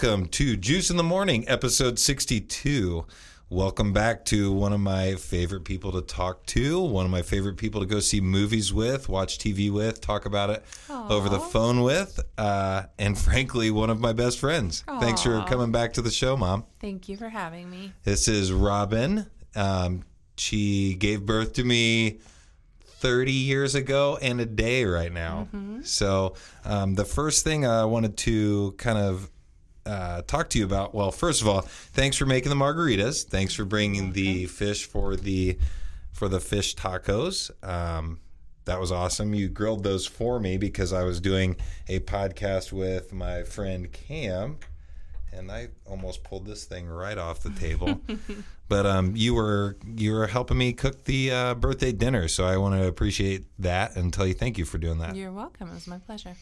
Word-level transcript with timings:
Welcome 0.00 0.26
to 0.26 0.56
Juice 0.56 0.90
in 0.90 0.96
the 0.96 1.02
Morning, 1.02 1.44
episode 1.48 1.98
62. 1.98 3.04
Welcome 3.50 3.92
back 3.92 4.24
to 4.26 4.52
one 4.52 4.72
of 4.72 4.78
my 4.78 5.16
favorite 5.16 5.64
people 5.64 5.90
to 5.90 6.02
talk 6.02 6.46
to, 6.46 6.80
one 6.80 7.04
of 7.04 7.10
my 7.10 7.22
favorite 7.22 7.56
people 7.56 7.80
to 7.80 7.86
go 7.86 7.98
see 7.98 8.20
movies 8.20 8.72
with, 8.72 9.08
watch 9.08 9.38
TV 9.38 9.72
with, 9.72 10.00
talk 10.00 10.24
about 10.24 10.50
it 10.50 10.64
over 10.88 11.28
the 11.28 11.40
phone 11.40 11.82
with, 11.82 12.20
uh, 12.38 12.84
and 12.96 13.18
frankly, 13.18 13.72
one 13.72 13.90
of 13.90 13.98
my 13.98 14.12
best 14.12 14.38
friends. 14.38 14.84
Thanks 15.00 15.24
for 15.24 15.42
coming 15.48 15.72
back 15.72 15.94
to 15.94 16.02
the 16.02 16.12
show, 16.12 16.36
Mom. 16.36 16.64
Thank 16.78 17.08
you 17.08 17.16
for 17.16 17.28
having 17.28 17.68
me. 17.68 17.92
This 18.04 18.28
is 18.28 18.52
Robin. 18.52 19.26
Um, 19.56 20.04
she 20.36 20.94
gave 20.94 21.26
birth 21.26 21.54
to 21.54 21.64
me 21.64 22.20
30 22.84 23.32
years 23.32 23.74
ago 23.74 24.16
and 24.22 24.40
a 24.40 24.46
day 24.46 24.84
right 24.84 25.12
now. 25.12 25.48
So, 25.82 26.34
um, 26.64 26.94
the 26.94 27.04
first 27.04 27.42
thing 27.42 27.66
I 27.66 27.84
wanted 27.84 28.16
to 28.18 28.76
kind 28.78 28.98
of 28.98 29.28
uh, 29.88 30.22
talk 30.22 30.50
to 30.50 30.58
you 30.58 30.64
about 30.64 30.94
well, 30.94 31.10
first 31.10 31.40
of 31.40 31.48
all, 31.48 31.62
thanks 31.62 32.16
for 32.16 32.26
making 32.26 32.50
the 32.50 32.56
margaritas. 32.56 33.24
Thanks 33.24 33.54
for 33.54 33.64
bringing 33.64 34.12
the 34.12 34.46
fish 34.46 34.84
for 34.84 35.16
the 35.16 35.58
for 36.12 36.28
the 36.28 36.40
fish 36.40 36.76
tacos. 36.76 37.50
Um, 37.66 38.20
that 38.66 38.78
was 38.78 38.92
awesome. 38.92 39.34
You 39.34 39.48
grilled 39.48 39.84
those 39.84 40.06
for 40.06 40.38
me 40.38 40.58
because 40.58 40.92
I 40.92 41.02
was 41.04 41.20
doing 41.20 41.56
a 41.88 42.00
podcast 42.00 42.70
with 42.70 43.14
my 43.14 43.42
friend 43.44 43.90
Cam 43.90 44.58
and 45.32 45.50
I 45.50 45.68
almost 45.86 46.22
pulled 46.22 46.46
this 46.46 46.64
thing 46.64 46.86
right 46.86 47.16
off 47.16 47.42
the 47.42 47.50
table. 47.50 48.00
but 48.68 48.86
um, 48.86 49.14
you 49.16 49.34
were 49.34 49.76
you 49.96 50.12
were 50.12 50.26
helping 50.26 50.58
me 50.58 50.72
cook 50.72 51.04
the 51.04 51.30
uh, 51.30 51.54
birthday 51.54 51.92
dinner, 51.92 52.28
so 52.28 52.44
I 52.44 52.56
want 52.56 52.80
to 52.80 52.86
appreciate 52.86 53.46
that 53.58 53.96
and 53.96 54.12
tell 54.12 54.26
you 54.26 54.34
thank 54.34 54.58
you 54.58 54.64
for 54.64 54.78
doing 54.78 54.98
that. 54.98 55.16
You're 55.16 55.32
welcome. 55.32 55.70
It 55.70 55.74
was 55.74 55.86
my 55.86 55.98
pleasure. 55.98 56.36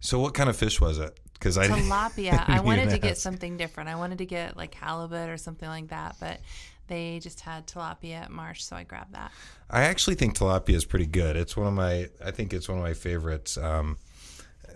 So, 0.00 0.18
what 0.18 0.34
kind 0.34 0.50
of 0.50 0.56
fish 0.56 0.80
was 0.80 0.98
it? 0.98 1.18
Because 1.42 1.58
I 1.58 1.66
Tilapia. 1.66 2.44
I 2.48 2.60
wanted 2.60 2.90
to 2.90 2.98
get 2.98 3.18
something 3.18 3.56
different. 3.56 3.88
I 3.88 3.96
wanted 3.96 4.18
to 4.18 4.26
get 4.26 4.56
like 4.56 4.74
halibut 4.74 5.28
or 5.28 5.36
something 5.36 5.68
like 5.68 5.88
that, 5.88 6.14
but 6.20 6.38
they 6.86 7.18
just 7.20 7.40
had 7.40 7.66
tilapia 7.66 8.22
at 8.22 8.30
Marsh, 8.30 8.62
so 8.62 8.76
I 8.76 8.84
grabbed 8.84 9.14
that. 9.14 9.32
I 9.68 9.82
actually 9.82 10.14
think 10.14 10.38
tilapia 10.38 10.74
is 10.74 10.84
pretty 10.84 11.06
good. 11.06 11.34
It's 11.34 11.56
one 11.56 11.66
of 11.66 11.72
my 11.72 12.10
I 12.24 12.30
think 12.30 12.52
it's 12.52 12.68
one 12.68 12.78
of 12.78 12.84
my 12.84 12.94
favorites. 12.94 13.58
Um, 13.58 13.98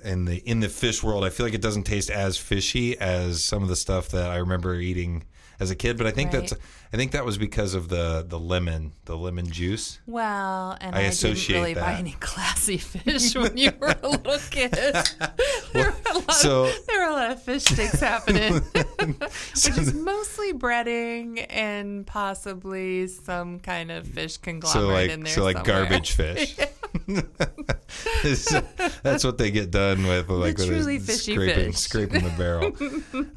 in 0.03 0.25
the 0.25 0.39
in 0.39 0.59
the 0.59 0.69
fish 0.69 1.05
world, 1.05 1.25
I 1.25 1.31
feel 1.31 1.47
like 1.47 1.55
it 1.55 1.63
doesn't 1.63 1.85
taste 1.85 2.11
as 2.11 2.37
fishy 2.37 2.99
as 2.99 3.45
some 3.45 3.63
of 3.63 3.69
the 3.69 3.77
stuff 3.77 4.09
that 4.09 4.31
I 4.31 4.39
remember 4.39 4.75
eating 4.75 5.23
as 5.59 5.71
a 5.71 5.75
kid. 5.77 5.97
But 5.97 6.07
I 6.07 6.11
think 6.11 6.33
Right. 6.33 6.49
that's 6.49 6.61
I 6.93 6.97
think 6.97 7.13
that 7.13 7.25
was 7.25 7.39
because 7.39 7.75
of 7.75 7.89
the 7.89 8.25
the 8.27 8.39
lemon 8.39 8.93
the 9.05 9.17
lemon 9.17 9.51
juice. 9.51 9.99
Well, 10.07 10.77
and 10.81 10.95
I 10.95 11.07
I, 11.07 11.11
didn't 11.11 11.49
really 11.49 11.75
buy 11.75 11.95
any 11.95 12.13
classy 12.21 12.79
fish 12.79 13.35
when 13.35 13.57
you 13.57 13.73
were 13.79 13.95
a 14.03 14.09
little 14.09 14.39
kid. 14.51 14.71
there, 14.73 15.05
were 15.75 15.81
a 15.81 15.85
lot 15.85 15.96
so- 16.33 16.71
there 16.87 17.01
were 17.01 17.11
a 17.11 17.13
lot 17.13 17.31
of 17.33 17.43
fish 17.43 17.65
sticks 17.65 18.01
happening, 18.01 18.55
which 18.75 19.69
is 19.79 19.95
mostly 19.95 20.53
breading 20.53 21.45
and 21.51 22.07
possibly 22.07 23.07
some 23.09 23.59
kind 23.61 23.91
of 23.91 24.07
fish 24.07 24.37
conglomerate 24.39 24.83
So 24.83 24.89
like 24.89 25.11
in 25.11 25.23
there. 25.25 25.33
so 25.33 25.43
like 25.45 25.57
somewhere. 25.59 25.83
garbage 25.85 26.13
fish. 26.13 26.57
So 28.35 28.63
that's 29.03 29.25
what 29.25 29.39
they 29.39 29.51
get 29.51 29.71
done 29.71 30.07
with, 30.07 30.29
like 30.29 30.59
with 30.59 30.67
truly 30.67 30.99
fishy 30.99 31.35
scraping 31.35 31.73
fish. 31.73 31.77
scraping 31.77 32.25
the 32.25 32.31
barrel. 32.31 32.73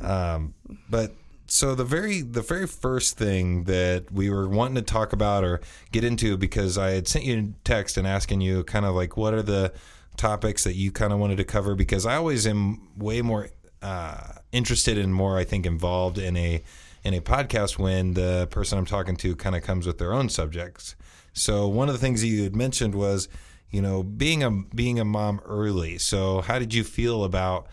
um, 0.06 0.54
but 0.90 1.14
so 1.48 1.76
the 1.76 1.84
very 1.84 2.22
the 2.22 2.42
very 2.42 2.68
first 2.68 3.18
thing 3.18 3.64
that 3.66 4.12
we 4.12 4.30
were 4.30 4.48
wanting 4.48 4.76
to 4.76 4.82
talk 4.82 5.14
about 5.14 5.44
or 5.44 5.62
get 5.92 6.04
into 6.04 6.38
because 6.38 6.78
I 6.78 6.92
had 6.92 7.08
sent 7.08 7.26
you 7.26 7.38
a 7.40 7.66
text 7.66 7.98
and 7.98 8.06
asking 8.08 8.42
you 8.42 8.64
kind 8.64 8.86
of 8.86 8.96
like 8.96 9.18
what 9.18 9.34
are 9.34 9.42
the 9.42 9.74
topics 10.20 10.64
that 10.66 10.76
you 10.76 10.92
kind 10.92 11.12
of 11.14 11.20
wanted 11.20 11.38
to 11.38 11.44
cover 11.44 11.74
because 11.76 12.06
I 12.06 12.16
always 12.16 12.46
am 12.46 12.90
way 12.98 13.22
more 13.22 13.50
uh, 13.82 14.34
interested 14.52 14.98
and 14.98 15.14
more 15.14 15.38
I 15.38 15.46
think 15.46 15.66
involved 15.66 16.18
in 16.18 16.36
a 16.38 16.62
in 17.04 17.14
a 17.14 17.22
podcast 17.22 17.80
when 17.80 18.14
the 18.14 18.48
person 18.52 18.78
I'm 18.78 18.86
talking 18.86 19.16
to 19.18 19.36
kind 19.36 19.56
of 19.56 19.64
comes 19.64 19.88
with 19.88 19.98
their 19.98 20.12
own 20.14 20.28
subjects. 20.30 20.96
So 21.34 21.68
one 21.68 21.88
of 21.88 21.94
the 21.94 22.00
things 22.00 22.20
that 22.22 22.28
you 22.28 22.44
had 22.44 22.56
mentioned 22.56 22.94
was, 22.94 23.30
you 23.72 23.82
know, 23.82 24.04
being 24.04 24.44
a 24.44 24.52
being 24.52 25.00
a 25.00 25.06
mom 25.06 25.40
early. 25.46 25.98
So 25.98 26.42
how 26.42 26.60
did 26.60 26.74
you 26.74 26.84
feel 26.84 27.24
about 27.24 27.68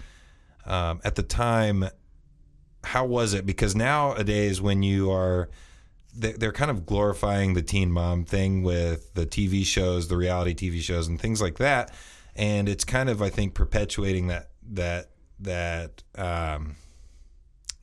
um, 0.65 1.01
at 1.05 1.17
the 1.17 1.23
time? 1.25 1.89
How 2.84 3.05
was 3.05 3.34
it? 3.34 3.45
Because 3.45 3.75
nowadays, 3.75 4.61
when 4.61 4.84
you 4.84 5.11
are, 5.11 5.49
they- 6.15 6.33
they're 6.34 6.53
kind 6.53 6.71
of 6.71 6.87
glorifying 6.87 7.55
the 7.55 7.63
teen 7.63 7.91
mom 7.91 8.25
thing 8.25 8.63
with 8.63 9.13
the 9.15 9.27
TV 9.27 9.65
shows, 9.67 10.07
the 10.07 10.17
reality 10.17 10.55
TV 10.55 10.81
shows, 10.81 11.09
and 11.09 11.21
things 11.21 11.43
like 11.43 11.59
that, 11.59 11.93
and 12.37 12.69
it's 12.69 12.85
kind 12.85 13.09
of, 13.09 13.23
I 13.23 13.31
think, 13.31 13.55
perpetuating 13.55 14.29
that 14.29 14.51
that 14.73 15.11
that 15.41 16.03
um, 16.17 16.77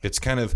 it's 0.02 0.18
kind 0.18 0.40
of 0.40 0.54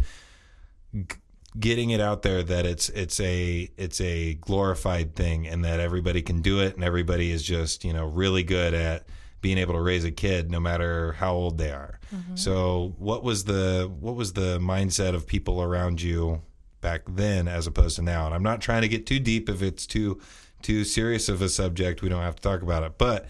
g- 0.95 1.17
getting 1.59 1.91
it 1.91 2.01
out 2.01 2.23
there 2.23 2.43
that 2.43 2.67
it's 2.67 2.89
it's 2.91 3.21
a 3.21 3.69
it's 3.77 4.01
a 4.01 4.35
glorified 4.35 5.15
thing 5.15 5.47
and 5.47 5.65
that 5.65 5.81
everybody 5.81 6.23
can 6.23 6.41
do 6.43 6.61
it 6.61 6.75
and 6.75 6.85
everybody 6.85 7.31
is 7.31 7.43
just 7.43 7.85
you 7.85 7.93
know 7.93 8.07
really 8.07 8.43
good 8.43 8.75
at 8.75 9.07
being 9.41 9.59
able 9.59 9.75
to 9.75 9.81
raise 9.81 10.05
a 10.05 10.11
kid 10.11 10.51
no 10.51 10.59
matter 10.59 11.13
how 11.13 11.33
old 11.33 11.59
they 11.59 11.71
are. 11.71 12.01
So 12.35 12.95
what 12.99 13.23
was 13.23 13.45
the 13.45 13.91
what 14.01 14.15
was 14.17 14.33
the 14.33 14.59
mindset 14.59 15.15
of 15.15 15.27
people 15.27 15.63
around 15.63 16.03
you 16.03 16.43
back 16.81 17.03
then 17.09 17.49
as 17.49 17.67
opposed 17.67 17.97
to 17.97 18.03
now? 18.03 18.27
And 18.27 18.35
i'm 18.35 18.43
not 18.43 18.61
trying 18.61 18.83
to 18.83 18.89
get 18.89 19.07
too 19.07 19.19
deep 19.21 19.49
if 19.49 19.63
it's 19.63 19.87
too 19.87 20.21
too 20.63 20.85
serious 20.85 21.29
of 21.29 21.41
a 21.43 21.49
subject. 21.49 22.03
We 22.03 22.09
don't 22.09 22.23
have 22.23 22.37
to 22.37 22.43
talk 22.43 22.63
about 22.63 22.83
it. 22.83 22.99
But 22.99 23.29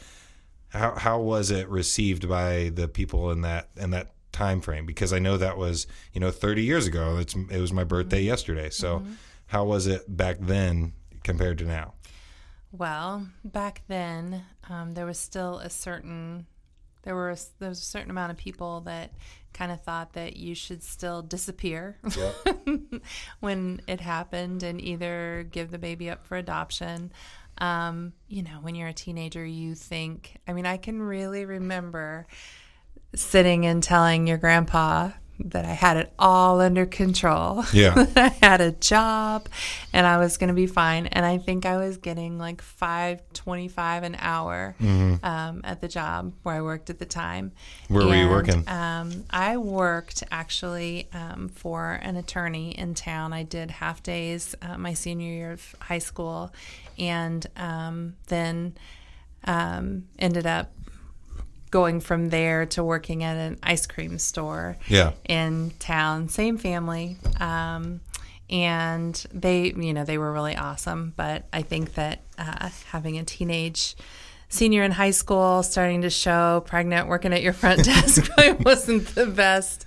how 0.71 0.95
how 0.97 1.21
was 1.21 1.51
it 1.51 1.69
received 1.69 2.29
by 2.29 2.71
the 2.75 2.89
people 2.89 3.31
in 3.31 3.43
that 3.43 3.69
in 3.77 3.91
that 3.91 4.13
time 4.33 4.61
frame? 4.61 4.87
Because 4.87 5.13
I 5.13 5.19
know 5.19 5.37
that 5.37 5.57
was 5.57 5.87
you 6.13 6.21
know 6.21 6.31
30 6.31 6.63
years 6.63 6.87
ago. 6.87 7.19
It's 7.19 7.35
it 7.35 7.61
was 7.61 7.73
my 7.73 7.85
birthday 7.85 8.23
yesterday. 8.23 8.71
So 8.71 9.03
how 9.47 9.65
was 9.65 9.87
it 9.87 10.17
back 10.17 10.39
then 10.41 10.93
compared 11.25 11.59
to 11.59 11.65
now? 11.65 11.95
Well, 12.71 13.27
back 13.45 13.83
then, 13.89 14.45
um, 14.69 14.93
there 14.93 15.07
was 15.07 15.19
still 15.19 15.59
a 15.59 15.71
certain 15.71 16.47
there 17.03 17.15
were 17.15 17.31
a, 17.31 17.37
there 17.59 17.71
was 17.71 17.79
a 17.79 17.85
certain 17.85 18.11
amount 18.11 18.33
of 18.33 18.37
people 18.37 18.83
that 18.83 19.13
kind 19.55 19.73
of 19.73 19.81
thought 19.81 20.13
that 20.13 20.37
you 20.37 20.55
should 20.55 20.83
still 20.83 21.23
disappear 21.23 21.97
when 23.41 23.81
it 23.87 24.01
happened 24.01 24.63
and 24.63 24.81
either 24.81 25.47
give 25.51 25.71
the 25.71 25.79
baby 25.79 26.11
up 26.11 26.27
for 26.27 26.37
adoption. 26.37 27.11
Um, 27.61 28.13
you 28.29 28.43
know, 28.43 28.59
when 28.61 28.75
you're 28.75 28.89
a 28.89 28.93
teenager, 28.93 29.45
you 29.45 29.75
think. 29.75 30.37
I 30.47 30.53
mean, 30.53 30.67
I 30.67 30.77
can 30.77 31.01
really 31.01 31.45
remember 31.45 32.27
sitting 33.15 33.67
and 33.67 33.83
telling 33.83 34.27
your 34.27 34.39
grandpa 34.39 35.11
that 35.41 35.65
I 35.65 35.73
had 35.73 35.97
it 35.97 36.13
all 36.19 36.61
under 36.61 36.87
control. 36.87 37.65
Yeah. 37.79 38.07
I 38.17 38.29
had 38.43 38.61
a 38.61 38.73
job 38.73 39.49
and 39.93 40.05
I 40.05 40.19
was 40.19 40.37
going 40.37 40.49
to 40.49 40.55
be 40.55 40.67
fine. 40.67 41.07
And 41.07 41.25
I 41.25 41.39
think 41.39 41.65
I 41.65 41.77
was 41.77 41.97
getting 41.99 42.39
like 42.39 42.61
five 42.61 43.23
twenty-five 43.35 44.03
an 44.03 44.17
hour 44.19 44.75
um, 44.81 45.61
at 45.63 45.81
the 45.81 45.87
job 45.87 46.33
where 46.43 46.57
I 46.57 46.63
worked 46.63 46.91
at 46.91 46.99
the 46.99 47.07
time. 47.07 47.53
Mm-hmm. 47.85 47.95
Where 47.95 48.07
were 48.07 48.17
you 48.17 48.29
working? 48.29 48.65
Um, 48.67 49.25
I 49.31 49.59
worked 49.59 50.25
actually 50.31 51.09
um, 51.13 51.49
for 51.49 51.93
an 52.03 52.17
attorney 52.17 52.71
in 52.77 52.95
town. 52.95 53.33
I 53.33 53.45
did 53.45 53.71
half 53.71 54.03
days 54.03 54.57
uh, 54.61 54.77
my 54.77 54.95
senior 54.95 55.31
year 55.31 55.53
of 55.53 55.75
high 55.81 56.01
school, 56.01 56.53
and 56.99 57.47
um, 57.57 58.15
then 58.29 58.75
um, 59.45 60.05
ended 60.19 60.47
up 60.47 60.73
going 61.71 62.01
from 62.01 62.31
there 62.31 62.65
to 62.67 62.83
working 62.83 63.23
at 63.25 63.37
an 63.37 63.59
ice 63.63 63.87
cream 63.87 64.19
store 64.19 64.77
Yeah. 64.89 65.13
in 65.29 65.73
town. 65.79 66.29
Same 66.29 66.57
family. 66.57 67.19
Um, 67.41 68.01
and 68.51 69.15
they, 69.33 69.73
you 69.77 69.93
know, 69.93 70.05
they 70.05 70.17
were 70.17 70.33
really 70.33 70.57
awesome. 70.57 71.13
But 71.17 71.45
I 71.53 71.61
think 71.63 71.95
that 71.95 72.23
uh, 72.39 72.71
having 72.91 73.19
a 73.19 73.25
teenage 73.25 73.95
senior 74.49 74.83
in 74.83 74.93
high 74.93 75.11
school, 75.11 75.63
starting 75.63 76.01
to 76.03 76.11
show 76.11 76.63
pregnant, 76.67 77.09
working 77.09 77.35
at 77.35 77.43
your 77.43 77.53
front 77.53 77.85
desk 77.85 78.27
wasn't 78.65 79.15
the 79.15 79.27
best 79.27 79.85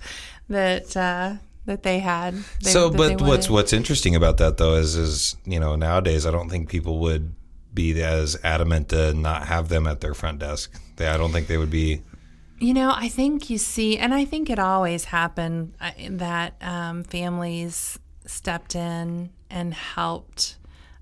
that 0.48 0.96
uh, 0.96 1.34
that 1.66 1.82
they 1.82 1.98
had. 2.00 2.34
They, 2.62 2.70
so, 2.70 2.90
but 2.90 3.20
what's 3.20 3.48
what's 3.48 3.72
interesting 3.72 4.14
about 4.14 4.38
that 4.38 4.56
though 4.56 4.74
is 4.74 4.96
is 4.96 5.36
you 5.44 5.60
know 5.60 5.76
nowadays 5.76 6.26
I 6.26 6.30
don't 6.30 6.48
think 6.48 6.68
people 6.68 6.98
would 7.00 7.34
be 7.74 8.02
as 8.02 8.36
adamant 8.44 8.90
to 8.90 9.14
not 9.14 9.46
have 9.46 9.68
them 9.68 9.86
at 9.86 10.00
their 10.00 10.14
front 10.14 10.40
desk. 10.40 10.74
They, 10.96 11.06
I 11.06 11.16
don't 11.16 11.32
think 11.32 11.46
they 11.46 11.56
would 11.56 11.70
be. 11.70 12.02
You 12.58 12.74
know, 12.74 12.92
I 12.94 13.08
think 13.08 13.50
you 13.50 13.58
see, 13.58 13.98
and 13.98 14.14
I 14.14 14.24
think 14.24 14.48
it 14.48 14.58
always 14.58 15.04
happened 15.04 15.74
uh, 15.80 15.90
that 16.10 16.54
um, 16.60 17.02
families 17.02 17.98
stepped 18.26 18.76
in 18.76 19.30
and 19.50 19.74
helped. 19.74 20.58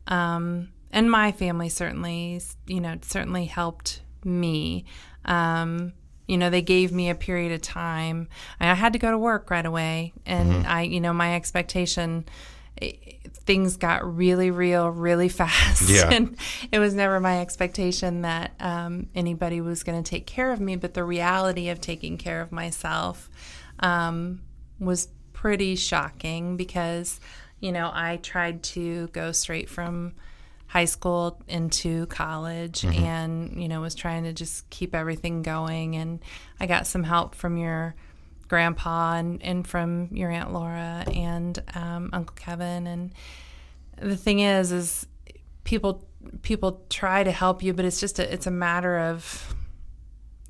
Um, 0.07 0.71
and 0.91 1.11
my 1.11 1.33
family 1.33 1.69
certainly, 1.69 2.41
you 2.67 2.81
know, 2.81 2.99
certainly 3.03 3.45
helped 3.45 4.01
me. 4.25 4.85
Um, 5.25 5.93
you 6.31 6.39
know, 6.39 6.49
they 6.51 6.63
gave 6.63 6.93
me 6.93 7.11
a 7.11 7.15
period 7.15 7.53
of 7.53 7.61
time. 7.61 8.29
I 8.61 8.75
had 8.75 8.93
to 8.95 8.99
go 8.99 9.11
to 9.11 9.19
work 9.19 9.51
right 9.51 9.67
away, 9.67 10.13
and 10.25 10.67
I, 10.67 10.83
you 10.83 11.01
know, 11.01 11.13
my 11.13 11.35
expectation. 11.35 12.25
i- 12.81 12.99
things 13.45 13.77
got 13.77 14.17
really 14.17 14.51
real 14.51 14.89
really 14.91 15.29
fast. 15.41 15.89
Yeah. 15.89 16.09
and 16.11 16.37
it 16.71 16.79
was 16.79 16.95
never 16.95 17.19
my 17.21 17.41
expectation 17.41 18.23
that 18.23 18.53
um, 18.61 19.09
anybody 19.15 19.61
was 19.61 19.83
going 19.83 20.01
to 20.03 20.09
take 20.09 20.27
care 20.27 20.53
of 20.53 20.61
me. 20.61 20.77
But 20.77 20.95
the 20.95 21.03
reality 21.05 21.69
of 21.71 21.81
taking 21.81 22.17
care 22.17 22.41
of 22.41 22.53
myself 22.53 23.29
um, 23.81 24.43
was 24.79 25.09
pretty 25.33 25.75
shocking 25.77 26.57
because, 26.57 27.19
you 27.61 27.73
know, 27.73 27.91
I 27.93 28.19
tried 28.23 28.63
to 28.75 29.09
go 29.09 29.33
straight 29.33 29.69
from 29.69 30.13
high 30.71 30.85
school 30.85 31.43
into 31.49 32.07
college 32.07 32.83
Mm-hmm. 32.83 33.05
and, 33.05 33.61
you 33.61 33.67
know, 33.69 33.81
was 33.81 33.97
trying 33.97 34.23
to 34.23 34.33
just 34.33 34.71
keep 34.71 34.95
everything 34.95 35.43
going. 35.43 35.97
And 35.97 36.21
I 36.61 36.67
got 36.67 36.87
some 36.87 37.03
help 37.03 37.35
from 37.35 37.57
your 37.57 37.97
grandpa 38.47 39.17
and, 39.17 39.43
and 39.43 39.67
from 39.67 40.09
your 40.13 40.31
aunt 40.31 40.53
Laura 40.53 41.05
and 41.13 41.61
um, 41.75 42.11
Uncle 42.13 42.37
Kevin. 42.37 42.87
And 42.87 43.13
the 44.01 44.17
thing 44.17 44.41
is, 44.41 44.71
is 44.71 45.07
people 45.65 46.07
people 46.43 46.85
try 46.89 47.25
to 47.25 47.33
help 47.33 47.65
you, 47.65 47.73
but 47.73 47.85
it's 47.85 47.99
just 47.99 48.21
a, 48.21 48.33
it's 48.33 48.47
a 48.47 48.51
matter 48.53 48.97
of 48.97 49.55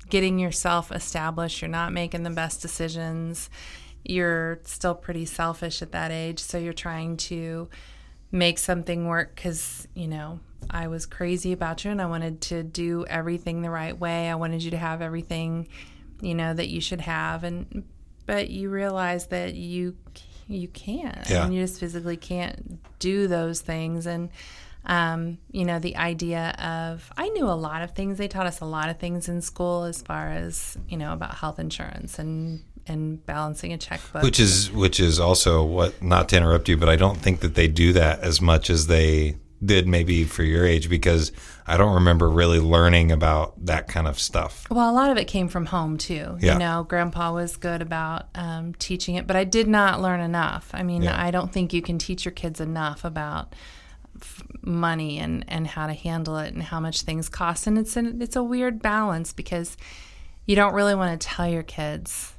getting 0.09 0.37
yourself 0.37 0.91
established. 0.91 1.61
You're 1.63 1.69
not 1.69 1.93
making 1.93 2.21
the 2.21 2.29
best 2.29 2.61
decisions. 2.61 3.49
You're 4.03 4.59
still 4.65 4.93
pretty 4.93 5.25
selfish 5.25 5.81
at 5.81 5.93
that 5.93 6.11
age, 6.11 6.39
so 6.39 6.59
you're 6.59 6.73
trying 6.73 7.17
to 7.17 7.69
make 8.31 8.57
something 8.57 9.07
work 9.07 9.35
because 9.35 9.87
you 9.93 10.07
know 10.07 10.39
I 10.69 10.87
was 10.87 11.05
crazy 11.05 11.51
about 11.51 11.83
you 11.83 11.91
and 11.91 12.01
I 12.01 12.05
wanted 12.05 12.39
to 12.41 12.63
do 12.63 13.05
everything 13.07 13.61
the 13.61 13.69
right 13.69 13.97
way. 13.97 14.29
I 14.29 14.35
wanted 14.35 14.63
you 14.63 14.71
to 14.71 14.77
have 14.77 15.01
everything 15.01 15.67
you 16.21 16.35
know 16.35 16.53
that 16.53 16.69
you 16.69 16.79
should 16.81 17.01
have 17.01 17.43
and 17.43 17.83
but 18.27 18.49
you 18.49 18.69
realize 18.69 19.27
that 19.27 19.55
you 19.55 19.95
you 20.47 20.67
can't 20.67 21.29
Yeah. 21.29 21.45
and 21.45 21.53
you 21.55 21.61
just 21.61 21.79
physically 21.79 22.17
can't 22.17 22.79
do 22.99 23.27
those 23.27 23.61
things 23.61 24.05
and 24.05 24.29
um, 24.85 25.37
you 25.51 25.63
know 25.65 25.77
the 25.79 25.95
idea 25.95 26.49
of 26.59 27.11
i 27.17 27.29
knew 27.29 27.45
a 27.45 27.53
lot 27.53 27.81
of 27.83 27.91
things 27.91 28.17
they 28.17 28.27
taught 28.27 28.47
us 28.47 28.61
a 28.61 28.65
lot 28.65 28.89
of 28.89 28.97
things 28.99 29.29
in 29.29 29.41
school 29.41 29.83
as 29.83 30.01
far 30.01 30.29
as 30.29 30.77
you 30.89 30.97
know 30.97 31.13
about 31.13 31.35
health 31.35 31.59
insurance 31.59 32.17
and 32.19 32.63
and 32.87 33.25
balancing 33.25 33.71
a 33.73 33.77
checkbook 33.77 34.23
which 34.23 34.39
is 34.39 34.71
which 34.71 34.99
is 34.99 35.19
also 35.19 35.63
what 35.63 36.01
not 36.01 36.27
to 36.29 36.37
interrupt 36.37 36.67
you 36.69 36.77
but 36.77 36.89
i 36.89 36.95
don't 36.95 37.17
think 37.17 37.39
that 37.41 37.55
they 37.55 37.67
do 37.67 37.93
that 37.93 38.19
as 38.21 38.41
much 38.41 38.69
as 38.69 38.87
they 38.87 39.35
did 39.63 39.87
maybe 39.87 40.23
for 40.23 40.41
your 40.43 40.65
age 40.65 40.89
because 40.89 41.31
i 41.67 41.77
don't 41.77 41.93
remember 41.93 42.27
really 42.29 42.59
learning 42.59 43.11
about 43.11 43.53
that 43.63 43.87
kind 43.87 44.07
of 44.07 44.19
stuff 44.19 44.65
Well, 44.71 44.89
a 44.89 44.91
lot 44.95 45.11
of 45.11 45.17
it 45.17 45.25
came 45.25 45.47
from 45.47 45.67
home 45.67 45.97
too. 45.97 46.37
Yeah. 46.39 46.53
You 46.53 46.59
know, 46.59 46.83
Grandpa 46.89 47.31
was 47.33 47.57
good 47.57 47.81
about 47.83 48.25
um, 48.33 48.73
teaching 48.75 49.15
it, 49.15 49.27
but 49.27 49.35
I 49.35 49.43
did 49.43 49.67
not 49.67 50.01
learn 50.01 50.19
enough. 50.21 50.71
I 50.73 50.81
mean, 50.81 51.03
Yeah. 51.03 51.21
I 51.21 51.29
don't 51.29 51.51
think 51.53 51.73
you 51.73 51.81
can 51.83 51.97
teach 51.99 52.25
your 52.25 52.31
kids 52.31 52.59
enough 52.59 53.03
about 53.05 53.53
f- 54.19 54.41
money 54.63 55.19
and, 55.19 55.45
and 55.47 55.67
how 55.67 55.85
to 55.87 55.93
handle 55.93 56.37
it 56.37 56.53
and 56.53 56.63
how 56.63 56.79
much 56.79 57.01
things 57.01 57.29
cost. 57.29 57.67
And 57.67 57.77
it's 57.77 57.95
an, 57.95 58.19
it's 58.21 58.35
a 58.35 58.43
weird 58.43 58.81
balance 58.81 59.31
because 59.33 59.77
you 60.47 60.55
don't 60.55 60.73
really 60.73 60.95
want 60.95 61.19
to 61.21 61.27
tell 61.27 61.47
your 61.47 61.63
kids 61.63 62.30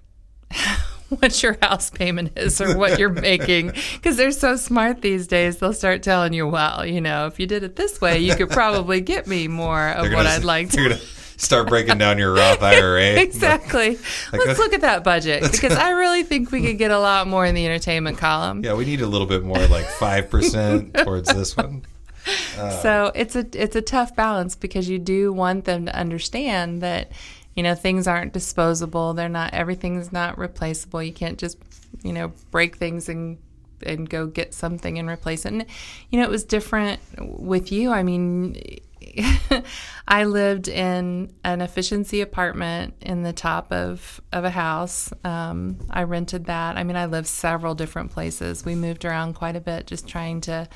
what 1.20 1.42
your 1.42 1.56
house 1.60 1.90
payment 1.90 2.32
is 2.36 2.60
or 2.60 2.76
what 2.76 2.98
you're 2.98 3.10
making 3.10 3.72
because 3.94 4.16
they're 4.16 4.30
so 4.30 4.56
smart 4.56 5.02
these 5.02 5.26
days. 5.26 5.58
They'll 5.58 5.74
start 5.74 6.02
telling 6.02 6.32
you, 6.32 6.46
well, 6.48 6.86
you 6.86 7.00
know, 7.00 7.26
if 7.26 7.38
you 7.38 7.46
did 7.46 7.62
it 7.62 7.76
this 7.76 8.00
way, 8.00 8.18
you 8.18 8.34
could 8.34 8.50
probably 8.50 9.00
get 9.00 9.26
me 9.26 9.48
more 9.48 9.88
of 9.90 10.12
what 10.12 10.26
I'd 10.26 10.44
like 10.44 10.70
to 10.70 10.96
start 11.36 11.68
breaking 11.68 11.98
down 11.98 12.18
your 12.18 12.32
roth 12.32 12.62
ira 12.62 13.02
exactly. 13.20 13.98
Let's 14.32 14.58
look 14.58 14.72
at 14.72 14.82
that 14.82 15.02
budget 15.04 15.42
because 15.50 15.72
I 15.72 15.90
really 15.90 16.22
think 16.22 16.52
we 16.52 16.62
could 16.62 16.78
get 16.78 16.90
a 16.90 16.98
lot 16.98 17.26
more 17.26 17.44
in 17.44 17.54
the 17.54 17.66
entertainment 17.66 18.18
column. 18.18 18.64
yeah 18.64 18.74
we 18.74 18.84
need 18.84 19.00
a 19.00 19.06
little 19.06 19.26
bit 19.26 19.42
more 19.42 19.58
like 19.66 19.86
5% 19.86 21.04
towards 21.04 21.32
this 21.34 21.56
one 21.56 21.82
So 22.24 23.06
uh, 23.06 23.12
it's 23.16 23.34
a 23.34 23.44
it's 23.54 23.74
a 23.74 23.82
tough 23.82 24.14
balance 24.14 24.54
because 24.54 24.88
you 24.88 25.00
do 25.00 25.32
want 25.32 25.64
them 25.64 25.86
to 25.86 25.96
understand 25.96 26.80
that 26.82 27.10
you 27.54 27.62
know 27.62 27.74
things 27.74 28.06
aren't 28.06 28.32
disposable. 28.32 29.14
They're 29.14 29.28
not 29.28 29.54
everything's 29.54 30.12
not 30.12 30.38
replaceable. 30.38 31.02
You 31.02 31.12
can't 31.12 31.38
just 31.38 31.58
you 32.02 32.12
know 32.12 32.32
break 32.50 32.76
things 32.76 33.08
and 33.08 33.38
and 33.84 34.08
go 34.08 34.26
get 34.26 34.54
something 34.54 34.98
and 34.98 35.08
replace 35.08 35.44
it. 35.44 35.52
And 35.52 35.66
you 36.10 36.18
know 36.18 36.24
it 36.24 36.30
was 36.30 36.44
different 36.44 37.00
with 37.18 37.72
you. 37.72 37.90
I 37.90 38.02
mean. 38.02 38.56
I 40.08 40.24
lived 40.24 40.68
in 40.68 41.32
an 41.44 41.60
efficiency 41.60 42.20
apartment 42.20 42.94
in 43.00 43.22
the 43.22 43.32
top 43.32 43.72
of, 43.72 44.20
of 44.32 44.44
a 44.44 44.50
house. 44.50 45.12
Um, 45.24 45.78
I 45.90 46.04
rented 46.04 46.46
that. 46.46 46.76
I 46.76 46.84
mean, 46.84 46.96
I 46.96 47.06
lived 47.06 47.26
several 47.26 47.74
different 47.74 48.12
places. 48.12 48.64
We 48.64 48.74
moved 48.74 49.04
around 49.04 49.34
quite 49.34 49.56
a 49.56 49.60
bit, 49.60 49.86
just 49.86 50.06
trying 50.06 50.40
to 50.42 50.68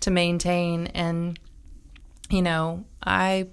to 0.00 0.10
maintain. 0.10 0.86
And 0.88 1.38
you 2.30 2.42
know, 2.42 2.84
I 3.04 3.48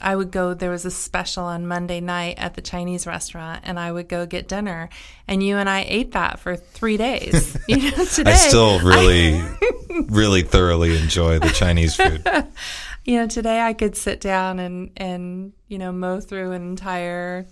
I 0.00 0.16
would 0.16 0.30
go. 0.30 0.54
There 0.54 0.70
was 0.70 0.84
a 0.84 0.90
special 0.90 1.44
on 1.44 1.66
Monday 1.66 2.00
night 2.00 2.34
at 2.38 2.54
the 2.54 2.62
Chinese 2.62 3.06
restaurant, 3.06 3.60
and 3.64 3.78
I 3.78 3.92
would 3.92 4.08
go 4.08 4.26
get 4.26 4.48
dinner. 4.48 4.88
And 5.28 5.42
you 5.42 5.56
and 5.56 5.68
I 5.68 5.84
ate 5.88 6.12
that 6.12 6.40
for 6.40 6.56
three 6.56 6.96
days. 6.96 7.56
You 7.68 7.90
know, 7.90 8.04
today 8.04 8.32
i 8.32 8.34
still 8.34 8.78
really 8.80 9.40
really 10.08 10.42
thoroughly 10.42 10.96
enjoy 10.98 11.38
the 11.38 11.48
chinese 11.48 11.96
food 11.96 12.22
you 13.04 13.18
know, 13.18 13.26
today 13.26 13.60
I 13.60 13.74
could 13.74 13.96
sit 13.96 14.20
down 14.20 14.58
and 14.58 14.90
and 14.96 15.52
you 15.68 15.78
know 15.78 15.92
mow 15.92 16.20
through 16.20 16.52
an 16.52 16.62
entire 16.62 17.46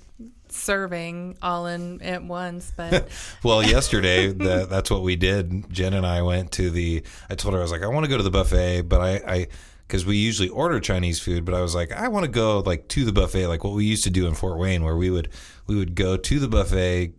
serving 0.49 1.37
all 1.43 1.67
in 1.67 2.01
at 2.03 2.25
once. 2.25 2.73
But 2.75 3.09
Well, 3.43 3.63
yesterday 3.63 4.33
that 4.33 4.71
that's 4.71 4.91
what 4.91 5.03
we 5.03 5.17
did. 5.17 5.71
Jen 5.71 5.95
and 5.95 6.07
I 6.07 6.23
went 6.23 6.53
to 6.53 6.71
the. 6.71 7.03
I 7.29 7.35
told 7.35 7.55
her 7.55 7.61
I 7.61 7.63
was 7.63 7.73
like, 7.73 7.83
I 7.83 7.89
want 7.89 8.05
to 8.05 8.11
go 8.11 8.17
to 8.17 8.23
the 8.23 8.31
buffet, 8.31 8.83
but 8.83 9.01
I, 9.01 9.13
I, 9.27 9.47
because 9.93 10.07
we 10.07 10.17
usually 10.17 10.49
order 10.49 10.81
Chinese 10.81 11.21
food, 11.21 11.45
but 11.45 11.55
I 11.55 11.61
was 11.61 11.75
like, 11.75 11.93
I 11.93 12.09
want 12.09 12.25
to 12.25 12.31
go 12.31 12.61
like 12.61 12.89
to 12.89 13.05
the 13.05 13.13
buffet, 13.13 13.47
like 13.47 13.63
what 13.63 13.75
we 13.75 13.85
used 13.85 14.05
to 14.05 14.11
do 14.11 14.27
in 14.27 14.33
Fort 14.33 14.59
Wayne, 14.59 14.83
where 14.85 14.97
we 14.97 15.11
would 15.11 15.29
we 15.67 15.77
would 15.77 15.95
go 15.95 16.17
to 16.17 16.39
the 16.39 16.49
buffet, 16.49 17.13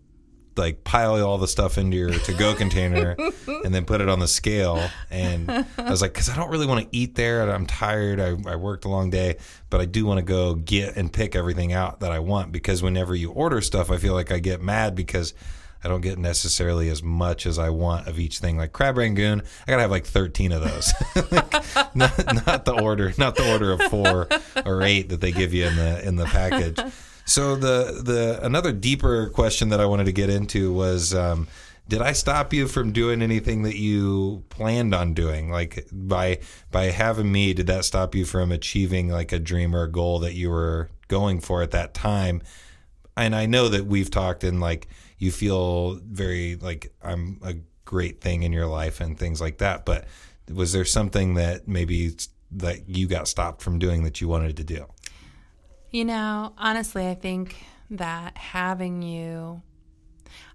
like 0.58 0.84
pile 0.84 1.24
all 1.24 1.38
the 1.38 1.48
stuff 1.48 1.78
into 1.78 1.96
your 1.98 2.10
to 2.10 2.34
go 2.34 2.56
container, 2.64 3.16
and 3.64 3.76
then 3.76 3.86
put 3.86 4.02
it 4.02 4.10
on 4.10 4.18
the 4.18 4.28
scale. 4.28 4.90
And 5.12 5.52
I 5.52 5.88
was 5.88 6.02
like, 6.02 6.14
because 6.14 6.30
I 6.30 6.36
don't 6.36 6.50
really 6.50 6.66
want 6.66 6.82
to 6.82 6.98
eat 6.98 7.14
there, 7.14 7.44
and 7.44 7.52
I'm 7.52 7.68
tired. 7.68 8.20
I, 8.20 8.36
I 8.52 8.56
worked 8.56 8.86
a 8.86 8.90
long 8.90 9.12
day, 9.12 9.38
but 9.70 9.80
I 9.80 9.86
do 9.86 10.08
want 10.08 10.18
to 10.18 10.26
go 10.26 10.56
get 10.56 10.96
and 10.96 11.14
pick 11.14 11.36
everything 11.36 11.74
out 11.74 12.00
that 12.00 12.12
I 12.12 12.18
want 12.18 12.52
because 12.52 12.82
whenever 12.82 13.14
you 13.14 13.30
order 13.30 13.62
stuff, 13.62 13.92
I 13.92 13.98
feel 13.98 14.16
like 14.16 14.32
I 14.32 14.40
get 14.40 14.64
mad 14.64 14.96
because. 14.96 15.36
I 15.84 15.88
don't 15.88 16.02
get 16.02 16.18
necessarily 16.18 16.90
as 16.90 17.04
much 17.04 17.46
as 17.46 17.60
I 17.60 17.70
want 17.70 18.08
of 18.08 18.20
each 18.20 18.40
thing. 18.40 18.58
Like 18.58 18.72
crab 18.72 18.98
rangoon, 18.98 19.42
I 19.68 19.72
gotta 19.72 19.82
have 19.82 19.92
like 19.92 20.06
thirteen 20.06 20.52
of 20.52 20.62
those. 20.62 20.94
like, 21.32 21.52
not, 21.96 22.46
not 22.46 22.66
the 22.66 22.80
order, 22.80 23.14
not 23.18 23.36
the 23.36 23.52
order 23.52 23.72
of 23.72 23.82
four 23.84 24.28
or 24.66 24.82
eight 24.84 25.10
that 25.10 25.22
they 25.22 25.32
give 25.32 25.54
you 25.54 25.66
in 25.66 25.76
the 25.76 26.08
in 26.08 26.16
the 26.16 26.26
package. 26.26 26.80
So 27.26 27.56
the 27.56 28.02
the 28.04 28.40
another 28.46 28.72
deeper 28.72 29.30
question 29.30 29.70
that 29.70 29.80
I 29.80 29.86
wanted 29.86 30.06
to 30.06 30.12
get 30.12 30.30
into 30.30 30.74
was, 30.74 31.14
um, 31.14 31.48
did 31.88 32.02
I 32.02 32.14
stop 32.14 32.54
you 32.54 32.68
from 32.68 32.92
doing 32.92 33.22
anything 33.22 33.64
that 33.64 33.78
you 33.78 34.44
planned 34.50 34.94
on 34.94 35.14
doing? 35.14 35.52
Like 35.52 35.88
by 35.92 36.40
by 36.72 36.86
having 36.86 37.32
me, 37.32 37.54
did 37.54 37.68
that 37.68 37.86
stop 37.86 38.16
you 38.16 38.26
from 38.26 38.52
achieving 38.52 39.10
like 39.10 39.32
a 39.32 39.40
dream 39.40 39.76
or 39.76 39.84
a 39.84 39.92
goal 39.92 40.20
that 40.20 40.34
you 40.34 40.50
were 40.50 40.90
going 41.08 41.40
for 41.40 41.62
at 41.62 41.72
that 41.72 41.94
time? 41.94 42.42
and 43.16 43.36
I 43.36 43.46
know 43.46 43.70
that 43.70 43.86
we've 43.86 44.10
talked 44.10 44.44
and 44.44 44.60
like 44.60 44.88
you 45.24 45.32
feel 45.32 45.96
very 46.04 46.56
like 46.56 46.94
I'm 47.02 47.40
a 47.44 47.56
great 47.86 48.22
thing 48.22 48.44
in 48.44 48.52
your 48.52 48.68
life 48.68 49.02
and 49.02 49.18
things 49.18 49.42
like 49.42 49.60
that. 49.60 49.86
But 49.86 50.06
was 50.52 50.74
there 50.74 50.86
something 50.86 51.36
that 51.36 51.68
maybe 51.68 52.16
that 52.52 52.90
you 52.90 53.08
got 53.08 53.28
stopped 53.28 53.62
from 53.62 53.80
doing 53.80 54.04
that 54.04 54.22
you 54.22 54.28
wanted 54.28 54.58
to 54.58 54.64
do? 54.64 54.86
you 55.94 56.04
know, 56.04 56.54
honestly, 56.58 57.08
I 57.08 57.14
think 57.14 57.64
that 57.92 58.36
having 58.36 59.02
you. 59.02 59.62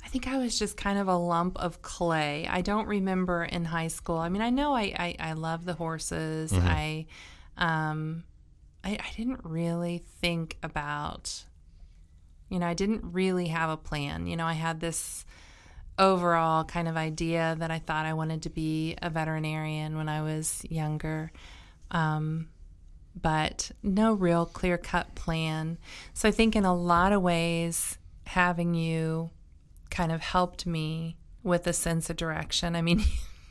I 0.05 0.09
think 0.09 0.27
I 0.27 0.39
was 0.39 0.59
just 0.59 0.77
kind 0.77 0.99
of 0.99 1.07
a 1.07 1.17
lump 1.17 1.59
of 1.59 1.81
clay. 1.81 2.47
I 2.51 2.61
don't 2.63 2.89
remember 2.89 3.45
in 3.45 3.65
high 3.65 3.89
school. 3.89 4.17
I 4.17 4.31
mean, 4.31 4.43
I 4.43 4.51
know 4.51 4.75
I, 4.75 4.95
I, 4.99 5.17
I 5.21 5.33
love 5.35 5.65
the 5.65 5.75
horses. 5.75 6.53
I, 6.53 7.07
um, 7.59 8.25
I, 8.83 8.93
I 8.93 9.17
didn't 9.17 9.41
really 9.45 10.03
think 10.21 10.57
about 10.63 11.45
you 12.49 12.59
know, 12.59 12.67
I 12.67 12.75
didn't 12.75 13.03
really 13.13 13.49
have 13.49 13.71
a 13.71 13.77
plan. 13.77 14.27
You 14.27 14.37
know, 14.37 14.47
I 14.47 14.55
had 14.55 14.81
this 14.81 15.25
overall 15.99 16.65
kind 16.65 16.89
of 16.89 16.97
idea 16.97 17.57
that 17.59 17.71
I 17.71 17.79
thought 17.79 18.07
I 18.07 18.15
wanted 18.15 18.43
to 18.43 18.51
be 18.51 18.97
a 19.03 19.11
veterinarian 19.11 19.97
when 19.97 20.09
I 20.09 20.23
was 20.23 20.65
younger, 20.69 21.33
um, 21.91 22.49
but 23.21 23.73
no 23.83 24.13
real 24.13 24.47
clear 24.47 24.79
cut 24.79 25.15
plan. 25.15 25.79
So 26.15 26.29
I 26.29 26.33
think 26.33 26.55
in 26.55 26.65
a 26.65 26.75
lot 26.75 27.13
of 27.13 27.23
ways, 27.23 27.99
having 28.25 28.75
you 28.75 29.31
kind 29.91 30.13
of 30.13 30.21
helped 30.21 30.67
me 30.67 31.17
with 31.43 31.67
a 31.67 31.73
sense 31.73 32.11
of 32.11 32.17
direction. 32.17 32.77
I 32.77 32.83
mean, 32.83 33.03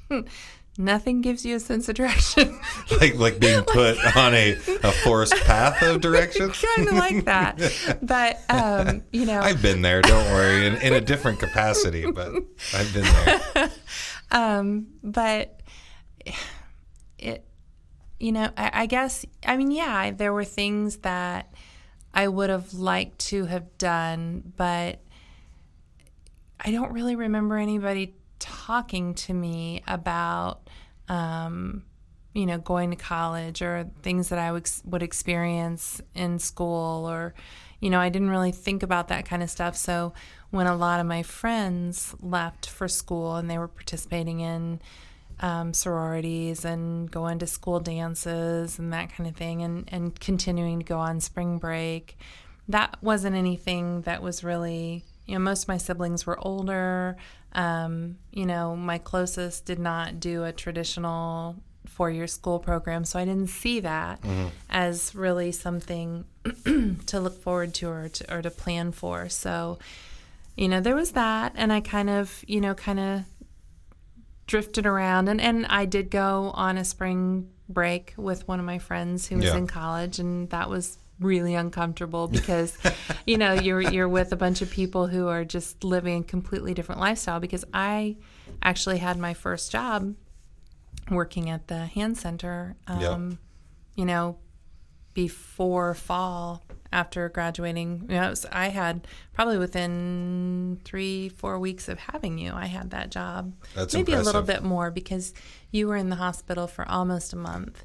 nothing 0.78 1.22
gives 1.22 1.46
you 1.46 1.56
a 1.56 1.60
sense 1.60 1.90
of 1.90 1.96
direction. 1.96 2.60
Like 3.02 3.16
like 3.16 3.40
being 3.40 3.64
put 3.68 3.98
on 4.16 4.34
a, 4.34 4.52
a 4.52 4.92
forced 4.92 5.36
path 5.46 5.82
of 5.84 6.02
direction? 6.02 6.52
kind 6.52 6.88
of 6.88 6.96
like 6.96 7.26
that. 7.26 7.98
But, 8.02 8.40
um, 8.50 9.04
you 9.12 9.26
know, 9.26 9.40
I've 9.40 9.62
been 9.62 9.82
there, 9.82 10.02
don't 10.02 10.26
worry, 10.32 10.66
in, 10.66 10.76
in 10.78 10.94
a 10.94 11.02
different 11.02 11.40
capacity, 11.40 12.10
but 12.10 12.34
I've 12.74 12.94
been 12.94 13.04
there. 13.04 13.70
um, 14.32 14.88
but 15.04 15.62
it, 17.20 17.46
you 18.20 18.32
know, 18.32 18.50
I, 18.58 18.72
I 18.74 18.86
guess, 18.86 19.26
I 19.46 19.58
mean, 19.58 19.72
yeah, 19.72 20.12
there 20.12 20.34
were 20.34 20.46
things 20.46 20.98
that 20.98 21.54
I 22.14 22.28
would 22.28 22.50
have 22.50 22.74
liked 22.74 23.20
to 23.28 23.46
have 23.46 23.78
done, 23.78 24.54
but 24.56 25.02
I 26.60 26.72
don't 26.72 26.92
really 26.94 27.16
remember 27.16 27.58
anybody 27.58 28.16
talking 28.40 29.14
to 29.16 29.34
me 29.34 29.84
about, 29.88 30.67
um, 31.10 31.84
you 32.34 32.46
know, 32.46 32.58
going 32.60 32.92
to 32.92 32.96
college 32.96 33.62
or 33.62 33.90
things 34.04 34.30
that 34.30 34.40
I 34.40 34.52
would, 34.52 34.70
would 34.86 35.02
experience 35.02 36.02
in 36.14 36.40
school 36.40 37.10
or, 37.10 37.34
you 37.80 37.90
know, 37.90 38.00
I 38.00 38.10
didn't 38.10 38.30
really 38.30 38.52
think 38.52 38.84
about 38.84 39.08
that 39.08 39.26
kind 39.26 39.42
of 39.42 39.50
stuff. 39.50 39.76
So 39.76 40.14
when 40.52 40.68
a 40.68 40.76
lot 40.76 41.00
of 41.00 41.06
my 41.06 41.24
friends 41.24 42.16
left 42.22 42.70
for 42.70 42.88
school 42.88 43.36
and 43.36 43.50
they 43.50 43.58
were 43.58 43.68
participating 43.68 44.40
in 44.42 44.82
um, 45.40 45.74
sororities 45.74 46.66
and 46.66 47.10
going 47.10 47.40
to 47.40 47.48
school 47.48 47.80
dances 47.80 48.80
and 48.80 48.94
that 48.94 49.12
kind 49.12 49.30
of 49.30 49.36
thing 49.36 49.62
and, 49.62 49.86
and 49.92 50.20
continuing 50.20 50.80
to 50.80 50.86
go 50.86 51.00
on 51.00 51.20
spring 51.20 51.58
break, 51.58 52.18
that 52.68 52.98
wasn't 53.02 53.36
anything 53.36 54.02
that 54.02 54.22
was 54.22 54.44
really, 54.44 55.04
you 55.28 55.36
know, 55.36 55.40
most 55.40 55.64
of 55.64 55.68
my 55.68 55.78
siblings 55.78 56.26
were 56.26 56.40
older. 56.40 57.18
Um, 57.54 58.18
you 58.32 58.46
know, 58.46 58.76
my 58.76 58.98
closest 58.98 59.66
did 59.66 59.80
not 59.80 60.20
do 60.20 60.44
a 60.44 60.52
traditional 60.52 61.56
four 61.86 62.10
year 62.10 62.28
school 62.28 62.60
program, 62.60 63.04
so 63.04 63.20
I 63.20 63.26
didn't 63.26 63.48
see 63.48 63.82
that 63.82 64.22
mm-hmm. 64.22 64.48
as 64.70 65.14
really 65.16 65.52
something 65.52 66.26
to 67.06 67.20
look 67.20 67.42
forward 67.42 67.74
to 67.76 67.90
or, 67.90 68.10
to 68.10 68.36
or 68.36 68.42
to 68.42 68.52
plan 68.52 68.92
for. 68.92 69.30
So, 69.30 69.80
you 70.56 70.68
know, 70.68 70.80
there 70.80 70.96
was 70.96 71.12
that, 71.12 71.54
and 71.56 71.74
I 71.74 71.82
kind 71.82 72.10
of, 72.10 72.44
you 72.48 72.62
know, 72.62 72.74
kind 72.74 73.00
of 73.00 73.22
drifted 74.46 74.86
around, 74.86 75.28
and 75.28 75.42
and 75.42 75.66
I 75.66 75.86
did 75.86 76.10
go 76.10 76.52
on 76.54 76.78
a 76.78 76.86
spring 76.86 77.50
break 77.70 78.14
with 78.16 78.48
one 78.48 78.60
of 78.60 78.66
my 78.66 78.80
friends 78.80 79.28
who 79.28 79.38
was 79.38 79.46
yeah. 79.46 79.58
in 79.58 79.68
college, 79.68 80.20
and 80.20 80.50
that 80.52 80.70
was 80.70 80.98
really 81.20 81.56
uncomfortable 81.56 82.28
because 82.28 82.78
you 83.26 83.38
know 83.38 83.54
you're 83.54 83.82
you're 83.82 84.08
with 84.08 84.32
a 84.32 84.36
bunch 84.36 84.62
of 84.62 84.70
people 84.70 85.08
who 85.08 85.28
are 85.28 85.44
just 85.44 85.84
living 85.84 86.22
a 86.22 86.24
completely 86.24 86.74
different 86.74 87.02
lifestyle 87.02 87.40
because 87.40 87.66
I 87.74 88.18
actually 88.62 89.00
had 89.00 89.18
my 89.18 89.34
first 89.34 89.72
job 89.72 90.16
working 91.10 91.50
at 91.50 91.68
the 91.68 91.86
hand 91.86 92.18
center 92.18 92.76
um, 92.88 93.02
yep. 93.32 93.40
you 93.96 94.06
know 94.06 94.38
before 95.14 95.94
fall 95.94 96.64
after 96.92 97.28
graduating 97.30 98.06
you 98.08 98.16
know 98.16 98.30
was, 98.30 98.46
I 98.52 98.68
had 98.68 99.08
probably 99.34 99.58
within 99.58 100.80
3 100.86 101.30
4 101.30 101.60
weeks 101.60 101.90
of 101.90 101.98
having 102.00 102.38
you 102.38 102.52
I 102.54 102.68
had 102.68 102.92
that 102.92 103.10
job 103.10 103.54
That's 103.76 103.94
maybe 103.94 104.12
impressive. 104.12 104.22
a 104.22 104.26
little 104.26 104.42
bit 104.44 104.64
more 104.64 104.92
because 104.92 105.34
you 105.72 105.88
were 105.88 105.96
in 105.96 106.10
the 106.10 106.18
hospital 106.18 106.68
for 106.68 106.88
almost 106.88 107.34
a 107.34 107.38
month 107.38 107.84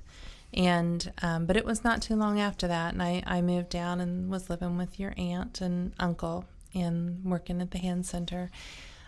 and 0.54 1.12
um, 1.22 1.46
but 1.46 1.56
it 1.56 1.64
was 1.64 1.82
not 1.84 2.02
too 2.02 2.16
long 2.16 2.38
after 2.38 2.68
that, 2.68 2.92
and 2.92 3.02
I, 3.02 3.22
I 3.26 3.40
moved 3.40 3.70
down 3.70 4.00
and 4.00 4.30
was 4.30 4.50
living 4.50 4.76
with 4.76 5.00
your 5.00 5.14
aunt 5.16 5.60
and 5.60 5.92
uncle 5.98 6.44
and 6.74 7.24
working 7.24 7.60
at 7.60 7.70
the 7.70 7.78
hand 7.78 8.06
center. 8.06 8.50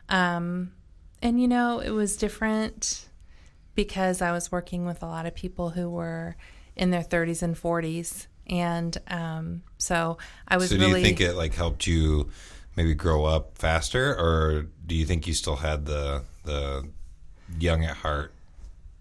Um, 0.08 0.72
and 1.20 1.40
you 1.40 1.48
know, 1.48 1.80
it 1.80 1.90
was 1.90 2.16
different 2.16 3.08
because 3.74 4.22
I 4.22 4.32
was 4.32 4.50
working 4.50 4.86
with 4.86 5.02
a 5.02 5.06
lot 5.06 5.26
of 5.26 5.34
people 5.34 5.70
who 5.70 5.90
were 5.90 6.36
in 6.76 6.90
their 6.90 7.02
30s 7.02 7.42
and 7.42 7.54
40s, 7.56 8.26
and 8.46 8.96
um, 9.08 9.62
so 9.76 10.18
I 10.48 10.56
was. 10.56 10.70
So, 10.70 10.76
do 10.76 10.82
really, 10.82 11.00
you 11.00 11.06
think 11.06 11.20
it 11.20 11.34
like 11.34 11.54
helped 11.54 11.86
you 11.86 12.30
maybe 12.74 12.94
grow 12.94 13.24
up 13.26 13.58
faster, 13.58 14.14
or 14.14 14.66
do 14.86 14.94
you 14.94 15.04
think 15.04 15.26
you 15.26 15.34
still 15.34 15.56
had 15.56 15.84
the 15.84 16.22
the 16.44 16.88
young 17.58 17.84
at 17.84 17.96
heart 17.96 18.32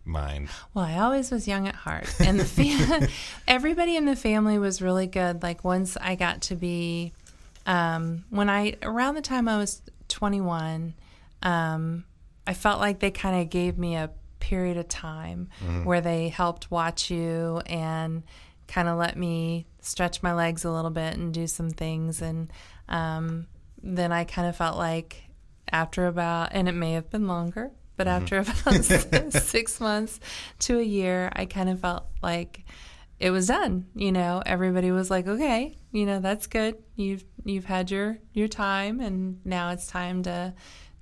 mind? 0.06 0.50
Well, 0.74 0.86
I 0.86 0.98
always 0.98 1.32
was 1.32 1.48
young 1.48 1.68
at 1.68 1.76
heart, 1.76 2.14
and 2.20 2.40
the 2.40 2.46
fam- 2.46 3.08
everybody 3.48 3.96
in 3.96 4.06
the 4.06 4.16
family 4.16 4.58
was 4.58 4.82
really 4.82 5.08
good. 5.08 5.44
Like 5.44 5.64
once 5.64 5.98
I 5.98 6.16
got 6.16 6.42
to 6.44 6.56
be, 6.56 7.14
um, 7.66 8.26
when 8.30 8.50
I 8.50 8.76
around 8.82 9.16
the 9.16 9.22
time 9.22 9.48
I 9.48 9.58
was 9.58 9.82
21, 10.10 10.94
um, 11.42 12.04
I 12.46 12.54
felt 12.54 12.80
like 12.80 13.00
they 13.00 13.12
kind 13.12 13.42
of 13.42 13.50
gave 13.50 13.78
me 13.78 13.96
a 13.96 14.10
period 14.40 14.78
of 14.78 14.88
time 14.90 15.50
mm-hmm. 15.64 15.86
where 15.86 16.02
they 16.02 16.30
helped 16.30 16.70
watch 16.70 17.10
you 17.10 17.62
and 17.66 18.24
kind 18.68 18.90
of 18.90 18.98
let 18.98 19.18
me 19.18 19.66
stretch 19.80 20.22
my 20.22 20.34
legs 20.34 20.66
a 20.66 20.72
little 20.72 20.92
bit 20.92 21.16
and 21.16 21.34
do 21.34 21.48
some 21.48 21.70
things, 21.70 22.22
and 22.22 22.52
um, 22.90 23.48
then 23.82 24.12
I 24.12 24.24
kind 24.24 24.48
of 24.48 24.56
felt 24.56 24.78
like 24.78 25.24
after 25.72 26.08
about, 26.08 26.50
and 26.52 26.68
it 26.68 26.74
may 26.74 26.94
have 26.94 27.10
been 27.10 27.28
longer 27.28 27.72
but 27.98 28.08
mm-hmm. 28.08 28.24
after 28.24 28.40
about 28.40 29.34
six 29.44 29.80
months 29.80 30.20
to 30.60 30.80
a 30.80 30.84
year, 30.84 31.32
I 31.34 31.46
kind 31.46 31.70
of 31.70 31.80
felt 31.80 32.06
like 32.22 32.66
it 33.20 33.32
was 33.32 33.48
done. 33.48 33.88
You 33.96 34.12
know, 34.12 34.42
everybody 34.46 34.92
was 34.92 35.10
like, 35.10 35.28
"Okay, 35.28 35.78
you 35.92 36.06
know, 36.06 36.20
that's 36.20 36.48
good. 36.48 36.76
You've 36.96 37.24
you've 37.46 37.66
had 37.66 37.92
your 37.92 38.20
your 38.34 38.48
time, 38.48 39.00
and 39.00 39.40
now 39.46 39.70
it's 39.72 39.88
time 39.88 40.24
to." 40.24 40.54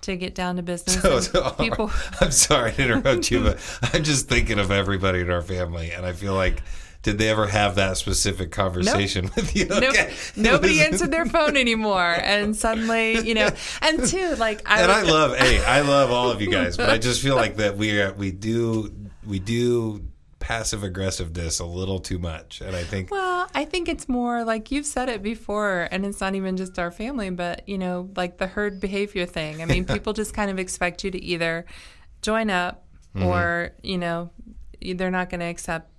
To 0.05 0.15
get 0.15 0.33
down 0.33 0.55
to 0.55 0.63
business. 0.63 0.95
So, 1.03 1.19
so, 1.19 1.51
people... 1.51 1.91
I'm 2.21 2.31
sorry 2.31 2.71
to 2.71 2.83
interrupt 2.83 3.29
you, 3.29 3.39
but 3.43 3.59
I'm 3.93 4.01
just 4.01 4.27
thinking 4.27 4.57
of 4.57 4.71
everybody 4.71 5.19
in 5.19 5.29
our 5.29 5.43
family, 5.43 5.91
and 5.91 6.07
I 6.07 6.13
feel 6.13 6.33
like 6.33 6.63
did 7.03 7.17
they 7.17 7.29
ever 7.29 7.47
have 7.47 7.75
that 7.75 7.97
specific 7.97 8.51
conversation 8.51 9.25
nope. 9.25 9.35
with 9.35 9.55
you? 9.55 9.67
Okay. 9.71 10.13
Nope. 10.35 10.53
Nobody 10.53 10.81
answered 10.81 11.11
their 11.11 11.25
phone 11.25 11.57
anymore, 11.57 12.15
and 12.21 12.55
suddenly, 12.55 13.19
you 13.27 13.33
know, 13.33 13.49
and 13.81 14.05
two, 14.05 14.35
like, 14.35 14.61
I 14.69 14.81
and 14.81 14.91
I 14.91 15.01
love, 15.03 15.35
hey, 15.35 15.63
I 15.63 15.81
love 15.81 16.11
all 16.11 16.29
of 16.29 16.41
you 16.41 16.51
guys, 16.51 16.77
but 16.77 16.89
I 16.89 16.97
just 16.97 17.21
feel 17.21 17.35
like 17.35 17.57
that 17.57 17.77
we 17.77 17.99
are, 18.01 18.13
we 18.13 18.31
do, 18.31 18.93
we 19.25 19.39
do 19.39 20.05
passive 20.39 20.83
aggressiveness 20.83 21.59
a 21.59 21.65
little 21.65 21.99
too 21.99 22.19
much, 22.19 22.61
and 22.61 22.75
I 22.75 22.83
think. 22.83 23.09
Well, 23.09 23.47
I 23.55 23.65
think 23.65 23.87
it's 23.89 24.07
more 24.07 24.43
like 24.43 24.71
you've 24.71 24.85
said 24.85 25.09
it 25.09 25.23
before, 25.23 25.87
and 25.91 26.05
it's 26.05 26.21
not 26.21 26.35
even 26.35 26.57
just 26.57 26.77
our 26.77 26.91
family, 26.91 27.29
but 27.29 27.67
you 27.67 27.77
know, 27.77 28.09
like 28.15 28.37
the 28.37 28.47
herd 28.47 28.79
behavior 28.79 29.25
thing. 29.25 29.61
I 29.61 29.65
mean, 29.65 29.85
people 29.85 30.13
just 30.13 30.33
kind 30.33 30.51
of 30.51 30.59
expect 30.59 31.03
you 31.03 31.11
to 31.11 31.23
either 31.23 31.65
join 32.21 32.49
up 32.49 32.83
mm-hmm. 33.15 33.25
or 33.25 33.71
you 33.81 33.97
know 33.97 34.29
they're 34.81 35.11
not 35.11 35.29
going 35.29 35.39
to 35.39 35.45
accept 35.45 35.89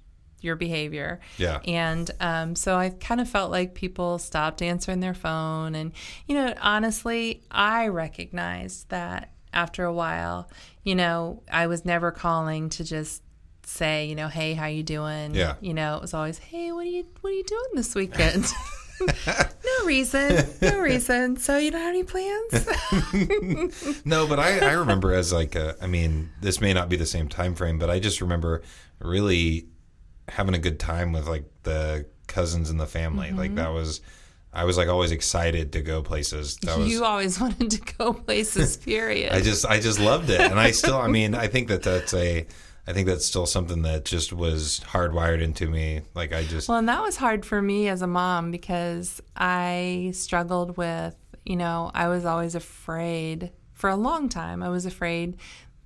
your 0.42 0.56
behavior. 0.56 1.20
Yeah. 1.38 1.60
And 1.64 2.10
um, 2.20 2.54
so 2.54 2.76
I 2.76 2.90
kind 2.90 3.20
of 3.20 3.28
felt 3.28 3.50
like 3.50 3.74
people 3.74 4.18
stopped 4.18 4.62
answering 4.62 5.00
their 5.00 5.14
phone. 5.14 5.74
And, 5.74 5.92
you 6.26 6.34
know, 6.34 6.54
honestly, 6.60 7.42
I 7.50 7.88
recognized 7.88 8.88
that 8.90 9.32
after 9.52 9.84
a 9.84 9.92
while, 9.92 10.50
you 10.82 10.94
know, 10.94 11.42
I 11.50 11.66
was 11.66 11.84
never 11.84 12.10
calling 12.10 12.68
to 12.70 12.84
just 12.84 13.22
say, 13.64 14.06
you 14.06 14.14
know, 14.14 14.28
hey, 14.28 14.54
how 14.54 14.66
you 14.66 14.82
doing? 14.82 15.34
Yeah. 15.34 15.54
You 15.60 15.74
know, 15.74 15.96
it 15.96 16.02
was 16.02 16.14
always, 16.14 16.38
hey, 16.38 16.72
what 16.72 16.86
are 16.86 16.90
you 16.90 17.06
what 17.20 17.30
are 17.30 17.36
you 17.36 17.44
doing 17.44 17.70
this 17.74 17.94
weekend? 17.94 18.46
no 19.00 19.86
reason. 19.86 20.46
No 20.60 20.80
reason. 20.80 21.36
So 21.36 21.58
you 21.58 21.70
don't 21.70 21.80
have 21.80 21.90
any 21.90 22.04
plans? 22.04 22.66
no, 24.04 24.26
but 24.26 24.38
I, 24.38 24.58
I 24.58 24.72
remember 24.72 25.12
as 25.12 25.32
like 25.32 25.54
a, 25.54 25.76
I 25.80 25.86
mean, 25.86 26.30
this 26.40 26.60
may 26.60 26.72
not 26.72 26.88
be 26.88 26.96
the 26.96 27.06
same 27.06 27.28
time 27.28 27.54
frame, 27.54 27.78
but 27.78 27.90
I 27.90 27.98
just 27.98 28.20
remember 28.20 28.62
really 29.00 29.66
having 30.28 30.54
a 30.54 30.58
good 30.58 30.78
time 30.78 31.12
with 31.12 31.26
like 31.26 31.44
the 31.62 32.06
cousins 32.26 32.70
and 32.70 32.80
the 32.80 32.86
family. 32.86 33.28
Mm-hmm. 33.28 33.38
Like 33.38 33.54
that 33.56 33.72
was 33.72 34.00
I 34.52 34.64
was 34.64 34.76
like 34.76 34.88
always 34.88 35.12
excited 35.12 35.72
to 35.72 35.82
go 35.82 36.02
places. 36.02 36.56
That 36.58 36.78
you 36.78 36.84
was, 36.84 37.00
always 37.00 37.40
wanted 37.40 37.70
to 37.70 37.94
go 37.94 38.12
places. 38.12 38.76
Period. 38.76 39.32
I 39.32 39.40
just 39.40 39.64
I 39.66 39.80
just 39.80 39.98
loved 39.98 40.30
it, 40.30 40.40
and 40.40 40.58
I 40.58 40.72
still 40.72 40.96
I 40.96 41.08
mean 41.08 41.34
I 41.34 41.48
think 41.48 41.68
that 41.68 41.82
that's 41.82 42.12
a 42.14 42.46
I 42.86 42.92
think 42.92 43.06
that's 43.06 43.24
still 43.24 43.46
something 43.46 43.82
that 43.82 44.04
just 44.04 44.32
was 44.32 44.80
hardwired 44.80 45.40
into 45.40 45.68
me. 45.68 46.02
Like 46.14 46.32
I 46.32 46.44
just 46.44 46.68
well, 46.68 46.78
and 46.78 46.88
that 46.88 47.02
was 47.02 47.16
hard 47.16 47.46
for 47.46 47.62
me 47.62 47.88
as 47.88 48.02
a 48.02 48.06
mom 48.06 48.50
because 48.50 49.22
I 49.36 50.10
struggled 50.14 50.76
with 50.76 51.16
you 51.44 51.56
know 51.56 51.90
I 51.94 52.08
was 52.08 52.24
always 52.24 52.54
afraid 52.54 53.52
for 53.72 53.88
a 53.88 53.96
long 53.96 54.28
time. 54.28 54.62
I 54.62 54.68
was 54.68 54.84
afraid 54.84 55.36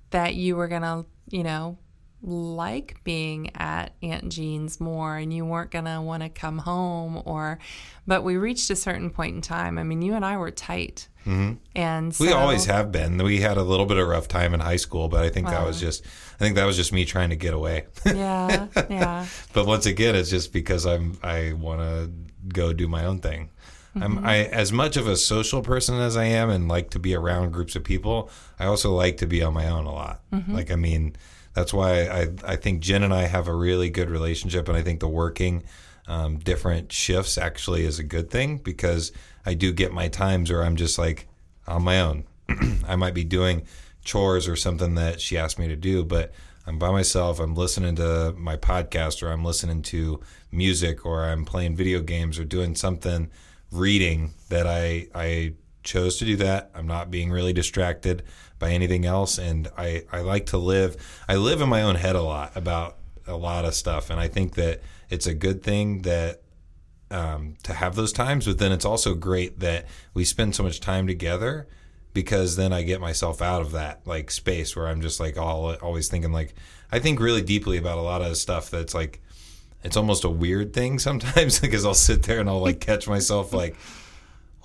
that 0.09 0.35
you 0.35 0.55
were 0.55 0.67
gonna 0.67 1.05
you 1.29 1.43
know 1.43 1.77
like 2.21 3.01
being 3.03 3.55
at 3.55 3.93
Aunt 4.01 4.29
Jean's 4.29 4.79
more 4.79 5.17
and 5.17 5.31
you 5.31 5.45
weren't 5.45 5.71
going 5.71 5.85
to 5.85 6.01
want 6.01 6.23
to 6.23 6.29
come 6.29 6.57
home 6.57 7.21
or 7.25 7.59
but 8.07 8.23
we 8.23 8.37
reached 8.37 8.69
a 8.69 8.75
certain 8.75 9.09
point 9.09 9.35
in 9.35 9.41
time. 9.41 9.77
I 9.77 9.83
mean, 9.83 10.01
you 10.01 10.13
and 10.13 10.25
I 10.25 10.37
were 10.37 10.49
tight. 10.49 11.09
Mm-hmm. 11.25 11.55
And 11.75 12.15
so, 12.15 12.23
we 12.23 12.31
always 12.31 12.65
have 12.65 12.91
been. 12.91 13.17
We 13.17 13.41
had 13.41 13.57
a 13.57 13.63
little 13.63 13.85
bit 13.85 13.97
of 13.97 14.07
rough 14.07 14.29
time 14.29 14.53
in 14.53 14.61
high 14.61 14.77
school, 14.77 15.09
but 15.09 15.23
I 15.23 15.29
think 15.29 15.47
that 15.47 15.65
was 15.65 15.79
just 15.79 16.05
I 16.05 16.37
think 16.39 16.55
that 16.55 16.65
was 16.65 16.77
just 16.77 16.93
me 16.93 17.03
trying 17.03 17.29
to 17.29 17.35
get 17.35 17.53
away. 17.53 17.87
Yeah. 18.05 18.67
Yeah. 18.89 19.25
but 19.53 19.67
once 19.67 19.85
again, 19.85 20.15
it's 20.15 20.29
just 20.29 20.53
because 20.53 20.85
I'm 20.85 21.17
I 21.21 21.53
want 21.53 21.81
to 21.81 22.09
go 22.47 22.71
do 22.71 22.87
my 22.87 23.05
own 23.05 23.19
thing. 23.19 23.49
Mm-hmm. 23.95 24.03
I'm 24.03 24.25
I 24.25 24.45
as 24.45 24.71
much 24.71 24.95
of 24.95 25.07
a 25.07 25.17
social 25.17 25.61
person 25.61 25.99
as 25.99 26.15
I 26.15 26.25
am 26.25 26.49
and 26.49 26.69
like 26.69 26.91
to 26.91 26.99
be 26.99 27.13
around 27.13 27.51
groups 27.51 27.75
of 27.75 27.83
people, 27.83 28.29
I 28.57 28.65
also 28.65 28.93
like 28.93 29.17
to 29.17 29.27
be 29.27 29.43
on 29.43 29.53
my 29.53 29.67
own 29.67 29.85
a 29.85 29.93
lot. 29.93 30.21
Mm-hmm. 30.31 30.55
Like 30.55 30.71
I 30.71 30.75
mean, 30.75 31.17
that's 31.57 31.73
why 31.73 32.05
I, 32.05 32.27
I 32.43 32.55
think 32.55 32.81
Jen 32.81 33.01
and 33.01 33.11
I 33.11 33.23
have 33.23 33.47
a 33.47 33.55
really 33.55 33.89
good 33.89 34.11
relationship, 34.11 34.67
and 34.67 34.77
I 34.77 34.83
think 34.83 34.99
the 34.99 35.07
working 35.07 35.63
um, 36.07 36.37
different 36.37 36.91
shifts 36.91 37.35
actually 37.35 37.83
is 37.83 37.97
a 37.97 38.03
good 38.03 38.29
thing 38.29 38.57
because 38.57 39.11
I 39.43 39.55
do 39.55 39.73
get 39.73 39.91
my 39.91 40.07
times 40.07 40.51
where 40.51 40.63
I'm 40.63 40.75
just 40.75 40.99
like 40.99 41.27
on 41.65 41.81
my 41.81 41.99
own. 41.99 42.25
I 42.87 42.95
might 42.95 43.15
be 43.15 43.23
doing 43.23 43.65
chores 44.03 44.47
or 44.47 44.55
something 44.55 44.93
that 44.95 45.19
she 45.19 45.35
asked 45.35 45.57
me 45.57 45.67
to 45.67 45.75
do, 45.75 46.05
but 46.05 46.31
I'm 46.67 46.77
by 46.77 46.91
myself, 46.91 47.39
I'm 47.39 47.55
listening 47.55 47.95
to 47.95 48.35
my 48.37 48.55
podcast 48.55 49.23
or 49.23 49.31
I'm 49.31 49.43
listening 49.43 49.81
to 49.81 50.19
music 50.51 51.07
or 51.07 51.23
I'm 51.23 51.43
playing 51.43 51.75
video 51.75 52.01
games 52.01 52.37
or 52.37 52.45
doing 52.45 52.75
something 52.75 53.31
reading 53.71 54.35
that 54.49 54.67
I 54.67 55.07
I 55.15 55.53
chose 55.83 56.17
to 56.17 56.25
do 56.25 56.35
that. 56.35 56.69
I'm 56.75 56.85
not 56.85 57.09
being 57.09 57.31
really 57.31 57.53
distracted 57.53 58.21
by 58.59 58.71
anything 58.71 59.05
else 59.05 59.37
and 59.37 59.69
I 59.77 60.03
I 60.11 60.21
like 60.21 60.47
to 60.47 60.57
live 60.57 60.97
I 61.27 61.35
live 61.35 61.61
in 61.61 61.69
my 61.69 61.81
own 61.81 61.95
head 61.95 62.15
a 62.15 62.21
lot 62.21 62.55
about 62.55 62.97
a 63.25 63.35
lot 63.35 63.65
of 63.65 63.73
stuff 63.73 64.09
and 64.09 64.19
I 64.19 64.27
think 64.27 64.55
that 64.55 64.81
it's 65.09 65.27
a 65.27 65.33
good 65.33 65.63
thing 65.63 66.01
that 66.03 66.41
um, 67.09 67.55
to 67.63 67.73
have 67.73 67.95
those 67.95 68.11
times, 68.11 68.45
but 68.45 68.57
then 68.57 68.71
it's 68.71 68.85
also 68.85 69.13
great 69.13 69.59
that 69.59 69.85
we 70.13 70.25
spend 70.25 70.55
so 70.55 70.63
much 70.63 70.79
time 70.79 71.07
together 71.07 71.67
because 72.13 72.55
then 72.55 72.73
I 72.73 72.81
get 72.81 72.99
myself 72.99 73.41
out 73.41 73.61
of 73.61 73.71
that 73.73 74.05
like 74.05 74.31
space 74.31 74.75
where 74.75 74.87
I'm 74.87 75.01
just 75.01 75.19
like 75.19 75.37
all 75.37 75.75
always 75.75 76.07
thinking 76.07 76.31
like 76.31 76.55
I 76.91 76.99
think 76.99 77.19
really 77.19 77.41
deeply 77.41 77.77
about 77.77 77.97
a 77.97 78.01
lot 78.01 78.21
of 78.21 78.35
stuff 78.37 78.69
that's 78.69 78.95
like 78.95 79.21
it's 79.83 79.95
almost 79.95 80.23
a 80.23 80.29
weird 80.29 80.73
thing 80.73 80.99
sometimes 80.99 81.59
because 81.61 81.85
I'll 81.85 81.93
sit 81.93 82.23
there 82.23 82.39
and 82.39 82.49
I'll 82.49 82.61
like 82.61 82.79
catch 82.79 83.07
myself 83.07 83.53
like 83.53 83.75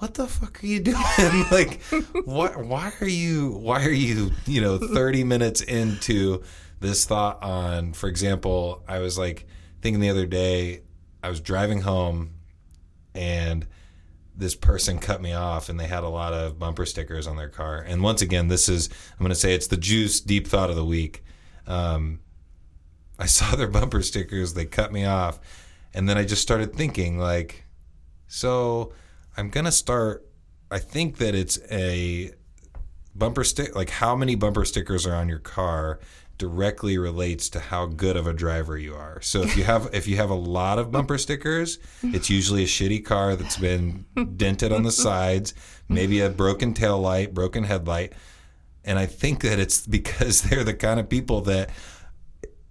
what 0.03 0.15
the 0.15 0.27
fuck 0.27 0.65
are 0.65 0.67
you 0.67 0.81
doing 0.81 0.97
like 1.53 1.81
what 2.25 2.57
why 2.57 2.93
are 3.01 3.07
you 3.07 3.51
why 3.53 3.85
are 3.85 3.93
you 3.93 4.33
you 4.47 4.61
know 4.61 4.77
30 4.77 5.23
minutes 5.23 5.61
into 5.61 6.43
this 6.81 7.05
thought 7.05 7.41
on 7.41 7.93
for 7.93 8.09
example 8.09 8.83
I 8.89 8.99
was 8.99 9.17
like 9.17 9.47
thinking 9.81 10.01
the 10.01 10.11
other 10.11 10.27
day 10.27 10.83
I 11.23 11.29
was 11.29 11.41
driving 11.41 11.83
home 11.83 12.33
and 13.15 13.65
this 14.35 14.57
person 14.57 14.99
cut 14.99 15.23
me 15.23 15.35
off 15.35 15.69
and 15.69 15.79
they 15.79 15.87
had 15.87 16.03
a 16.03 16.09
lot 16.09 16.33
of 16.33 16.59
bumper 16.59 16.85
stickers 16.85 17.29
on 17.29 17.37
their 17.37 17.51
car. 17.51 17.85
And 17.87 18.03
once 18.03 18.23
again, 18.23 18.49
this 18.49 18.69
is, 18.69 18.89
I'm 19.13 19.19
going 19.19 19.29
to 19.29 19.35
say 19.35 19.55
it's 19.55 19.67
the 19.67 19.77
juice 19.77 20.21
deep 20.21 20.49
thought 20.49 20.71
of 20.71 20.77
the 20.77 20.85
week. 20.87 21.23
Um, 21.67 22.21
I 23.19 23.27
saw 23.27 23.55
their 23.55 23.69
bumper 23.69 24.03
stickers, 24.03 24.55
they 24.55 24.65
cut 24.65 24.91
me 24.91 25.05
off. 25.05 25.39
And 25.93 26.09
then 26.09 26.17
I 26.17 26.25
just 26.25 26.41
started 26.41 26.75
thinking, 26.75 27.19
like, 27.19 27.67
so 28.27 28.95
I'm 29.37 29.49
going 29.49 29.65
to 29.65 29.73
start, 29.73 30.27
I 30.71 30.79
think 30.79 31.19
that 31.19 31.35
it's 31.35 31.59
a 31.71 32.33
bumper 33.15 33.45
stick, 33.45 33.75
like 33.75 33.91
how 33.91 34.17
many 34.17 34.35
bumper 34.35 34.65
stickers 34.65 35.07
are 35.07 35.15
on 35.15 35.29
your 35.29 35.39
car 35.39 36.01
directly 36.39 36.99
relates 36.99 37.49
to 37.51 37.61
how 37.61 37.87
good 37.87 38.17
of 38.17 38.27
a 38.27 38.33
driver 38.33 38.77
you 38.77 38.95
are. 38.95 39.21
So 39.21 39.43
if 39.43 39.57
you 39.57 39.65
have 39.65 39.89
if 39.93 40.09
you 40.09 40.17
have 40.17 40.31
a 40.31 40.35
lot 40.35 40.79
of 40.79 40.91
bumper 40.91 41.19
stickers, 41.19 41.79
it's 42.03 42.31
usually 42.31 42.65
a 42.65 42.67
shitty 42.67 43.05
car 43.05 43.37
that's 43.37 43.57
been 43.57 44.07
dented 44.37 44.73
on 44.73 44.83
the 44.83 44.91
sides, 44.91 45.55
maybe 45.89 46.21
a 46.21 46.31
broken 46.31 46.75
tail 46.75 46.99
light, 46.99 47.33
broken 47.33 47.65
headlight. 47.65 48.15
And 48.85 48.99
I 48.99 49.07
think 49.07 49.43
that 49.43 49.61
it's 49.61 49.87
because 49.87 50.43
they're 50.51 50.65
the 50.65 50.75
kind 50.75 50.99
of 50.99 51.09
people 51.09 51.43
that 51.43 51.71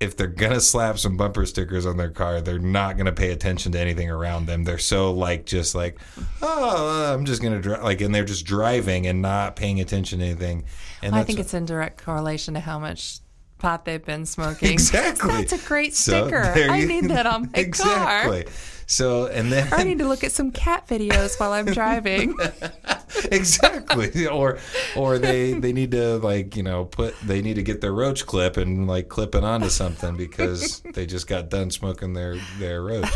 if 0.02 0.18
they're 0.18 0.28
gonna 0.28 0.60
slap 0.60 0.98
some 0.98 1.16
bumper 1.16 1.46
stickers 1.46 1.86
on 1.86 1.96
their 1.96 2.10
car, 2.10 2.42
they're 2.42 2.58
not 2.58 2.98
gonna 2.98 3.12
pay 3.12 3.32
attention 3.32 3.72
to 3.74 3.80
anything 3.80 4.10
around 4.10 4.48
them. 4.48 4.64
They're 4.64 4.80
so 4.80 5.14
like 5.14 5.46
just 5.46 5.76
like, 5.76 6.00
oh, 6.42 7.12
uh, 7.12 7.14
I'm 7.14 7.24
just 7.24 7.42
gonna 7.42 7.62
drive 7.62 7.84
like, 7.84 8.02
and 8.02 8.14
they're 8.14 8.26
just 8.26 8.44
driving 8.44 9.06
and 9.06 9.22
not 9.22 9.56
paying 9.56 9.80
attention 9.80 10.20
to 10.20 10.26
anything. 10.26 10.66
And 11.04 11.16
I 11.16 11.24
think 11.24 11.40
it's 11.40 11.54
in 11.54 11.66
direct 11.66 12.04
correlation 12.04 12.56
to 12.56 12.60
how 12.60 12.80
much 12.80 13.20
pot 13.62 13.86
they've 13.86 14.04
been 14.04 14.26
smoking. 14.26 14.72
Exactly. 14.82 15.32
That's 15.32 15.54
a 15.54 15.68
great 15.68 15.94
sticker. 15.94 16.44
So 16.44 16.68
I 16.68 16.84
need 16.86 17.06
that 17.06 17.28
on 17.28 17.42
my 17.54 17.64
car. 17.64 17.64
exactly. 17.64 18.44
car. 18.44 18.54
So 18.88 19.28
and 19.28 19.52
then 19.52 19.70
I 19.72 19.84
need 19.84 20.00
to 20.00 20.08
look 20.08 20.24
at 20.24 20.32
some 20.34 20.52
cat 20.52 20.88
videos 20.88 21.40
while 21.40 21.54
I'm 21.54 21.68
driving. 21.68 22.36
exactly. 23.32 24.28
Or 24.28 24.58
or 24.98 25.18
they 25.18 25.54
they 25.54 25.72
need 25.72 25.92
to 25.92 26.18
like, 26.18 26.58
you 26.58 26.64
know, 26.64 26.86
put 26.86 27.18
they 27.22 27.42
need 27.42 27.54
to 27.54 27.64
get 27.64 27.80
their 27.80 27.94
roach 27.94 28.26
clip 28.26 28.58
and 28.58 28.88
like 28.88 29.08
clip 29.08 29.36
it 29.36 29.44
onto 29.44 29.70
something 29.70 30.18
because 30.18 30.82
they 30.94 31.06
just 31.06 31.28
got 31.28 31.50
done 31.50 31.70
smoking 31.70 32.14
their 32.14 32.36
their 32.60 32.82
roach. 32.82 33.10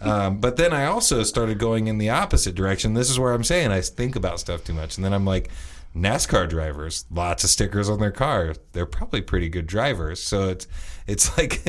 Um, 0.00 0.38
but 0.38 0.56
then 0.56 0.72
I 0.72 0.86
also 0.86 1.22
started 1.22 1.58
going 1.58 1.86
in 1.86 1.98
the 1.98 2.10
opposite 2.10 2.54
direction. 2.56 2.94
This 2.94 3.10
is 3.10 3.18
where 3.18 3.32
I'm 3.32 3.44
saying 3.44 3.70
I 3.70 3.82
think 3.82 4.16
about 4.16 4.40
stuff 4.40 4.64
too 4.64 4.74
much. 4.74 4.96
And 4.96 5.04
then 5.04 5.12
I'm 5.12 5.24
like 5.24 5.50
NASCAR 5.94 6.48
drivers, 6.48 7.04
lots 7.10 7.42
of 7.42 7.50
stickers 7.50 7.88
on 7.88 7.98
their 7.98 8.12
car. 8.12 8.54
They're 8.72 8.86
probably 8.86 9.22
pretty 9.22 9.48
good 9.48 9.66
drivers. 9.66 10.22
So 10.22 10.48
it's 10.48 10.68
it's 11.06 11.36
like 11.36 11.62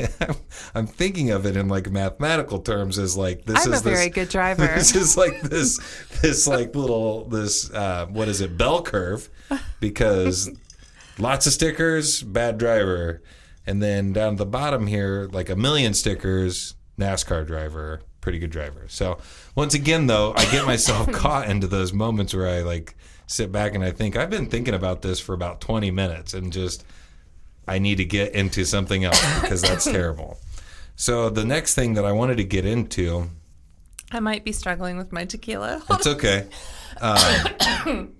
I'm 0.76 0.86
thinking 0.86 1.32
of 1.32 1.46
it 1.48 1.58
in 1.58 1.68
like 1.68 1.90
mathematical 1.90 2.60
terms 2.60 3.00
as 3.00 3.18
like 3.18 3.46
this 3.46 3.66
I'm 3.66 3.74
is 3.74 3.82
a 3.82 3.90
very 3.90 4.10
good 4.10 4.30
driver. 4.38 4.68
This 4.68 4.96
is 4.96 5.18
like 5.18 5.42
this 5.42 5.80
this 6.22 6.46
like 6.48 6.76
little 6.76 7.26
this 7.26 7.72
uh, 7.74 8.06
what 8.08 8.28
is 8.28 8.42
it 8.42 8.58
bell 8.58 8.84
curve 8.84 9.28
because 9.80 10.50
lots 11.18 11.48
of 11.48 11.54
stickers, 11.54 12.22
bad 12.22 12.60
driver, 12.60 13.24
and 13.66 13.82
then 13.82 14.14
down 14.14 14.34
at 14.34 14.38
the 14.38 14.46
bottom 14.46 14.86
here 14.86 15.30
like 15.32 15.50
a 15.50 15.56
million 15.56 15.96
stickers, 15.96 16.76
NASCAR 17.00 17.48
driver, 17.48 18.02
pretty 18.22 18.38
good 18.38 18.52
driver. 18.52 18.86
So 18.88 19.18
once 19.56 19.74
again 19.74 20.06
though, 20.06 20.34
I 20.36 20.46
get 20.52 20.68
myself 20.68 21.12
caught 21.12 21.50
into 21.50 21.66
those 21.66 21.92
moments 21.92 22.36
where 22.36 22.48
I 22.48 22.62
like 22.62 22.96
sit 23.32 23.52
back 23.52 23.76
and 23.76 23.84
I 23.84 23.92
think 23.92 24.16
I've 24.16 24.30
been 24.30 24.48
thinking 24.48 24.74
about 24.74 25.02
this 25.02 25.20
for 25.20 25.34
about 25.34 25.62
20 25.62 25.92
minutes 25.92 26.34
and 26.34 26.52
just 26.52 26.84
I 27.68 27.80
need 27.80 27.96
to 27.96 28.06
get 28.06 28.34
into 28.34 28.66
something 28.66 29.06
else 29.06 29.22
because 29.42 29.62
that's 29.62 29.86
terrible. 29.86 30.40
So 30.96 31.30
the 31.30 31.46
next 31.46 31.76
thing 31.76 31.94
that 31.94 32.06
I 32.06 32.12
wanted 32.12 32.38
to 32.38 32.44
get 32.44 32.66
into 32.66 33.30
I 34.14 34.20
might 34.20 34.44
be 34.44 34.52
struggling 34.52 34.98
with 34.98 35.14
my 35.14 35.24
tequila. 35.24 35.82
It's 35.90 36.08
okay. 36.08 36.48
Um, 37.00 38.12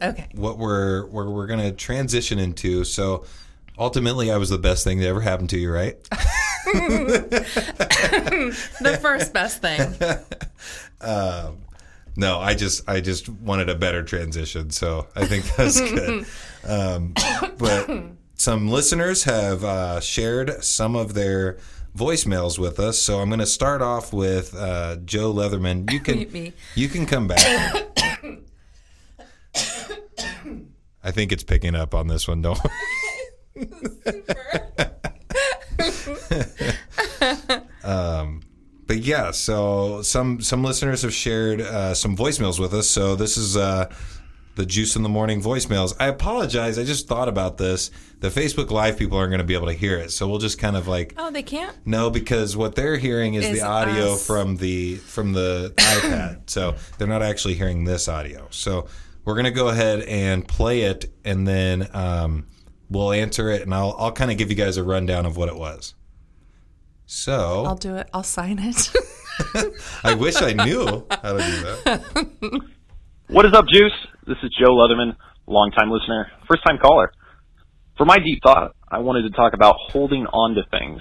okay. 0.00 0.28
What 0.34 0.58
we're 0.58 1.06
we're, 1.06 1.28
we're 1.28 1.48
going 1.48 1.58
to 1.58 1.72
transition 1.72 2.38
into 2.38 2.84
so 2.84 3.24
ultimately 3.76 4.30
I 4.30 4.36
was 4.36 4.50
the 4.50 4.58
best 4.58 4.84
thing 4.84 5.00
that 5.00 5.08
ever 5.08 5.22
happened 5.22 5.50
to 5.50 5.58
you, 5.58 5.72
right? 5.72 5.96
the 6.64 8.98
first 9.00 9.32
best 9.32 9.60
thing. 9.60 9.80
Um, 11.00 11.58
no, 12.16 12.38
I 12.38 12.54
just 12.54 12.88
I 12.88 13.00
just 13.00 13.28
wanted 13.28 13.68
a 13.68 13.74
better 13.74 14.02
transition, 14.02 14.70
so 14.70 15.08
I 15.14 15.26
think 15.26 15.44
that's 15.56 15.80
good. 15.80 16.26
um, 16.64 17.14
but 17.58 17.90
some 18.34 18.68
listeners 18.68 19.24
have 19.24 19.64
uh, 19.64 20.00
shared 20.00 20.64
some 20.64 20.96
of 20.96 21.14
their 21.14 21.58
voicemails 21.96 22.58
with 22.58 22.80
us, 22.80 22.98
so 22.98 23.20
I'm 23.20 23.28
going 23.28 23.40
to 23.40 23.46
start 23.46 23.82
off 23.82 24.12
with 24.12 24.54
uh, 24.54 24.96
Joe 25.04 25.32
Leatherman. 25.32 25.90
You 25.90 26.00
can 26.00 26.52
you 26.74 26.88
can 26.88 27.06
come 27.06 27.28
back. 27.28 27.88
I 31.04 31.10
think 31.10 31.32
it's 31.32 31.42
picking 31.42 31.74
up 31.74 31.94
on 31.94 32.06
this 32.06 32.28
one. 32.28 32.42
Don't. 32.42 32.60
um, 37.84 38.42
but 38.92 39.00
yeah, 39.00 39.30
so 39.30 40.02
some 40.02 40.42
some 40.42 40.62
listeners 40.62 41.00
have 41.00 41.14
shared 41.14 41.62
uh, 41.62 41.94
some 41.94 42.14
voicemails 42.14 42.60
with 42.60 42.74
us. 42.74 42.90
So 42.90 43.16
this 43.16 43.38
is 43.38 43.56
uh, 43.56 43.90
the 44.56 44.66
Juice 44.66 44.96
in 44.96 45.02
the 45.02 45.08
Morning 45.08 45.40
voicemails. 45.40 45.96
I 45.98 46.08
apologize. 46.08 46.78
I 46.78 46.84
just 46.84 47.08
thought 47.08 47.26
about 47.26 47.56
this. 47.56 47.90
The 48.20 48.28
Facebook 48.28 48.70
Live 48.70 48.98
people 48.98 49.16
aren't 49.16 49.30
going 49.30 49.38
to 49.38 49.46
be 49.46 49.54
able 49.54 49.68
to 49.68 49.72
hear 49.72 49.96
it, 49.96 50.10
so 50.10 50.28
we'll 50.28 50.40
just 50.40 50.58
kind 50.58 50.76
of 50.76 50.88
like. 50.88 51.14
Oh, 51.16 51.30
they 51.30 51.42
can't. 51.42 51.74
No, 51.86 52.10
because 52.10 52.54
what 52.54 52.74
they're 52.74 52.98
hearing 52.98 53.32
is, 53.32 53.46
Is 53.46 53.60
the 53.60 53.66
audio 53.66 54.12
us. 54.12 54.26
from 54.26 54.58
the 54.58 54.96
from 54.96 55.32
the 55.32 55.72
iPad, 55.78 56.50
so 56.50 56.74
they're 56.98 57.08
not 57.08 57.22
actually 57.22 57.54
hearing 57.54 57.84
this 57.84 58.08
audio. 58.08 58.46
So 58.50 58.88
we're 59.24 59.36
going 59.36 59.46
to 59.46 59.52
go 59.52 59.68
ahead 59.68 60.02
and 60.02 60.46
play 60.46 60.82
it, 60.82 61.06
and 61.24 61.48
then 61.48 61.88
um, 61.94 62.46
we'll 62.90 63.12
answer 63.12 63.48
it, 63.48 63.62
and 63.62 63.72
I'll 63.72 63.96
I'll 63.98 64.12
kind 64.12 64.30
of 64.30 64.36
give 64.36 64.50
you 64.50 64.56
guys 64.56 64.76
a 64.76 64.84
rundown 64.84 65.24
of 65.24 65.38
what 65.38 65.48
it 65.48 65.56
was. 65.56 65.94
So 67.06 67.64
I'll 67.66 67.76
do 67.76 67.96
it. 67.96 68.08
I'll 68.12 68.22
sign 68.22 68.58
it. 68.58 68.90
I 70.04 70.14
wish 70.14 70.40
I 70.40 70.52
knew 70.52 71.06
how 71.10 71.32
to 71.32 71.38
do 71.38 71.62
that. 71.62 72.60
What 73.28 73.46
is 73.46 73.54
up, 73.54 73.66
Juice? 73.72 73.92
This 74.26 74.36
is 74.42 74.50
Joe 74.60 74.72
Leatherman, 74.72 75.16
longtime 75.46 75.90
listener, 75.90 76.30
first 76.48 76.62
time 76.66 76.78
caller. 76.78 77.12
For 77.96 78.04
my 78.04 78.18
deep 78.18 78.40
thought, 78.42 78.74
I 78.88 78.98
wanted 78.98 79.22
to 79.22 79.30
talk 79.30 79.54
about 79.54 79.76
holding 79.90 80.26
on 80.26 80.54
to 80.54 80.62
things 80.70 81.00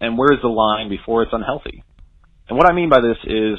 and 0.00 0.18
where 0.18 0.32
is 0.32 0.40
the 0.42 0.48
line 0.48 0.88
before 0.88 1.22
it's 1.22 1.32
unhealthy. 1.32 1.84
And 2.48 2.58
what 2.58 2.70
I 2.70 2.74
mean 2.74 2.88
by 2.88 3.00
this 3.00 3.16
is 3.24 3.58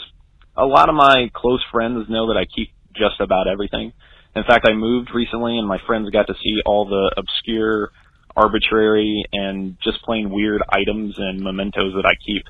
a 0.56 0.65
lot 0.65 0.89
of 0.89 0.95
my 0.95 1.29
close 1.34 1.63
friends 1.71 2.06
know 2.10 2.27
that 2.27 2.38
I 2.38 2.45
keep 2.45 2.69
just 2.95 3.19
about 3.19 3.47
everything. 3.47 3.93
In 4.36 4.43
fact, 4.43 4.67
I 4.69 4.73
moved 4.73 5.10
recently 5.13 5.58
and 5.58 5.67
my 5.67 5.79
friends 5.86 6.10
got 6.10 6.27
to 6.27 6.34
see 6.34 6.58
all 6.65 6.86
the 6.86 7.13
obscure, 7.17 7.91
arbitrary, 8.35 9.23
and 9.31 9.77
just 9.83 10.01
plain 10.03 10.29
weird 10.29 10.61
items 10.69 11.15
and 11.17 11.41
mementos 11.41 11.93
that 11.95 12.05
I 12.05 12.13
keep 12.25 12.43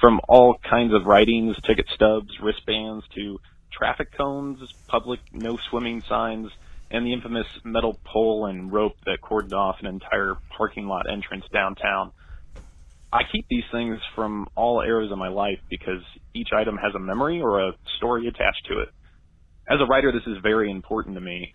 from 0.00 0.20
all 0.28 0.56
kinds 0.68 0.92
of 0.94 1.06
writings, 1.06 1.56
ticket 1.66 1.86
stubs, 1.94 2.38
wristbands 2.42 3.04
to 3.14 3.38
traffic 3.72 4.16
cones, 4.16 4.58
public 4.88 5.20
no 5.32 5.58
swimming 5.70 6.02
signs, 6.08 6.50
and 6.90 7.06
the 7.06 7.12
infamous 7.12 7.46
metal 7.64 7.98
pole 8.04 8.46
and 8.46 8.72
rope 8.72 8.94
that 9.06 9.18
cordoned 9.22 9.54
off 9.54 9.76
an 9.80 9.86
entire 9.86 10.34
parking 10.56 10.86
lot 10.86 11.10
entrance 11.10 11.44
downtown. 11.52 12.12
I 13.12 13.22
keep 13.32 13.46
these 13.48 13.64
things 13.72 13.98
from 14.14 14.46
all 14.54 14.80
eras 14.80 15.10
of 15.10 15.18
my 15.18 15.28
life 15.28 15.58
because 15.70 16.02
each 16.34 16.48
item 16.54 16.76
has 16.76 16.94
a 16.94 16.98
memory 16.98 17.40
or 17.40 17.60
a 17.60 17.72
story 17.96 18.26
attached 18.26 18.66
to 18.68 18.80
it. 18.80 18.88
As 19.68 19.78
a 19.80 19.86
writer, 19.86 20.12
this 20.12 20.26
is 20.26 20.38
very 20.42 20.70
important 20.70 21.16
to 21.16 21.20
me. 21.20 21.54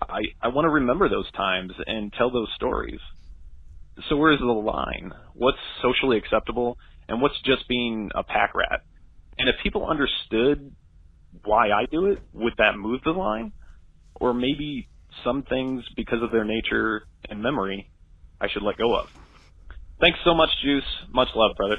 I, 0.00 0.20
I 0.40 0.48
want 0.48 0.64
to 0.66 0.70
remember 0.70 1.08
those 1.08 1.30
times 1.32 1.72
and 1.86 2.12
tell 2.12 2.30
those 2.30 2.48
stories. 2.54 3.00
So 4.08 4.16
where's 4.16 4.38
the 4.38 4.46
line? 4.46 5.12
What's 5.34 5.58
socially 5.82 6.18
acceptable 6.18 6.78
and 7.08 7.20
what's 7.20 7.40
just 7.42 7.66
being 7.68 8.10
a 8.14 8.22
pack 8.22 8.54
rat? 8.54 8.82
And 9.38 9.48
if 9.48 9.56
people 9.62 9.86
understood 9.86 10.74
why 11.44 11.70
I 11.70 11.86
do 11.90 12.06
it, 12.06 12.20
would 12.32 12.54
that 12.58 12.76
move 12.76 13.00
the 13.04 13.10
line? 13.10 13.52
Or 14.20 14.34
maybe 14.34 14.88
some 15.24 15.42
things, 15.42 15.84
because 15.96 16.22
of 16.22 16.30
their 16.30 16.44
nature 16.44 17.06
and 17.28 17.42
memory, 17.42 17.90
I 18.40 18.48
should 18.48 18.62
let 18.62 18.76
go 18.76 18.94
of. 18.94 19.08
Thanks 20.00 20.18
so 20.24 20.34
much, 20.34 20.50
Juice. 20.62 20.84
Much 21.10 21.28
love, 21.34 21.56
brother. 21.56 21.78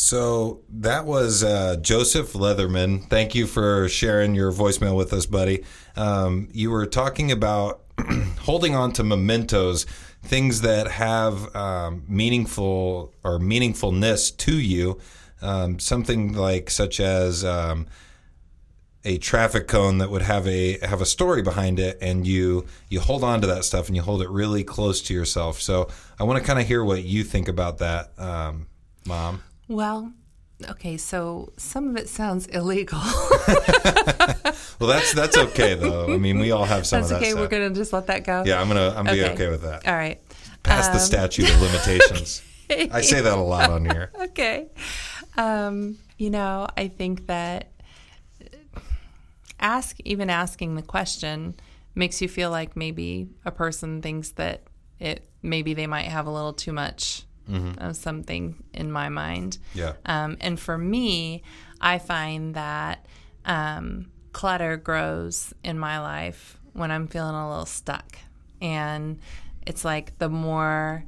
So 0.00 0.62
that 0.70 1.04
was 1.04 1.44
uh, 1.44 1.76
Joseph 1.76 2.32
Leatherman. 2.32 3.06
Thank 3.10 3.34
you 3.34 3.46
for 3.46 3.86
sharing 3.90 4.34
your 4.34 4.50
voicemail 4.50 4.96
with 4.96 5.12
us, 5.12 5.26
buddy. 5.26 5.62
Um, 5.94 6.48
you 6.52 6.70
were 6.70 6.86
talking 6.86 7.30
about 7.30 7.82
holding 8.40 8.74
on 8.74 8.92
to 8.92 9.04
mementos, 9.04 9.84
things 10.22 10.62
that 10.62 10.90
have 10.90 11.54
um, 11.54 12.04
meaningful 12.08 13.12
or 13.22 13.38
meaningfulness 13.38 14.34
to 14.38 14.58
you. 14.58 14.98
Um, 15.42 15.78
something 15.78 16.32
like 16.32 16.70
such 16.70 16.98
as 16.98 17.44
um, 17.44 17.86
a 19.04 19.18
traffic 19.18 19.68
cone 19.68 19.98
that 19.98 20.08
would 20.08 20.22
have 20.22 20.48
a 20.48 20.78
have 20.78 21.02
a 21.02 21.06
story 21.06 21.42
behind 21.42 21.78
it, 21.78 21.98
and 22.00 22.26
you 22.26 22.64
you 22.88 23.00
hold 23.00 23.22
on 23.22 23.42
to 23.42 23.46
that 23.48 23.66
stuff 23.66 23.88
and 23.88 23.96
you 23.96 24.00
hold 24.02 24.22
it 24.22 24.30
really 24.30 24.64
close 24.64 25.02
to 25.02 25.14
yourself. 25.14 25.60
So 25.60 25.88
I 26.18 26.24
want 26.24 26.38
to 26.38 26.44
kind 26.44 26.58
of 26.58 26.66
hear 26.66 26.82
what 26.82 27.04
you 27.04 27.22
think 27.22 27.48
about 27.48 27.76
that, 27.78 28.18
um, 28.18 28.66
Mom. 29.04 29.42
Well, 29.70 30.12
okay, 30.68 30.96
so 30.96 31.52
some 31.56 31.90
of 31.90 31.96
it 31.96 32.08
sounds 32.08 32.46
illegal. 32.46 32.98
well, 34.80 34.88
that's 34.88 35.14
that's 35.14 35.38
okay 35.38 35.74
though. 35.74 36.12
I 36.12 36.16
mean, 36.16 36.40
we 36.40 36.50
all 36.50 36.64
have 36.64 36.88
some 36.88 37.02
that's 37.02 37.12
of 37.12 37.20
that 37.20 37.22
okay. 37.22 37.30
stuff. 37.30 37.40
We're 37.40 37.46
gonna 37.48 37.70
just 37.70 37.92
let 37.92 38.08
that 38.08 38.24
go. 38.24 38.42
Yeah, 38.44 38.60
I'm 38.60 38.66
gonna 38.66 38.88
I'm 38.88 39.04
gonna 39.04 39.12
Okay. 39.12 39.28
be 39.28 39.34
okay 39.34 39.48
with 39.48 39.62
that. 39.62 39.86
All 39.86 39.94
right. 39.94 40.20
Past 40.64 40.90
the 40.90 40.98
Um, 40.98 41.04
statute 41.04 41.48
of 41.48 41.60
limitations. 41.62 42.42
I 42.92 43.00
say 43.00 43.20
that 43.20 43.38
a 43.38 43.40
lot 43.40 43.70
on 43.70 43.84
here. 43.84 44.10
okay. 44.20 44.66
Um, 45.38 45.98
you 46.18 46.30
know, 46.30 46.66
I 46.76 46.88
think 46.88 47.28
that 47.28 47.70
ask 49.60 49.96
even 50.04 50.30
asking 50.30 50.74
the 50.74 50.82
question 50.82 51.54
makes 51.94 52.20
you 52.20 52.28
feel 52.28 52.50
like 52.50 52.76
maybe 52.76 53.28
a 53.44 53.52
person 53.52 54.02
thinks 54.02 54.30
that 54.30 54.62
it 54.98 55.28
maybe 55.42 55.74
they 55.74 55.86
might 55.86 56.06
have 56.06 56.26
a 56.26 56.30
little 56.30 56.52
too 56.52 56.72
much 56.72 57.24
of 57.78 57.96
something 57.96 58.62
in 58.72 58.90
my 58.92 59.08
mind. 59.08 59.58
Yeah. 59.74 59.94
Um, 60.06 60.36
and 60.40 60.58
for 60.58 60.76
me, 60.78 61.42
I 61.80 61.98
find 61.98 62.54
that 62.54 63.06
um, 63.44 64.10
clutter 64.32 64.76
grows 64.76 65.52
in 65.64 65.78
my 65.78 66.00
life 66.00 66.58
when 66.72 66.90
I'm 66.90 67.08
feeling 67.08 67.34
a 67.34 67.48
little 67.48 67.66
stuck. 67.66 68.18
And 68.60 69.18
it's 69.66 69.84
like 69.84 70.18
the 70.18 70.28
more 70.28 71.04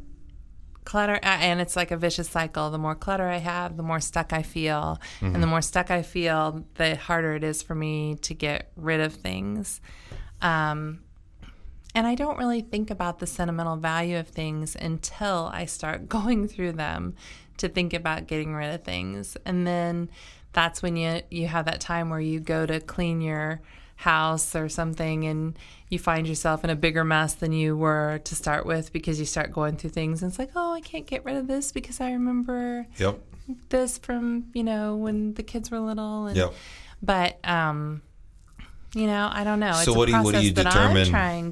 clutter, 0.85 1.21
and 1.23 1.61
it's 1.61 1.77
like 1.77 1.91
a 1.91 1.97
vicious 1.97 2.29
cycle. 2.29 2.71
The 2.71 2.79
more 2.79 2.95
clutter 2.95 3.29
I 3.29 3.37
have, 3.37 3.77
the 3.77 3.83
more 3.83 4.01
stuck 4.01 4.33
I 4.33 4.43
feel. 4.43 5.01
And 5.21 5.43
the 5.43 5.47
more 5.47 5.63
stuck 5.63 5.91
I 5.91 6.03
feel, 6.03 6.65
the 6.75 6.97
harder 6.97 7.35
it 7.35 7.45
is 7.45 7.63
for 7.63 7.75
me 7.75 8.17
to 8.23 8.35
get 8.35 8.73
rid 8.77 9.01
of 9.01 9.15
things. 9.15 9.81
Um, 10.41 11.01
and 11.95 12.07
I 12.07 12.15
don't 12.15 12.39
really 12.39 12.61
think 12.63 12.91
about 12.91 13.19
the 13.19 13.27
sentimental 13.27 13.77
value 13.77 14.19
of 14.19 14.29
things 14.29 14.75
until 14.77 15.51
I 15.53 15.67
start 15.67 16.09
going 16.09 16.49
through 16.49 16.73
them 16.73 17.15
to 17.59 17.69
think 17.69 17.93
about 17.93 18.27
getting 18.27 18.55
rid 18.55 18.75
of 18.75 18.83
things. 18.83 19.37
And 19.45 19.67
then 19.67 20.11
that's 20.53 20.83
when 20.83 20.97
you 20.97 21.23
you 21.31 21.47
have 21.49 21.65
that 21.67 21.81
time 21.81 22.11
where 22.11 22.21
you 22.21 22.41
go 22.41 22.67
to 22.67 22.81
clean 22.81 23.21
your 23.21 23.61
house 23.97 24.57
or 24.57 24.69
something 24.69 25.25
and 25.25 25.57
you 25.89 25.99
find 25.99 26.27
yourself 26.27 26.65
in 26.65 26.71
a 26.71 26.75
bigger 26.77 27.05
mess 27.05 27.35
than 27.35 27.53
you 27.53 27.77
were 27.77 28.21
to 28.25 28.35
start 28.35 28.67
with 28.67 28.93
because 28.93 29.21
you 29.21 29.25
start 29.27 29.53
going 29.53 29.77
through 29.77 29.91
things 29.91 30.23
and 30.23 30.31
it's 30.31 30.39
like, 30.39 30.51
"Oh, 30.57 30.73
I 30.73 30.81
can't 30.81 31.07
get 31.07 31.25
rid 31.25 31.37
of 31.37 31.47
this 31.47 31.71
because 31.73 32.01
I 32.01 32.11
remember 32.13 32.87
Yep. 32.99 33.21
this 33.69 33.99
from, 33.99 34.47
you 34.55 34.65
know, 34.65 34.97
when 34.97 35.35
the 35.35 35.43
kids 35.43 35.71
were 35.71 35.79
little 35.79 36.27
and 36.27 36.37
Yep. 36.37 36.55
but 37.03 37.39
um 37.49 38.03
you 38.95 39.07
know, 39.07 39.31
I 39.33 39.45
don't 39.45 39.61
know. 39.61 39.71
It's 39.71 39.85
So 39.85 39.95
a 39.95 39.97
what 39.97 40.07
do 40.07 40.13
you 40.13 40.23
what 40.23 40.35
do 40.35 40.41
you 40.45 40.53
determine? 40.53 41.11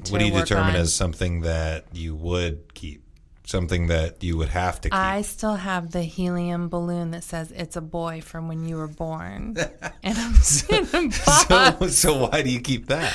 What 0.09 0.19
do 0.19 0.25
you 0.25 0.31
determine 0.31 0.75
on. 0.75 0.81
as 0.81 0.93
something 0.93 1.41
that 1.41 1.85
you 1.93 2.15
would 2.15 2.73
keep? 2.73 3.03
Something 3.43 3.87
that 3.87 4.23
you 4.23 4.37
would 4.37 4.49
have 4.49 4.79
to 4.81 4.89
keep. 4.89 4.97
I 4.97 5.23
still 5.23 5.55
have 5.55 5.91
the 5.91 6.03
helium 6.03 6.69
balloon 6.69 7.11
that 7.11 7.23
says 7.23 7.51
it's 7.51 7.75
a 7.75 7.81
boy 7.81 8.21
from 8.21 8.47
when 8.47 8.63
you 8.65 8.77
were 8.77 8.87
born, 8.87 9.57
and 10.03 10.17
I'm 10.17 10.33
a 10.33 10.37
so, 11.11 11.49
box. 11.49 11.95
so 11.95 12.27
why 12.27 12.43
do 12.43 12.49
you 12.49 12.61
keep 12.61 12.85
that 12.87 13.11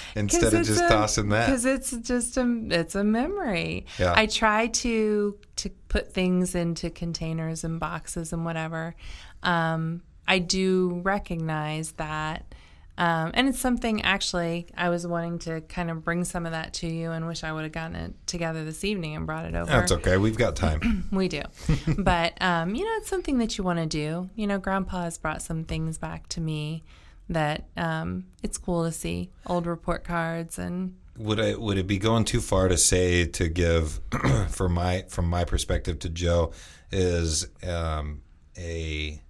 instead 0.16 0.54
of 0.54 0.64
just 0.64 0.88
tossing 0.88 1.28
that? 1.30 1.46
Because 1.46 1.66
it's 1.66 1.90
just 1.90 2.36
a 2.38 2.62
it's 2.70 2.94
a 2.94 3.04
memory. 3.04 3.84
Yeah. 3.98 4.14
I 4.16 4.26
try 4.26 4.68
to 4.68 5.36
to 5.56 5.70
put 5.88 6.14
things 6.14 6.54
into 6.54 6.88
containers 6.88 7.64
and 7.64 7.78
boxes 7.80 8.32
and 8.32 8.44
whatever. 8.46 8.94
Um, 9.42 10.02
I 10.26 10.38
do 10.38 11.00
recognize 11.04 11.92
that. 11.92 12.54
Um, 12.98 13.30
and 13.34 13.48
it's 13.48 13.58
something 13.58 14.02
actually 14.02 14.66
I 14.76 14.90
was 14.90 15.06
wanting 15.06 15.38
to 15.40 15.62
kind 15.62 15.90
of 15.90 16.04
bring 16.04 16.24
some 16.24 16.44
of 16.44 16.52
that 16.52 16.74
to 16.74 16.86
you 16.86 17.10
and 17.10 17.26
wish 17.26 17.42
I 17.42 17.52
would 17.52 17.62
have 17.62 17.72
gotten 17.72 17.96
it 17.96 18.14
together 18.26 18.64
this 18.64 18.84
evening 18.84 19.16
and 19.16 19.26
brought 19.26 19.46
it 19.46 19.54
over. 19.54 19.70
That's 19.70 19.92
okay. 19.92 20.18
We've 20.18 20.36
got 20.36 20.56
time. 20.56 21.08
We 21.12 21.28
do. 21.28 21.42
but, 21.98 22.40
um, 22.40 22.74
you 22.74 22.84
know, 22.84 22.90
it's 22.96 23.08
something 23.08 23.38
that 23.38 23.58
you 23.58 23.64
want 23.64 23.78
to 23.78 23.86
do. 23.86 24.30
You 24.34 24.46
know, 24.46 24.58
Grandpa 24.58 25.02
has 25.02 25.18
brought 25.18 25.42
some 25.42 25.64
things 25.64 25.98
back 25.98 26.28
to 26.30 26.40
me 26.40 26.82
that 27.28 27.66
um, 27.76 28.24
it's 28.42 28.58
cool 28.58 28.84
to 28.84 28.92
see 28.92 29.30
old 29.46 29.66
report 29.66 30.04
cards 30.04 30.58
and. 30.58 30.96
would 31.18 31.38
I 31.38 31.54
would 31.54 31.78
it 31.78 31.86
be 31.86 31.98
going 31.98 32.24
too 32.24 32.40
far 32.40 32.68
to 32.68 32.76
say 32.76 33.26
to 33.26 33.48
give 33.48 34.00
for 34.48 34.68
my 34.68 35.04
from 35.08 35.28
my 35.28 35.44
perspective 35.44 35.98
to 36.00 36.08
Joe 36.08 36.52
is 36.90 37.46
um, 37.66 38.22
a 38.56 39.20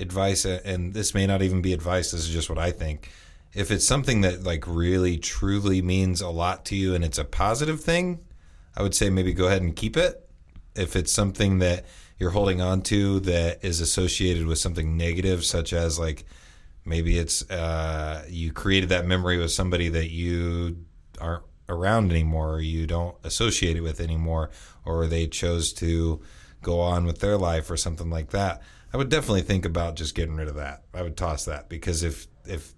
advice 0.00 0.44
and 0.44 0.94
this 0.94 1.14
may 1.14 1.26
not 1.26 1.42
even 1.42 1.62
be 1.62 1.72
advice 1.72 2.10
this 2.10 2.20
is 2.22 2.28
just 2.28 2.48
what 2.48 2.58
I 2.58 2.70
think. 2.70 3.10
If 3.52 3.70
it's 3.70 3.86
something 3.86 4.20
that 4.20 4.44
like 4.44 4.64
really 4.66 5.18
truly 5.18 5.82
means 5.82 6.20
a 6.20 6.28
lot 6.28 6.64
to 6.66 6.76
you 6.76 6.94
and 6.94 7.04
it's 7.04 7.18
a 7.18 7.24
positive 7.24 7.80
thing 7.80 8.20
I 8.76 8.82
would 8.82 8.94
say 8.94 9.10
maybe 9.10 9.32
go 9.32 9.46
ahead 9.46 9.62
and 9.62 9.74
keep 9.74 9.96
it. 9.96 10.28
If 10.74 10.96
it's 10.96 11.12
something 11.12 11.58
that 11.58 11.84
you're 12.18 12.30
holding 12.30 12.60
on 12.60 12.82
to 12.82 13.20
that 13.20 13.64
is 13.64 13.80
associated 13.80 14.46
with 14.46 14.58
something 14.58 14.96
negative 14.96 15.44
such 15.44 15.72
as 15.72 15.98
like 15.98 16.24
maybe 16.84 17.18
it's 17.18 17.48
uh, 17.50 18.24
you 18.28 18.52
created 18.52 18.90
that 18.90 19.06
memory 19.06 19.38
with 19.38 19.50
somebody 19.50 19.88
that 19.88 20.10
you 20.10 20.84
aren't 21.20 21.44
around 21.68 22.10
anymore 22.10 22.54
or 22.54 22.60
you 22.60 22.86
don't 22.86 23.16
associate 23.24 23.76
it 23.76 23.80
with 23.80 24.00
anymore 24.00 24.50
or 24.84 25.06
they 25.06 25.26
chose 25.26 25.72
to 25.72 26.20
go 26.62 26.80
on 26.80 27.04
with 27.04 27.20
their 27.20 27.38
life 27.38 27.70
or 27.70 27.76
something 27.76 28.10
like 28.10 28.30
that 28.30 28.62
i 28.92 28.96
would 28.96 29.08
definitely 29.08 29.42
think 29.42 29.64
about 29.64 29.96
just 29.96 30.14
getting 30.14 30.36
rid 30.36 30.48
of 30.48 30.54
that 30.56 30.82
i 30.94 31.02
would 31.02 31.16
toss 31.16 31.44
that 31.44 31.68
because 31.68 32.02
if 32.02 32.26
if 32.46 32.74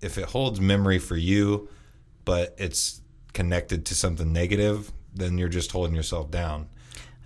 if 0.00 0.18
it 0.18 0.26
holds 0.26 0.60
memory 0.60 0.98
for 0.98 1.16
you 1.16 1.68
but 2.24 2.54
it's 2.58 3.00
connected 3.32 3.84
to 3.86 3.94
something 3.94 4.32
negative 4.32 4.92
then 5.14 5.38
you're 5.38 5.48
just 5.48 5.72
holding 5.72 5.94
yourself 5.94 6.30
down 6.30 6.68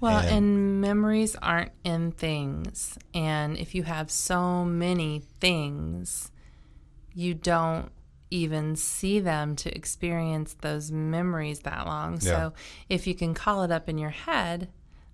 Well, 0.00 0.18
And- 0.18 0.28
and, 0.28 0.80
memories 0.80 1.34
aren't 1.42 1.72
in 1.82 2.12
things. 2.12 2.96
And 3.12 3.56
if 3.58 3.74
you 3.74 3.82
have 3.82 4.12
so 4.12 4.64
many 4.64 5.22
things, 5.40 6.30
you 7.14 7.34
don't 7.34 7.90
even 8.30 8.76
see 8.76 9.18
them 9.18 9.56
to 9.56 9.74
experience 9.74 10.54
those 10.60 10.92
memories 10.92 11.60
that 11.60 11.84
long. 11.86 12.12
Yeah. 12.14 12.20
So 12.20 12.52
if 12.88 13.08
you 13.08 13.14
can 13.16 13.34
call 13.34 13.64
it 13.64 13.72
up 13.72 13.88
in 13.88 13.98
your 13.98 14.10
head, 14.10 14.68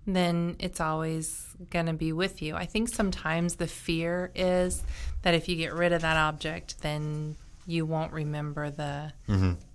then 0.05 0.55
it's 0.59 0.79
always 0.79 1.47
going 1.69 1.87
to 1.87 1.93
be 1.93 2.11
with 2.11 2.41
you. 2.41 2.55
I 2.55 2.65
think 2.65 2.89
sometimes 2.89 3.55
the 3.55 3.67
fear 3.67 4.31
is 4.35 4.83
that 5.23 5.33
if 5.33 5.49
you 5.49 5.55
get 5.55 5.73
rid 5.73 5.93
of 5.93 6.01
that 6.01 6.17
object, 6.17 6.81
then 6.81 7.35
you 7.65 7.85
won't 7.85 8.13
remember 8.13 8.69
the 8.69 9.11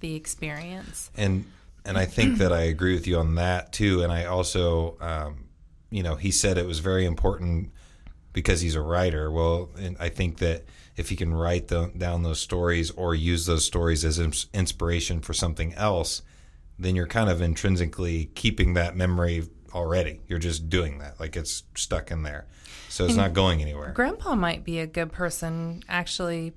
the 0.00 0.14
experience. 0.14 1.10
and 1.16 1.44
and 1.84 1.96
I 1.98 2.04
think 2.04 2.38
that 2.38 2.52
I 2.52 2.62
agree 2.62 2.94
with 2.94 3.06
you 3.06 3.18
on 3.18 3.34
that 3.36 3.72
too. 3.72 4.02
And 4.02 4.12
I 4.12 4.26
also, 4.26 4.96
um, 5.00 5.48
you 5.90 6.02
know, 6.02 6.14
he 6.14 6.30
said 6.30 6.58
it 6.58 6.66
was 6.66 6.78
very 6.80 7.06
important 7.06 7.70
because 8.32 8.60
he's 8.60 8.74
a 8.74 8.82
writer. 8.82 9.30
Well, 9.30 9.70
and 9.78 9.96
I 9.98 10.10
think 10.10 10.38
that 10.38 10.64
if 10.96 11.08
he 11.08 11.16
can 11.16 11.32
write 11.32 11.68
the, 11.68 11.90
down 11.96 12.22
those 12.22 12.40
stories 12.40 12.90
or 12.90 13.14
use 13.14 13.46
those 13.46 13.64
stories 13.64 14.04
as 14.04 14.18
ins- 14.18 14.46
inspiration 14.52 15.20
for 15.20 15.32
something 15.32 15.72
else, 15.74 16.22
then 16.78 16.94
you're 16.94 17.06
kind 17.06 17.30
of 17.30 17.40
intrinsically 17.40 18.30
keeping 18.34 18.74
that 18.74 18.94
memory 18.94 19.48
already. 19.74 20.20
You're 20.28 20.38
just 20.38 20.68
doing 20.68 20.98
that, 20.98 21.20
like 21.20 21.36
it's 21.36 21.64
stuck 21.74 22.10
in 22.10 22.22
there, 22.22 22.46
so 22.88 23.04
it's 23.04 23.16
not 23.16 23.32
going 23.32 23.62
anywhere. 23.62 23.92
Grandpa 23.92 24.34
might 24.34 24.64
be 24.64 24.78
a 24.78 24.86
good 24.86 25.12
person, 25.12 25.82
actually, 25.88 26.52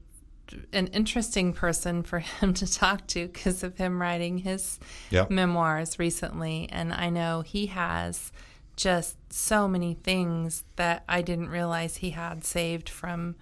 an 0.71 0.87
interesting 0.87 1.53
person 1.53 2.03
for 2.03 2.19
him 2.39 2.53
to 2.55 2.71
talk 2.71 3.07
to 3.07 3.27
because 3.27 3.63
of 3.63 3.77
him 3.77 4.01
writing 4.01 4.39
his 4.39 4.79
Yep. 5.09 5.29
memoirs 5.29 5.99
recently. 5.99 6.67
And 6.71 6.93
I 6.93 7.09
know 7.09 7.41
he 7.41 7.67
has 7.67 8.31
just 8.75 9.17
so 9.31 9.67
many 9.67 9.93
things 9.93 10.63
that 10.75 11.03
I 11.07 11.21
didn't 11.21 11.49
realize 11.49 11.97
he 11.97 12.11
had 12.11 12.43
saved 12.43 12.89
from 12.89 13.35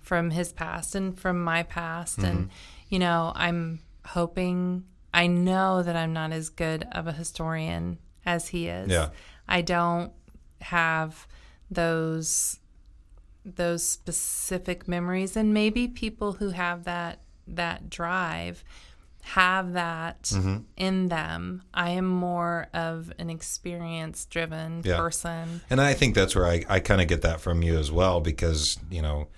from 0.00 0.30
his 0.30 0.52
past 0.52 0.96
and 0.96 1.16
from 1.18 1.42
my 1.42 1.62
past. 1.62 2.18
And 2.18 2.38
mm-hmm. 2.38 2.54
you 2.88 2.98
know, 2.98 3.32
I'm 3.36 3.80
hoping 4.04 4.84
I 5.14 5.28
know 5.28 5.82
that 5.82 5.94
I'm 5.94 6.12
not 6.12 6.32
as 6.32 6.48
good 6.48 6.86
of 6.92 7.06
a 7.06 7.12
historian 7.12 7.98
as 8.26 8.48
he 8.48 8.68
is. 8.68 8.90
Yeah. 8.90 9.08
I 9.48 9.62
don't 9.62 10.12
have 10.60 11.26
those 11.70 12.58
those 13.44 13.82
specific 13.82 14.86
memories 14.86 15.36
and 15.36 15.52
maybe 15.52 15.88
people 15.88 16.34
who 16.34 16.50
have 16.50 16.84
that 16.84 17.18
that 17.48 17.90
drive 17.90 18.62
have 19.22 19.72
that 19.72 20.22
Mm-hmm. 20.24 20.56
in 20.76 21.08
them. 21.08 21.62
I 21.74 21.90
am 21.90 22.06
more 22.06 22.68
of 22.74 23.12
an 23.18 23.30
experience 23.30 24.24
driven 24.26 24.82
Yeah. 24.84 24.96
person. 24.96 25.60
And 25.70 25.80
I 25.80 25.94
think 25.94 26.14
that's 26.14 26.34
where 26.36 26.46
I, 26.46 26.64
I 26.68 26.80
kind 26.80 27.00
of 27.00 27.06
get 27.08 27.22
that 27.22 27.40
from 27.40 27.62
you 27.62 27.78
as 27.78 27.90
well 27.92 28.20
because, 28.20 28.78
you 28.90 29.00
know, 29.02 29.28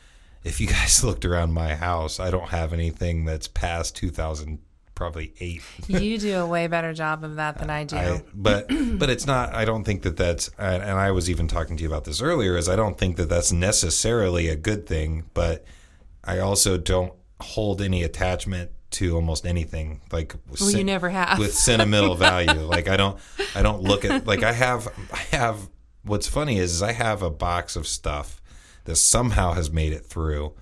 if 0.43 0.61
you 0.61 0.67
guys 0.67 1.03
looked 1.05 1.25
around 1.25 1.53
my 1.53 1.75
house, 1.75 2.19
I 2.21 2.31
don't 2.31 2.49
have 2.49 2.73
anything 2.73 3.25
that's 3.27 3.47
past 3.49 3.95
2000, 3.97 4.59
probably 4.95 5.35
eight. 5.41 5.63
You 5.89 6.19
do 6.19 6.37
a 6.39 6.47
way 6.47 6.67
better 6.67 6.93
job 6.93 7.25
of 7.25 7.37
that 7.37 7.59
than 7.59 7.71
I 7.71 7.85
do. 7.85 7.97
I, 7.97 8.23
but 8.35 8.69
but 8.99 9.11
it's 9.11 9.27
not. 9.27 9.55
I 9.55 9.65
don't 9.65 9.85
think 9.85 10.03
that 10.03 10.17
that's. 10.17 10.51
And 10.59 10.83
and 10.83 10.99
I 10.99 11.11
was 11.11 11.29
even 11.29 11.49
talking 11.49 11.77
to 11.77 11.83
you 11.83 11.89
about 11.89 12.05
this 12.05 12.23
earlier. 12.23 12.57
Is 12.57 12.69
I 12.69 12.77
don't 12.77 12.99
think 12.99 13.17
that 13.17 13.29
that's 13.29 13.53
necessarily 13.53 14.49
a 14.49 14.57
good 14.57 14.87
thing. 14.87 15.31
But 15.35 15.65
I 16.23 16.39
also 16.39 16.77
don't 16.79 17.13
hold 17.41 17.83
any 17.83 18.03
attachment 18.03 18.71
to 18.93 19.17
almost 19.17 19.45
anything. 19.45 20.01
Like 20.13 20.35
well, 20.61 20.71
you 20.71 20.85
never 20.85 21.11
have. 21.11 21.39
with 21.39 21.55
sentimental 21.55 22.15
value. 22.15 22.45
Like 22.75 22.89
I 22.89 22.97
don't 22.97 23.19
I 23.55 23.63
don't 23.63 23.83
look 23.83 24.05
at 24.05 24.27
like 24.27 24.43
I 24.43 24.53
have 24.53 24.89
I 25.13 25.37
have 25.37 25.69
what's 26.03 26.27
funny 26.27 26.59
is, 26.59 26.75
is 26.75 26.83
I 26.83 26.93
have 26.93 27.23
a 27.23 27.31
box 27.31 27.77
of 27.77 27.87
stuff 27.87 28.41
that 28.85 28.97
somehow 28.97 29.53
has 29.53 29.71
made 29.71 29.93
it 29.93 30.07
through. 30.07 30.55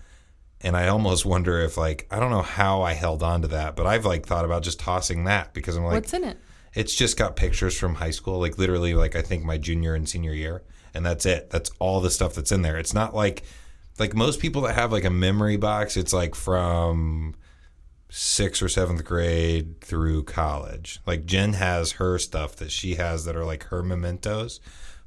And 0.63 0.77
I 0.77 0.89
almost 0.89 1.25
wonder 1.27 1.61
if 1.61 1.77
like 1.77 2.07
I 2.11 2.21
don't 2.21 2.31
know 2.31 2.43
how 2.43 2.83
I 2.83 2.93
held 2.93 3.23
on 3.23 3.43
to 3.43 3.49
that, 3.49 3.77
but 3.77 3.87
I've 3.87 4.05
like 4.05 4.27
thought 4.27 4.45
about 4.45 4.63
just 4.63 4.79
tossing 4.81 5.25
that 5.25 5.53
because 5.53 5.77
I'm 5.77 5.85
like 5.85 5.95
What's 5.95 6.13
in 6.13 6.25
it? 6.25 6.39
it's 6.75 6.95
just 6.95 7.17
got 7.17 7.37
pictures 7.37 7.77
from 7.77 7.97
high 7.97 8.11
school, 8.11 8.39
like 8.41 8.59
literally 8.59 8.95
like 8.95 9.17
I 9.17 9.23
think 9.23 9.45
my 9.45 9.59
junior 9.59 9.95
and 9.95 10.09
senior 10.09 10.33
year. 10.33 10.63
And 10.95 11.07
that's 11.07 11.25
it. 11.25 11.51
That's 11.51 11.71
all 11.79 12.01
the 12.01 12.11
stuff 12.11 12.35
that's 12.35 12.53
in 12.53 12.63
there. 12.63 12.79
It's 12.79 12.95
not 12.95 13.15
like 13.15 13.43
like 13.99 14.15
most 14.15 14.41
people 14.41 14.63
that 14.63 14.75
have 14.75 14.93
like 14.93 15.05
a 15.05 15.11
memory 15.11 15.57
box, 15.57 15.97
it's 15.97 16.13
like 16.13 16.35
from 16.35 17.35
sixth 18.09 18.63
or 18.63 18.69
seventh 18.69 19.05
grade 19.05 19.81
through 19.81 20.25
college. 20.25 21.01
Like 21.07 21.25
Jen 21.25 21.55
has 21.55 21.93
her 21.93 22.19
stuff 22.19 22.57
that 22.57 22.71
she 22.71 22.97
has 22.97 23.25
that 23.25 23.37
are 23.37 23.45
like 23.45 23.65
her 23.65 23.83
mementos 23.83 24.61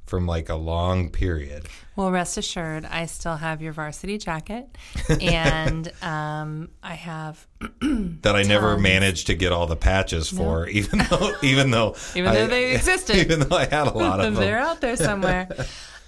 from 0.06 0.26
like 0.26 0.48
a 0.48 0.54
long 0.54 1.10
period. 1.10 1.66
Well, 1.96 2.10
rest 2.10 2.36
assured, 2.36 2.84
I 2.84 3.06
still 3.06 3.36
have 3.36 3.62
your 3.62 3.72
varsity 3.72 4.18
jacket, 4.18 4.66
and 5.20 5.90
um, 6.02 6.68
I 6.82 6.94
have 6.94 7.46
That 8.22 8.36
I 8.36 8.42
never 8.42 8.76
managed 8.78 9.26
to 9.28 9.34
get 9.34 9.50
all 9.52 9.66
the 9.66 9.76
patches 9.76 10.28
for, 10.28 10.68
even 10.68 10.98
though 11.10 11.32
even 11.42 11.70
though 11.70 11.96
Even 12.14 12.34
though 12.34 12.44
I- 12.44 12.48
they 12.48 12.74
existed. 12.74 13.16
even 13.24 13.40
though 13.40 13.56
I 13.56 13.64
had 13.64 13.86
a 13.86 13.92
lot 13.96 14.20
of 14.20 14.34
them. 14.34 14.42
they're 14.42 14.58
out 14.58 14.80
there 14.80 14.96
somewhere. 14.96 15.48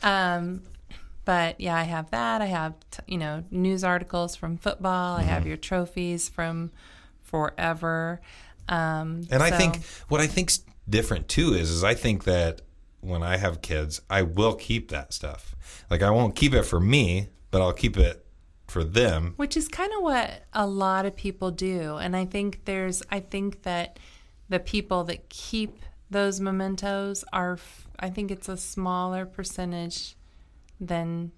um, 0.02 0.62
but 1.24 1.60
yeah, 1.60 1.76
I 1.76 1.82
have 1.84 2.10
that. 2.10 2.40
I 2.42 2.46
have 2.46 2.74
t- 2.90 3.02
you 3.06 3.18
know 3.18 3.44
news 3.50 3.82
articles 3.84 4.36
from 4.36 4.56
football. 4.58 5.16
I 5.16 5.20
Mm-hmm. 5.22 5.28
have 5.30 5.46
your 5.46 5.56
trophies 5.56 6.28
from 6.28 6.70
forever. 7.22 8.20
Um, 8.68 9.22
And 9.30 9.42
I 9.42 9.50
think 9.50 9.82
what 10.08 10.20
I 10.20 10.26
think's 10.26 10.60
different 10.88 11.28
too 11.28 11.54
is 11.54 11.70
is 11.70 11.82
I 11.84 11.94
think 11.94 12.24
that 12.24 12.62
when 13.00 13.22
I 13.22 13.36
have 13.36 13.62
kids, 13.62 14.00
I 14.10 14.22
will 14.22 14.54
keep 14.54 14.90
that 14.90 15.12
stuff. 15.12 15.54
Like 15.90 16.02
I 16.02 16.10
won't 16.10 16.34
keep 16.34 16.54
it 16.54 16.62
for 16.64 16.80
me, 16.80 17.28
but 17.50 17.62
I'll 17.62 17.72
keep 17.72 17.96
it 17.96 18.24
for 18.66 18.84
them. 18.84 19.32
which 19.36 19.56
is 19.56 19.66
kind 19.66 19.90
of 19.96 20.02
what 20.02 20.44
a 20.52 20.66
lot 20.66 21.06
of 21.06 21.16
people 21.16 21.50
do 21.50 21.96
and 21.96 22.14
i 22.14 22.26
think 22.26 22.66
there's 22.66 23.02
i 23.10 23.18
think 23.18 23.62
that 23.62 23.98
the 24.50 24.60
people 24.60 25.04
that 25.04 25.26
keep 25.30 25.78
those 26.10 26.40
mementos 26.40 27.24
are 27.32 27.58
I 27.98 28.10
think 28.10 28.30
it's 28.30 28.48
a 28.48 28.56
smaller 28.56 29.26
percentage 29.26 30.16
than 30.80 31.32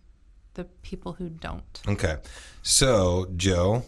the 0.54 0.64
people 0.82 1.14
who 1.14 1.28
don't 1.28 1.80
Okay. 1.88 2.16
So, 2.62 3.26
Joe, 3.36 3.84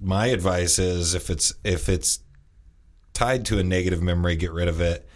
my 0.00 0.26
advice 0.26 0.78
is 0.78 1.14
if 1.14 1.30
it's 1.30 1.52
if 1.64 1.88
it's 1.88 2.20
tied 3.12 3.44
to 3.46 3.58
a 3.58 3.64
negative 3.64 4.02
memory, 4.02 4.36
get 4.36 4.52
rid 4.52 4.68
of 4.68 4.80
it. 4.80 5.06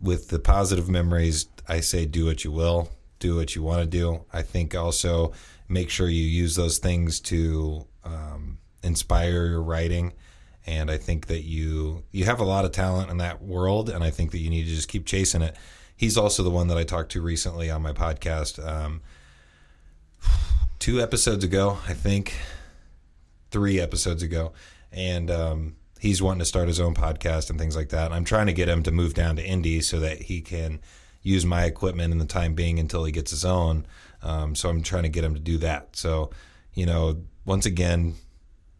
With 0.00 0.28
the 0.28 0.38
positive 0.38 0.88
memories, 0.88 1.46
I 1.68 1.80
say 1.80 2.06
do 2.06 2.26
what 2.26 2.44
you 2.44 2.52
will, 2.52 2.90
do 3.18 3.36
what 3.36 3.54
you 3.54 3.62
want 3.62 3.80
to 3.80 3.86
do. 3.86 4.24
I 4.32 4.42
think 4.42 4.74
also 4.74 5.32
make 5.68 5.90
sure 5.90 6.08
you 6.08 6.22
use 6.22 6.56
those 6.56 6.78
things 6.78 7.20
to 7.20 7.86
um, 8.04 8.58
inspire 8.82 9.46
your 9.46 9.62
writing. 9.62 10.12
And 10.66 10.90
I 10.90 10.98
think 10.98 11.26
that 11.28 11.44
you 11.44 12.04
you 12.10 12.26
have 12.26 12.40
a 12.40 12.44
lot 12.44 12.64
of 12.64 12.72
talent 12.72 13.10
in 13.10 13.16
that 13.18 13.42
world, 13.42 13.88
and 13.88 14.04
I 14.04 14.10
think 14.10 14.32
that 14.32 14.38
you 14.38 14.50
need 14.50 14.64
to 14.64 14.70
just 14.70 14.88
keep 14.88 15.06
chasing 15.06 15.40
it. 15.42 15.56
He's 15.96 16.16
also 16.16 16.42
the 16.42 16.50
one 16.50 16.68
that 16.68 16.76
I 16.76 16.84
talked 16.84 17.10
to 17.12 17.22
recently 17.22 17.70
on 17.70 17.82
my 17.82 17.92
podcast. 17.92 18.64
Um, 18.64 19.00
two 20.78 21.00
episodes 21.00 21.42
ago, 21.42 21.78
I 21.88 21.94
think, 21.94 22.34
three 23.50 23.80
episodes 23.80 24.22
ago, 24.22 24.52
and 24.92 25.30
um, 25.30 25.76
he's 25.98 26.22
wanting 26.22 26.40
to 26.40 26.44
start 26.44 26.68
his 26.68 26.80
own 26.80 26.94
podcast 26.94 27.50
and 27.50 27.58
things 27.58 27.76
like 27.76 27.90
that. 27.90 28.06
And 28.06 28.14
I'm 28.14 28.24
trying 28.24 28.46
to 28.46 28.52
get 28.52 28.68
him 28.68 28.82
to 28.84 28.90
move 28.90 29.14
down 29.14 29.36
to 29.36 29.44
Indy 29.44 29.80
so 29.80 30.00
that 30.00 30.22
he 30.22 30.40
can 30.40 30.80
use 31.22 31.44
my 31.44 31.64
equipment 31.64 32.12
in 32.12 32.18
the 32.18 32.24
time 32.24 32.54
being 32.54 32.78
until 32.78 33.04
he 33.04 33.12
gets 33.12 33.30
his 33.30 33.44
own. 33.44 33.86
Um, 34.22 34.54
so 34.54 34.68
I'm 34.68 34.82
trying 34.82 35.04
to 35.04 35.08
get 35.08 35.24
him 35.24 35.34
to 35.34 35.40
do 35.40 35.58
that. 35.58 35.96
So, 35.96 36.30
you 36.74 36.86
know, 36.86 37.22
once 37.44 37.66
again, 37.66 38.14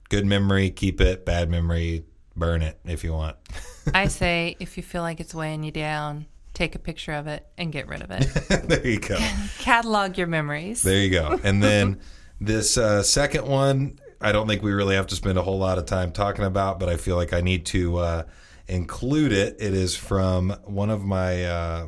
good 0.08 0.26
memory, 0.26 0.70
keep 0.70 1.00
it. 1.00 1.24
Bad 1.24 1.50
memory, 1.50 2.04
burn 2.36 2.62
it 2.62 2.78
if 2.84 3.04
you 3.04 3.12
want. 3.12 3.36
i 3.94 4.06
say 4.06 4.54
if 4.60 4.76
you 4.76 4.82
feel 4.82 5.00
like 5.00 5.18
it's 5.18 5.34
weighing 5.34 5.62
you 5.62 5.70
down 5.70 6.26
take 6.52 6.74
a 6.74 6.78
picture 6.78 7.12
of 7.12 7.26
it 7.26 7.46
and 7.56 7.72
get 7.72 7.88
rid 7.88 8.02
of 8.02 8.10
it 8.10 8.22
there 8.68 8.86
you 8.86 8.98
go. 9.00 9.16
catalog 9.58 10.18
your 10.18 10.26
memories 10.26 10.82
There 10.82 11.00
you 11.00 11.10
go. 11.10 11.38
And 11.42 11.62
then 11.62 12.00
this 12.40 12.76
uh, 12.76 13.02
second 13.02 13.46
one, 13.46 13.98
I 14.20 14.32
don't 14.32 14.48
think 14.48 14.62
we 14.62 14.72
really 14.72 14.96
have 14.96 15.06
to 15.08 15.16
spend 15.16 15.38
a 15.38 15.42
whole 15.42 15.58
lot 15.58 15.78
of 15.78 15.86
time 15.86 16.12
talking 16.12 16.44
about, 16.44 16.80
but 16.80 16.88
I 16.88 16.96
feel 16.96 17.16
like 17.16 17.32
I 17.32 17.40
need 17.40 17.66
to 17.66 17.98
uh, 17.98 18.22
include 18.66 19.32
it. 19.32 19.56
It 19.60 19.74
is 19.74 19.96
from 19.96 20.50
one 20.64 20.90
of 20.90 21.04
my 21.04 21.44
uh, 21.44 21.86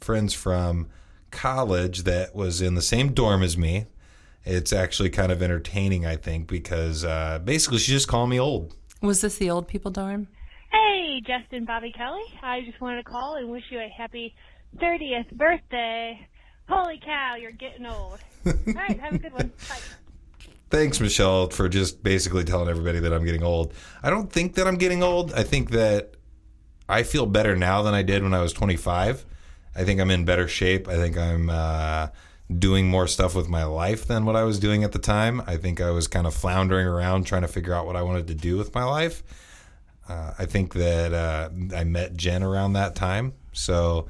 friends 0.00 0.32
from 0.32 0.88
college 1.30 2.04
that 2.04 2.34
was 2.34 2.62
in 2.62 2.74
the 2.74 2.82
same 2.82 3.12
dorm 3.12 3.42
as 3.42 3.58
me. 3.58 3.86
It's 4.44 4.72
actually 4.72 5.10
kind 5.10 5.30
of 5.30 5.42
entertaining, 5.42 6.06
I 6.06 6.16
think, 6.16 6.48
because 6.48 7.04
uh, 7.04 7.38
basically 7.44 7.78
she 7.78 7.92
just 7.92 8.08
called 8.08 8.30
me 8.30 8.40
old. 8.40 8.74
was 9.02 9.20
this 9.20 9.36
the 9.36 9.50
old 9.50 9.68
people 9.68 9.90
dorm 9.90 10.28
Hey, 10.70 11.22
Justin 11.26 11.64
Bobby 11.64 11.92
Kelly. 11.92 12.22
I 12.42 12.60
just 12.60 12.80
wanted 12.80 13.02
to 13.02 13.10
call 13.10 13.36
and 13.36 13.48
wish 13.48 13.64
you 13.70 13.78
a 13.78 13.88
happy 13.88 14.34
30th 14.76 15.30
birthday. 15.32 16.28
Holy 16.68 17.00
cow, 17.02 17.36
you're 17.40 17.52
getting 17.52 17.86
old. 17.86 18.18
All 18.46 18.54
right, 18.74 19.00
have 19.00 19.14
a 19.14 19.18
good 19.18 19.32
one. 19.32 19.52
Bye. 19.68 19.78
Thanks, 20.70 21.00
Michelle, 21.00 21.48
for 21.48 21.68
just 21.68 22.02
basically 22.02 22.44
telling 22.44 22.68
everybody 22.68 23.00
that 23.00 23.12
I'm 23.12 23.24
getting 23.24 23.42
old. 23.42 23.72
I 24.02 24.10
don't 24.10 24.30
think 24.30 24.54
that 24.54 24.66
I'm 24.66 24.76
getting 24.76 25.02
old. 25.02 25.32
I 25.32 25.42
think 25.42 25.70
that 25.70 26.14
I 26.88 27.04
feel 27.04 27.24
better 27.24 27.56
now 27.56 27.82
than 27.82 27.94
I 27.94 28.02
did 28.02 28.22
when 28.22 28.34
I 28.34 28.42
was 28.42 28.52
25. 28.52 29.24
I 29.74 29.84
think 29.84 30.00
I'm 30.00 30.10
in 30.10 30.26
better 30.26 30.46
shape. 30.46 30.86
I 30.86 30.96
think 30.96 31.16
I'm 31.16 31.48
uh, 31.48 32.08
doing 32.54 32.88
more 32.88 33.06
stuff 33.06 33.34
with 33.34 33.48
my 33.48 33.64
life 33.64 34.06
than 34.06 34.26
what 34.26 34.36
I 34.36 34.44
was 34.44 34.58
doing 34.58 34.84
at 34.84 34.92
the 34.92 34.98
time. 34.98 35.42
I 35.46 35.56
think 35.56 35.80
I 35.80 35.90
was 35.90 36.06
kind 36.06 36.26
of 36.26 36.34
floundering 36.34 36.86
around 36.86 37.24
trying 37.24 37.42
to 37.42 37.48
figure 37.48 37.72
out 37.72 37.86
what 37.86 37.96
I 37.96 38.02
wanted 38.02 38.26
to 38.28 38.34
do 38.34 38.58
with 38.58 38.74
my 38.74 38.84
life. 38.84 39.22
Uh, 40.06 40.32
I 40.38 40.44
think 40.44 40.74
that 40.74 41.14
uh, 41.14 41.48
I 41.74 41.84
met 41.84 42.14
Jen 42.14 42.42
around 42.42 42.74
that 42.74 42.94
time. 42.94 43.34
So, 43.52 44.08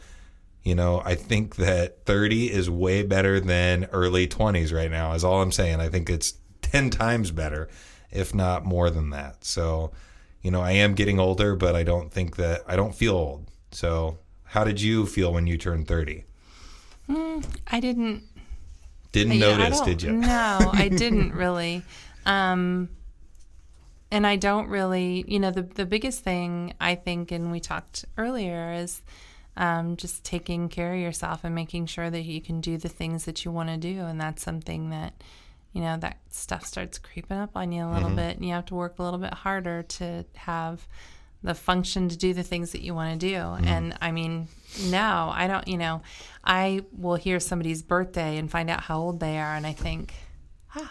you 0.65 0.75
know, 0.75 1.03
I 1.05 1.15
think 1.15 1.57
that 1.57 2.05
30 2.05 2.53
is 2.53 2.69
way 2.69 3.03
better 3.03 3.39
than 3.39 3.85
early 3.93 4.27
20s 4.27 4.73
right 4.73 4.91
now, 4.91 5.13
is 5.13 5.23
all 5.23 5.41
I'm 5.41 5.53
saying. 5.53 5.81
I 5.81 5.89
think 5.89 6.11
it's 6.11 6.35
10 6.73 6.91
times 6.91 7.31
better, 7.31 7.69
if 8.11 8.35
not 8.35 8.65
more 8.65 8.91
than 8.91 9.11
that. 9.11 9.45
So, 9.45 9.91
you 10.43 10.51
know, 10.51 10.61
I 10.61 10.73
am 10.73 10.95
getting 10.95 11.19
older, 11.19 11.57
but 11.57 11.75
I 11.75 11.83
don't 11.83 12.13
think 12.13 12.37
that 12.37 12.63
I 12.67 12.77
don't 12.77 12.95
feel 12.95 13.15
old. 13.15 13.47
So, 13.71 14.19
how 14.45 14.65
did 14.65 14.81
you 14.81 15.07
feel 15.07 15.33
when 15.33 15.47
you 15.47 15.59
turned 15.59 15.87
30? 15.89 16.25
i 17.71 17.81
didn't 17.81 18.23
Didn't 19.13 19.35
Yeah, 19.35 19.57
notice, 19.57 19.81
did 19.81 20.03
you? 20.03 20.13
No, 20.13 20.71
I 20.75 20.89
didn't 21.03 21.33
really. 21.33 21.83
Um, 22.27 22.91
and 24.11 24.27
I 24.27 24.37
don't 24.37 24.69
really, 24.69 25.25
you 25.29 25.39
know, 25.39 25.51
the 25.51 25.63
the 25.63 25.87
biggest 25.87 26.23
thing 26.25 26.75
I 26.81 26.95
think, 26.95 27.31
and 27.31 27.51
we 27.51 27.61
talked 27.61 28.05
earlier, 28.17 28.73
is 28.73 29.03
um, 29.57 29.97
just 29.97 30.25
taking 30.25 30.69
care 30.69 30.95
of 30.95 31.01
yourself 31.01 31.45
and 31.45 31.55
making 31.55 31.87
sure 31.87 32.09
that 32.11 32.23
you 32.23 32.41
can 32.41 32.61
do 32.61 32.77
the 32.79 32.89
things 32.89 33.25
that 33.25 33.45
you 33.45 33.51
want 33.51 33.69
to 33.71 33.77
do, 33.77 34.01
and 34.01 34.21
that's 34.21 34.43
something 34.43 34.91
that, 34.91 35.13
you 35.79 35.85
know, 35.85 35.97
that 35.97 36.19
stuff 36.31 36.67
starts 36.67 36.99
creeping 36.99 37.37
up 37.37 37.51
on 37.55 37.71
you 37.71 37.85
a 37.85 37.93
little 37.95 38.11
bit, 38.11 38.37
and 38.37 38.45
you 38.45 38.53
have 38.53 38.65
to 38.67 38.75
work 38.75 38.99
a 38.99 39.03
little 39.05 39.21
bit 39.21 39.33
harder 39.33 39.85
to 39.85 40.25
have 40.35 40.89
the 41.45 41.55
function 41.55 42.09
to 42.09 42.17
do 42.17 42.35
the 42.35 42.43
things 42.43 42.73
that 42.73 42.81
you 42.81 42.97
want 42.97 43.21
to 43.21 43.29
do. 43.29 43.37
And 43.37 43.97
I 44.01 44.11
mean, 44.11 44.49
now 44.87 45.31
I 45.33 45.47
don't, 45.47 45.69
you 45.69 45.79
know, 45.79 46.03
I 46.43 46.81
will 46.91 47.15
hear 47.15 47.39
somebody's 47.39 47.81
birthday 47.81 48.39
and 48.39 48.51
find 48.51 48.69
out 48.69 48.81
how 48.81 48.99
old 48.99 49.21
they 49.21 49.39
are, 49.39 49.55
and 49.55 49.65
I 49.65 49.73
think, 49.73 50.15
wow, 50.75 50.89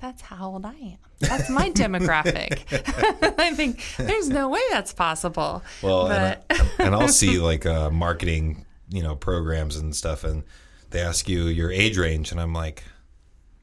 that's 0.00 0.22
how 0.22 0.52
old 0.52 0.64
I 0.64 0.74
am. 0.74 0.98
That's 1.18 1.50
my 1.50 1.70
demographic. 1.72 2.62
I 3.40 3.54
think 3.56 3.82
there's 3.96 4.28
no 4.28 4.50
way 4.50 4.62
that's 4.70 4.92
possible. 4.92 5.64
Well, 5.82 6.06
but 6.06 6.44
and, 6.48 6.60
I, 6.60 6.84
and 6.84 6.94
I'll 6.94 7.08
see 7.08 7.38
like 7.40 7.66
uh, 7.66 7.90
marketing, 7.90 8.66
you 8.88 9.02
know, 9.02 9.16
programs 9.16 9.74
and 9.74 9.96
stuff, 9.96 10.22
and 10.22 10.44
they 10.90 11.00
ask 11.00 11.28
you 11.28 11.46
your 11.46 11.72
age 11.72 11.98
range, 11.98 12.30
and 12.30 12.40
I'm 12.40 12.52
like, 12.52 12.84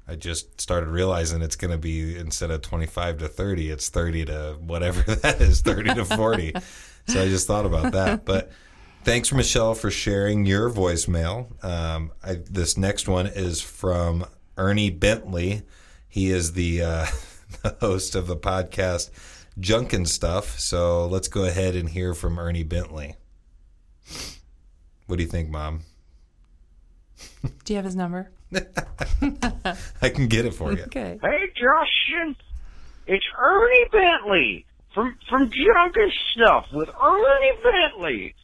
I 0.08 0.16
just 0.16 0.62
started 0.62 0.88
realizing 0.88 1.42
it's 1.42 1.58
going 1.58 1.72
to 1.72 1.78
be 1.78 2.18
instead 2.18 2.50
of 2.50 2.62
25 2.62 3.20
to 3.20 3.28
30, 3.28 3.72
it's 3.72 3.90
30 3.90 4.26
to 4.26 4.58
whatever 4.62 5.02
that 5.16 5.42
is, 5.42 5.62
30 5.62 5.96
to 5.96 6.06
40. 6.06 6.54
so 7.08 7.22
I 7.22 7.28
just 7.28 7.46
thought 7.46 7.66
about 7.66 7.92
that. 7.92 8.24
But 8.24 8.52
thanks, 9.04 9.34
Michelle, 9.34 9.74
for 9.74 9.92
sharing 9.92 10.46
your 10.46 10.70
voicemail. 10.70 11.64
Um, 11.64 12.12
I, 12.24 12.36
this 12.50 12.78
next 12.78 13.10
one 13.10 13.28
is 13.28 13.62
from 13.62 14.26
Ernie 14.56 14.90
Bentley. 14.90 15.64
He 16.08 16.30
is 16.30 16.54
the, 16.54 16.84
uh, 16.84 17.06
the 17.64 17.76
host 17.82 18.16
of 18.16 18.28
the 18.28 18.38
podcast 18.38 19.10
Junkin' 19.60 20.06
Stuff. 20.06 20.58
So 20.58 21.06
let's 21.06 21.28
go 21.28 21.44
ahead 21.44 21.76
and 21.76 21.90
hear 21.90 22.14
from 22.14 22.40
Ernie 22.40 22.64
Bentley. 22.64 23.16
What 25.08 25.18
do 25.18 25.24
you 25.24 25.30
think, 25.30 25.50
Mom? 25.50 25.82
do 27.66 27.74
you 27.74 27.76
have 27.76 27.86
his 27.86 27.96
number? 27.96 28.32
I 30.02 30.10
can 30.10 30.28
get 30.28 30.46
it 30.46 30.54
for 30.54 30.72
you. 30.72 30.84
Okay. 30.84 31.20
Hey, 31.22 31.52
Justin. 31.56 32.36
It's 33.06 33.26
Ernie 33.38 33.86
Bentley 33.92 34.66
from 34.94 35.18
from 35.30 35.50
Junkin' 35.50 36.12
Stuff 36.34 36.66
with 36.74 36.90
Ernie 36.90 37.58
Bentley. 37.64 38.36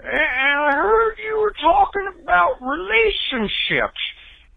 And 0.00 0.10
I 0.10 0.72
heard 0.72 1.16
you 1.24 1.38
were 1.40 1.54
talking 1.60 2.08
about 2.22 2.60
relationships, 2.60 4.00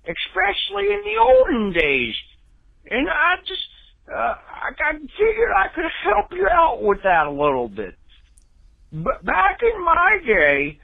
especially 0.03 0.93
in 0.93 1.01
the 1.05 1.17
olden 1.21 1.71
days. 1.73 2.15
And 2.89 3.07
I 3.09 3.35
just, 3.45 3.67
uh, 4.09 4.13
I, 4.15 4.69
I 4.79 4.93
figured 4.93 5.51
I 5.55 5.67
could 5.73 5.85
help 6.03 6.31
you 6.31 6.47
out 6.51 6.81
with 6.81 7.03
that 7.03 7.27
a 7.27 7.31
little 7.31 7.69
bit. 7.69 7.95
But 8.91 9.23
back 9.23 9.59
in 9.61 9.83
my 9.83 10.19
day, 10.25 10.79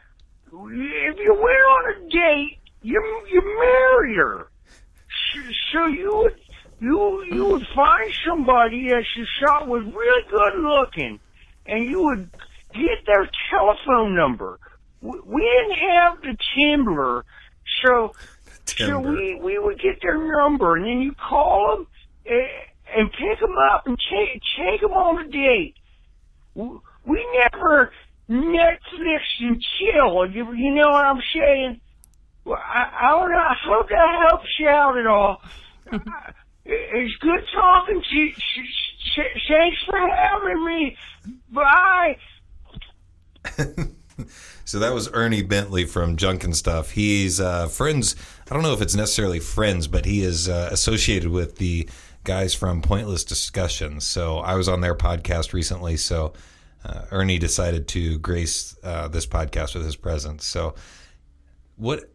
if 0.45 1.19
you 1.19 1.33
went 1.33 1.63
on 1.65 1.91
a 1.91 2.09
date, 2.09 2.59
you 2.83 3.01
you 3.31 3.41
marry 3.59 4.15
her. 4.15 4.47
So 5.73 5.87
you 5.87 6.15
would 6.23 6.33
you 6.79 7.23
you 7.31 7.45
would 7.51 7.63
find 7.75 8.11
somebody 8.27 8.89
that 8.89 9.03
you 9.15 9.25
thought 9.41 9.67
was 9.67 9.83
really 9.95 10.23
good 10.29 10.61
looking, 10.61 11.19
and 11.65 11.85
you 11.89 12.01
would 12.03 12.31
get 12.73 13.05
their 13.07 13.29
telephone 13.49 14.15
number. 14.15 14.59
We 15.01 15.41
didn't 15.41 15.79
have 15.89 16.21
the 16.21 16.37
Timber, 16.57 17.25
so 17.83 18.11
so 18.85 18.99
we 18.99 19.39
we 19.41 19.59
would 19.59 19.79
get 19.79 20.01
their 20.01 20.17
number, 20.17 20.75
and 20.75 20.85
then 20.85 21.01
you 21.01 21.13
call 21.13 21.77
them 21.77 21.87
and, 22.25 22.41
eh, 22.41 22.99
and 22.99 23.11
pick 23.11 23.39
them 23.39 23.55
up 23.71 23.83
and 23.87 23.97
take 24.11 24.41
take 24.57 24.81
them 24.81 24.91
on 24.91 25.25
a 25.25 25.29
date. 25.29 25.75
We 26.55 26.69
we 27.05 27.27
never 27.39 27.91
Netflix 28.29 29.21
and 29.41 29.61
chill. 29.79 30.29
You, 30.31 30.53
you 30.53 30.75
know 30.75 30.89
what 30.89 31.05
I'm 31.05 31.21
saying? 31.35 31.81
Well, 32.45 32.59
I, 32.59 32.91
I 33.01 33.11
don't 33.11 33.31
know. 33.31 33.37
I 33.37 33.55
hope 33.65 33.89
that 33.89 34.27
helps 34.29 34.59
you 34.59 34.67
out 34.67 34.97
at 34.97 35.07
all. 35.07 35.41
it's 36.65 37.15
good 37.17 37.43
talking 37.53 38.01
to 38.01 38.15
you. 38.15 38.33
Thanks 39.15 39.77
for 39.85 39.97
having 39.97 40.65
me. 40.65 40.97
Bye. 41.51 42.17
So 44.65 44.79
that 44.79 44.93
was 44.93 45.09
Ernie 45.11 45.41
Bentley 45.41 45.85
from 45.85 46.15
Junkin' 46.15 46.53
Stuff. 46.53 46.91
He's 46.91 47.39
uh, 47.39 47.67
friends. 47.67 48.15
I 48.49 48.53
don't 48.53 48.63
know 48.63 48.73
if 48.73 48.81
it's 48.81 48.95
necessarily 48.95 49.39
friends, 49.39 49.87
but 49.87 50.05
he 50.05 50.23
is 50.23 50.47
uh, 50.47 50.69
associated 50.71 51.29
with 51.29 51.57
the 51.57 51.89
guys 52.23 52.53
from 52.53 52.81
Pointless 52.81 53.25
Discussions. 53.25 54.05
So 54.05 54.37
I 54.37 54.55
was 54.55 54.69
on 54.69 54.81
their 54.81 54.95
podcast 54.95 55.51
recently. 55.51 55.97
So 55.97 56.33
uh, 56.85 57.05
Ernie 57.11 57.39
decided 57.39 57.87
to 57.89 58.17
grace 58.19 58.77
uh, 58.83 59.09
this 59.09 59.25
podcast 59.25 59.75
with 59.75 59.83
his 59.83 59.97
presence. 59.97 60.45
So 60.45 60.75
what 61.75 62.12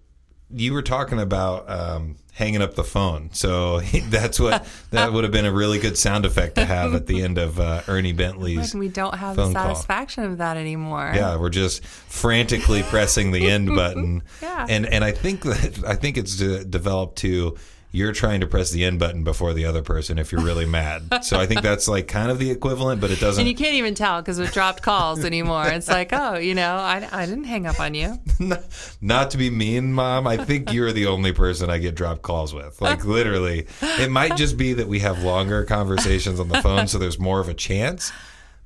you 0.51 0.73
were 0.73 0.83
talking 0.83 1.21
about 1.21 1.69
um, 1.69 2.17
hanging 2.33 2.63
up 2.63 2.75
the 2.75 2.85
phone. 2.85 3.31
So 3.33 3.81
that's 4.09 4.39
what 4.41 4.67
that 4.91 5.13
would 5.13 5.25
have 5.25 5.33
been 5.33 5.45
a 5.45 5.53
really 5.53 5.79
good 5.79 5.99
sound 5.99 6.25
effect 6.25 6.55
to 6.55 6.65
have 6.65 6.95
at 6.95 7.07
the 7.07 7.23
end 7.23 7.37
of 7.39 7.59
uh, 7.61 7.83
Ernie 7.89 8.13
Bentley's. 8.13 8.75
We 8.75 8.89
don't 8.89 9.15
have 9.15 9.37
the 9.37 9.43
phone 9.45 9.55
call. 9.55 9.75
satisfaction 9.75 10.25
of 10.25 10.39
that 10.39 10.57
anymore. 10.57 11.13
Yeah, 11.15 11.37
we're 11.37 11.51
just 11.51 11.85
frantically 11.85 12.83
pressing 12.85 13.33
the 13.33 13.49
end 13.49 13.69
button. 13.69 14.23
Yeah. 14.41 14.67
And 14.69 14.87
and 14.87 15.05
I 15.05 15.13
think 15.13 15.43
that 15.43 15.85
I 15.87 15.95
think 15.95 16.17
it's 16.17 16.37
de- 16.37 16.65
developed 16.65 17.19
to 17.19 17.57
you're 17.91 18.13
trying 18.13 18.41
to 18.41 18.47
press 18.47 18.71
the 18.71 18.85
end 18.85 18.99
button 18.99 19.25
before 19.25 19.55
the 19.55 19.65
other 19.65 19.83
person 19.83 20.19
if 20.19 20.31
you're 20.31 20.43
really 20.43 20.67
mad. 20.67 21.25
So 21.25 21.41
I 21.41 21.47
think 21.47 21.63
that's 21.63 21.89
like 21.89 22.07
kind 22.07 22.31
of 22.31 22.39
the 22.39 22.51
equivalent, 22.51 23.01
but 23.01 23.11
it 23.11 23.19
doesn't. 23.19 23.41
And 23.41 23.49
you 23.49 23.57
can't 23.57 23.75
even 23.75 23.95
tell 23.95 24.21
because 24.21 24.39
with 24.39 24.53
dropped 24.53 24.83
calls 24.83 25.25
anymore, 25.25 25.67
it's 25.69 25.89
like, 25.89 26.11
oh, 26.13 26.37
you 26.37 26.55
know, 26.55 26.77
I, 26.77 27.09
I 27.11 27.25
didn't 27.25 27.45
hang 27.45 27.67
up 27.67 27.81
on 27.81 27.95
you. 27.95 28.19
not 29.01 29.31
to 29.31 29.39
be 29.39 29.49
mean, 29.49 29.95
mom. 29.95 30.27
I 30.27 30.37
think 30.37 30.73
you're 30.73 30.93
the 30.93 31.07
only 31.07 31.33
person 31.33 31.71
I 31.71 31.79
get 31.79 31.95
dropped 31.95 32.23
calls 32.23 32.53
with. 32.53 32.81
Like 32.81 33.05
literally, 33.05 33.67
it 33.81 34.11
might 34.11 34.37
just 34.37 34.59
be 34.59 34.75
that 34.75 34.87
we 34.87 34.99
have 35.01 35.23
longer 35.23 35.65
conversations 35.65 36.41
on 36.41 36.49
the 36.49 36.61
phone, 36.61 36.89
so 36.89 36.99
there's 36.99 37.19
more 37.19 37.41
of 37.41 37.49
a 37.49 37.55
chance. 37.55 38.13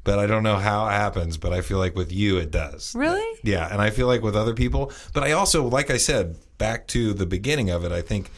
But 0.05 0.19
I 0.19 0.27
don't 0.27 0.43
know 0.43 0.57
how 0.57 0.89
it 0.89 0.93
happens. 0.93 1.37
But 1.37 1.53
I 1.53 1.61
feel 1.61 1.79
like 1.79 1.95
with 1.95 2.13
you, 2.13 2.39
it 2.39 2.51
does. 2.51 2.93
Really? 2.97 3.39
Yeah, 3.45 3.73
and 3.73 3.81
I 3.81 3.91
feel 3.91 4.09
like 4.09 4.23
with 4.23 4.35
other 4.35 4.55
people, 4.55 4.91
but 5.15 5.23
I 5.23 5.31
also, 5.31 5.65
like 5.69 5.91
I 5.91 5.97
said, 5.97 6.37
back 6.59 6.89
to 6.89 7.15
the 7.15 7.27
beginning 7.27 7.71
of 7.71 7.85
it, 7.85 7.93
I 7.93 8.03
think 8.03 8.31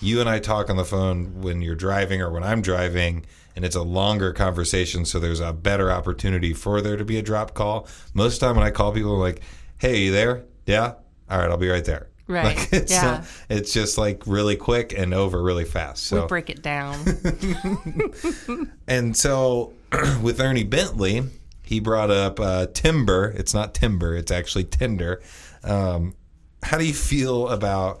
you 0.00 0.20
and 0.20 0.28
I 0.28 0.38
talk 0.38 0.70
on 0.70 0.76
the 0.76 0.84
phone 0.84 1.40
when 1.40 1.60
you're 1.62 1.74
driving 1.74 2.20
or 2.22 2.30
when 2.30 2.42
I'm 2.44 2.62
driving, 2.62 3.24
and 3.56 3.64
it's 3.64 3.76
a 3.76 3.82
longer 3.82 4.32
conversation, 4.32 5.04
so 5.04 5.18
there's 5.18 5.40
a 5.40 5.52
better 5.52 5.90
opportunity 5.90 6.52
for 6.54 6.80
there 6.80 6.96
to 6.96 7.04
be 7.04 7.18
a 7.18 7.22
drop 7.22 7.54
call. 7.54 7.88
Most 8.14 8.34
of 8.34 8.40
the 8.40 8.46
time, 8.46 8.56
when 8.56 8.64
I 8.66 8.70
call 8.70 8.92
people, 8.92 9.14
I'm 9.14 9.20
like, 9.20 9.40
"Hey, 9.78 10.04
you 10.04 10.12
there? 10.12 10.44
Yeah, 10.66 10.94
all 11.28 11.38
right, 11.38 11.50
I'll 11.50 11.56
be 11.56 11.68
right 11.68 11.84
there." 11.84 12.06
Right. 12.28 12.56
Like, 12.56 12.68
it's, 12.72 12.92
Yeah. 12.92 13.02
not- 13.02 13.24
it's 13.48 13.72
just 13.72 13.96
like 13.98 14.26
really 14.26 14.54
quick 14.56 14.92
and 14.96 15.14
over 15.14 15.42
really 15.42 15.64
fast. 15.64 16.04
So 16.04 16.22
We 16.22 16.26
break 16.28 16.50
it 16.50 16.62
down. 16.62 16.98
and 18.86 19.16
so 19.16 19.72
with 20.22 20.40
Ernie 20.40 20.64
Bentley, 20.64 21.22
he 21.62 21.80
brought 21.80 22.10
up 22.10 22.38
uh, 22.40 22.66
Timber. 22.72 23.32
It's 23.36 23.54
not 23.54 23.74
Timber, 23.74 24.14
it's 24.14 24.30
actually 24.30 24.64
Tinder. 24.64 25.22
Um, 25.64 26.14
how 26.62 26.78
do 26.78 26.84
you 26.84 26.94
feel 26.94 27.48
about 27.48 28.00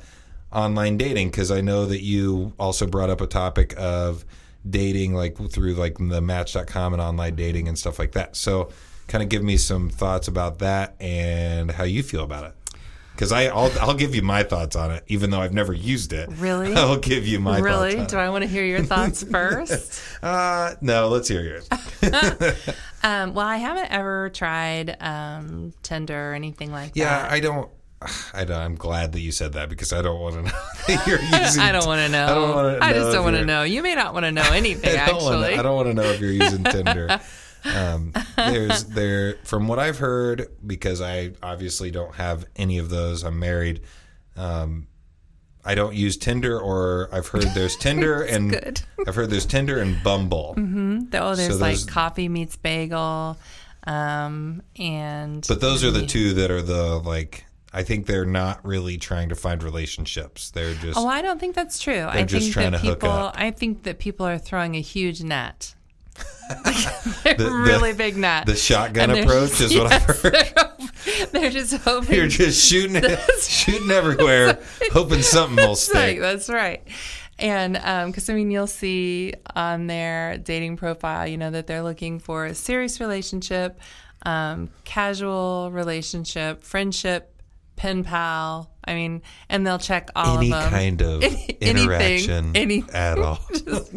online 0.52 0.96
dating? 0.96 1.30
Because 1.30 1.50
I 1.50 1.60
know 1.60 1.86
that 1.86 2.02
you 2.02 2.52
also 2.58 2.86
brought 2.86 3.10
up 3.10 3.20
a 3.20 3.26
topic 3.26 3.74
of 3.76 4.24
dating, 4.68 5.14
like 5.14 5.36
through 5.50 5.74
like 5.74 5.96
the 5.98 6.20
Match.com 6.20 6.92
and 6.92 7.02
online 7.02 7.34
dating 7.36 7.68
and 7.68 7.78
stuff 7.78 7.98
like 7.98 8.12
that. 8.12 8.36
So, 8.36 8.70
kind 9.06 9.22
of 9.22 9.28
give 9.30 9.42
me 9.42 9.56
some 9.56 9.88
thoughts 9.88 10.28
about 10.28 10.58
that 10.58 10.94
and 11.00 11.70
how 11.70 11.84
you 11.84 12.02
feel 12.02 12.24
about 12.24 12.44
it. 12.44 12.54
Because 13.12 13.32
I, 13.32 13.46
I'll, 13.46 13.72
I'll 13.80 13.94
give 13.96 14.14
you 14.14 14.22
my 14.22 14.44
thoughts 14.44 14.76
on 14.76 14.92
it, 14.92 15.02
even 15.08 15.30
though 15.30 15.40
I've 15.40 15.52
never 15.54 15.72
used 15.72 16.12
it. 16.12 16.28
Really? 16.34 16.72
I'll 16.76 16.98
give 16.98 17.26
you 17.26 17.40
my 17.40 17.54
thoughts. 17.60 17.64
really? 17.94 18.06
Do 18.06 18.16
I 18.16 18.28
want 18.28 18.42
to 18.42 18.48
hear 18.48 18.64
your 18.64 18.84
thoughts 18.84 19.24
first? 19.30 20.00
Uh, 20.22 20.74
no, 20.80 21.08
let's 21.08 21.26
hear 21.28 21.42
yours. 21.42 21.68
Um, 23.00 23.32
well, 23.32 23.46
I 23.46 23.58
haven't 23.58 23.92
ever 23.92 24.28
tried 24.30 24.96
um, 25.00 25.72
Tinder 25.84 26.32
or 26.32 26.34
anything 26.34 26.72
like 26.72 26.92
Yeah, 26.96 27.04
that. 27.22 27.28
Yeah, 27.28 27.34
I 27.34 27.38
don't. 27.38 27.70
I 28.32 28.44
don't, 28.44 28.56
I'm 28.58 28.74
glad 28.76 29.12
that 29.12 29.20
you 29.20 29.32
said 29.32 29.54
that 29.54 29.68
because 29.68 29.92
I 29.92 30.02
don't 30.02 30.20
want 30.20 30.34
to 30.36 30.42
know 30.52 30.58
that 30.86 31.06
you're 31.06 31.20
using. 31.42 31.62
I 31.62 31.72
don't 31.72 31.86
want 31.86 32.00
to 32.00 32.08
know. 32.08 32.24
I 32.26 32.34
don't 32.34 32.54
want 32.54 32.78
to. 32.80 32.84
I 32.86 32.92
just 32.92 33.12
don't 33.12 33.24
want 33.24 33.36
to 33.36 33.44
know. 33.44 33.62
You 33.64 33.82
may 33.82 33.94
not 33.94 34.14
want 34.14 34.24
to 34.24 34.32
know 34.32 34.42
anything, 34.52 34.98
I 34.98 35.06
don't 35.06 35.22
wanna- 35.22 35.38
actually. 35.46 35.58
I 35.58 35.62
don't 35.62 35.74
want 35.76 35.88
to 35.88 35.94
know 35.94 36.04
if 36.04 36.20
you're 36.20 36.30
using 36.30 36.62
Tinder. 36.64 37.20
Um, 37.64 38.12
there's 38.36 38.84
there 38.84 39.34
from 39.44 39.66
what 39.66 39.80
I've 39.80 39.98
heard 39.98 40.46
because 40.64 41.00
I 41.00 41.32
obviously 41.42 41.90
don't 41.90 42.14
have 42.14 42.44
any 42.54 42.78
of 42.78 42.88
those. 42.88 43.24
I'm 43.24 43.38
married. 43.40 43.80
Um, 44.36 44.86
I 45.64 45.74
don't 45.74 45.92
use 45.94 46.16
Tinder, 46.16 46.58
or 46.58 47.08
I've 47.12 47.26
heard 47.26 47.42
there's 47.54 47.76
Tinder 47.76 48.22
and 48.22 48.50
good. 48.50 48.80
I've 49.08 49.16
heard 49.16 49.28
there's 49.30 49.44
Tinder 49.44 49.80
and 49.80 50.00
Bumble. 50.04 50.54
Oh, 50.56 51.34
there's 51.34 51.48
So 51.54 51.56
like 51.56 51.74
those- 51.74 51.84
coffee 51.84 52.28
meets 52.28 52.54
bagel, 52.56 53.36
um, 53.88 54.62
and 54.78 55.44
But 55.48 55.60
those 55.60 55.82
are 55.82 55.90
the 55.90 56.06
two 56.06 56.34
that 56.34 56.52
are 56.52 56.62
the 56.62 57.00
like. 57.00 57.44
I 57.72 57.82
think 57.82 58.06
they're 58.06 58.24
not 58.24 58.64
really 58.64 58.96
trying 58.96 59.28
to 59.28 59.34
find 59.34 59.62
relationships. 59.62 60.50
They're 60.50 60.74
just. 60.74 60.98
Oh, 60.98 61.06
I 61.06 61.20
don't 61.22 61.38
think 61.38 61.54
that's 61.54 61.78
true. 61.78 62.04
I 62.08 62.22
just 62.24 62.44
think 62.44 62.52
trying 62.54 62.72
that 62.72 62.80
to 62.80 62.86
hook 62.86 63.00
people. 63.00 63.10
up. 63.10 63.34
I 63.36 63.50
think 63.50 63.82
that 63.82 63.98
people 63.98 64.26
are 64.26 64.38
throwing 64.38 64.74
a 64.74 64.80
huge 64.80 65.22
net. 65.22 65.74
a 66.50 67.34
the- 67.34 67.50
really 67.66 67.92
big 67.92 68.16
net. 68.16 68.46
the 68.46 68.56
shotgun 68.56 69.10
And 69.10 69.18
they're 69.18 69.24
approach 69.24 69.60
is 69.60 69.76
what 69.76 69.92
I've 69.92 70.02
heard. 70.22 70.34
They're, 71.04 71.26
they're 71.26 71.50
just 71.50 71.74
hoping. 71.76 72.14
You're 72.16 72.26
just 72.26 72.66
shooting, 72.66 73.02
shooting 73.40 73.90
everywhere, 73.90 74.58
hoping 74.92 75.22
something 75.22 75.56
will 75.56 75.74
That's 75.74 75.90
right. 75.94 76.08
stick. 76.10 76.20
That's 76.20 76.48
right. 76.48 76.82
And 77.38 77.74
because 78.06 78.28
I 78.28 78.34
mean, 78.34 78.50
you'll 78.50 78.66
see 78.66 79.34
on 79.54 79.86
their 79.86 80.38
dating 80.38 80.76
profile, 80.78 81.28
you 81.28 81.36
know, 81.36 81.50
that 81.52 81.66
they're 81.68 81.82
looking 81.84 82.18
for 82.18 82.46
a 82.46 82.54
serious 82.54 82.98
relationship, 82.98 83.78
um, 84.26 84.70
casual 84.84 85.70
relationship, 85.70 86.64
friendship, 86.64 87.37
pen 87.78 88.04
pal. 88.04 88.70
I 88.84 88.94
mean, 88.94 89.22
and 89.50 89.66
they'll 89.66 89.78
check 89.78 90.10
all 90.16 90.38
Any 90.38 90.50
of 90.52 90.60
them. 90.62 90.70
kind 90.70 91.02
of 91.02 91.22
Anything, 91.22 91.56
interaction 91.60 92.56
anything. 92.56 92.94
at 92.94 93.18
all. 93.18 93.38
Just, 93.52 93.92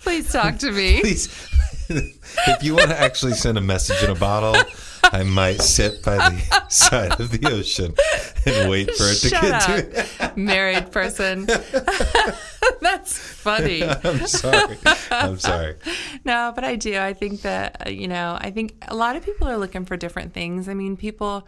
Please 0.00 0.32
talk 0.32 0.58
to 0.58 0.72
me. 0.72 1.00
Please, 1.00 1.28
if 1.88 2.62
you 2.62 2.74
want 2.74 2.90
to 2.90 2.98
actually 3.00 3.34
send 3.34 3.58
a 3.58 3.60
message 3.60 4.02
in 4.02 4.10
a 4.10 4.14
bottle, 4.18 4.56
I 5.04 5.22
might 5.22 5.60
sit 5.62 6.02
by 6.02 6.16
the 6.16 6.64
side 6.68 7.20
of 7.20 7.30
the 7.30 7.46
ocean 7.48 7.94
and 8.44 8.68
wait 8.70 8.90
for 8.96 9.04
it 9.04 9.16
to 9.20 9.28
Shut 9.28 9.42
get 9.42 10.20
up, 10.20 10.34
to 10.34 10.40
married 10.40 10.90
person. 10.90 11.46
That's 12.80 13.16
funny. 13.16 13.84
I'm 13.84 14.26
sorry. 14.26 14.78
I'm 15.12 15.38
sorry. 15.38 15.76
No, 16.24 16.52
but 16.54 16.64
I 16.64 16.74
do. 16.76 16.98
I 16.98 17.12
think 17.12 17.42
that, 17.42 17.86
uh, 17.86 17.90
you 17.90 18.08
know, 18.08 18.36
I 18.40 18.50
think 18.50 18.74
a 18.88 18.94
lot 18.96 19.14
of 19.16 19.24
people 19.24 19.46
are 19.48 19.56
looking 19.58 19.84
for 19.84 19.96
different 19.96 20.32
things. 20.34 20.68
I 20.68 20.74
mean, 20.74 20.96
people, 20.96 21.46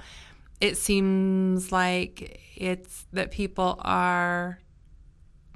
it 0.61 0.77
seems 0.77 1.71
like 1.73 2.41
it's 2.57 3.07
that 3.13 3.31
people 3.31 3.79
are, 3.81 4.59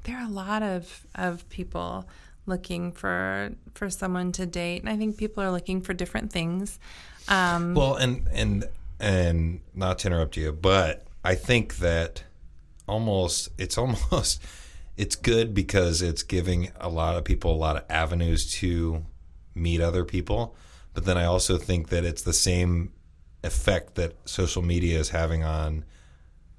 there 0.05 0.17
are 0.17 0.27
a 0.27 0.31
lot 0.31 0.63
of, 0.63 1.07
of 1.15 1.49
people 1.49 2.09
looking 2.47 2.91
for 2.91 3.53
for 3.75 3.89
someone 3.89 4.33
to 4.33 4.45
date 4.45 4.81
and 4.81 4.89
i 4.89 4.97
think 4.97 5.17
people 5.17 5.41
are 5.41 5.53
looking 5.53 5.81
for 5.81 5.93
different 5.93 6.33
things 6.33 6.81
um, 7.31 7.75
Well, 7.75 7.95
and 7.95 8.27
and 8.33 8.65
and 8.99 9.61
not 9.75 10.01
to 10.01 10.09
interrupt 10.09 10.37
you, 10.37 10.53
but 10.53 11.07
I 11.25 11.35
think 11.35 11.77
that 11.77 12.25
almost 12.87 13.49
it's 13.57 13.79
almost 13.79 14.43
it's 14.97 15.17
good 15.17 15.55
because 15.55 16.03
it's 16.03 16.23
giving 16.23 16.73
a 16.79 16.89
lot 16.89 17.17
of 17.17 17.25
people 17.25 17.53
a 17.53 17.57
lot 17.57 17.77
of 17.77 17.85
avenues 17.89 18.53
to 18.55 19.05
meet 19.55 19.81
other 19.81 20.05
people. 20.05 20.57
But 20.93 21.05
then 21.05 21.17
I 21.17 21.25
also 21.25 21.57
think 21.57 21.89
that 21.91 22.05
it's 22.05 22.23
the 22.23 22.33
same 22.33 22.93
effect 23.43 23.95
that 23.95 24.15
social 24.29 24.63
media 24.63 24.99
is 24.99 25.11
having 25.11 25.45
on 25.45 25.85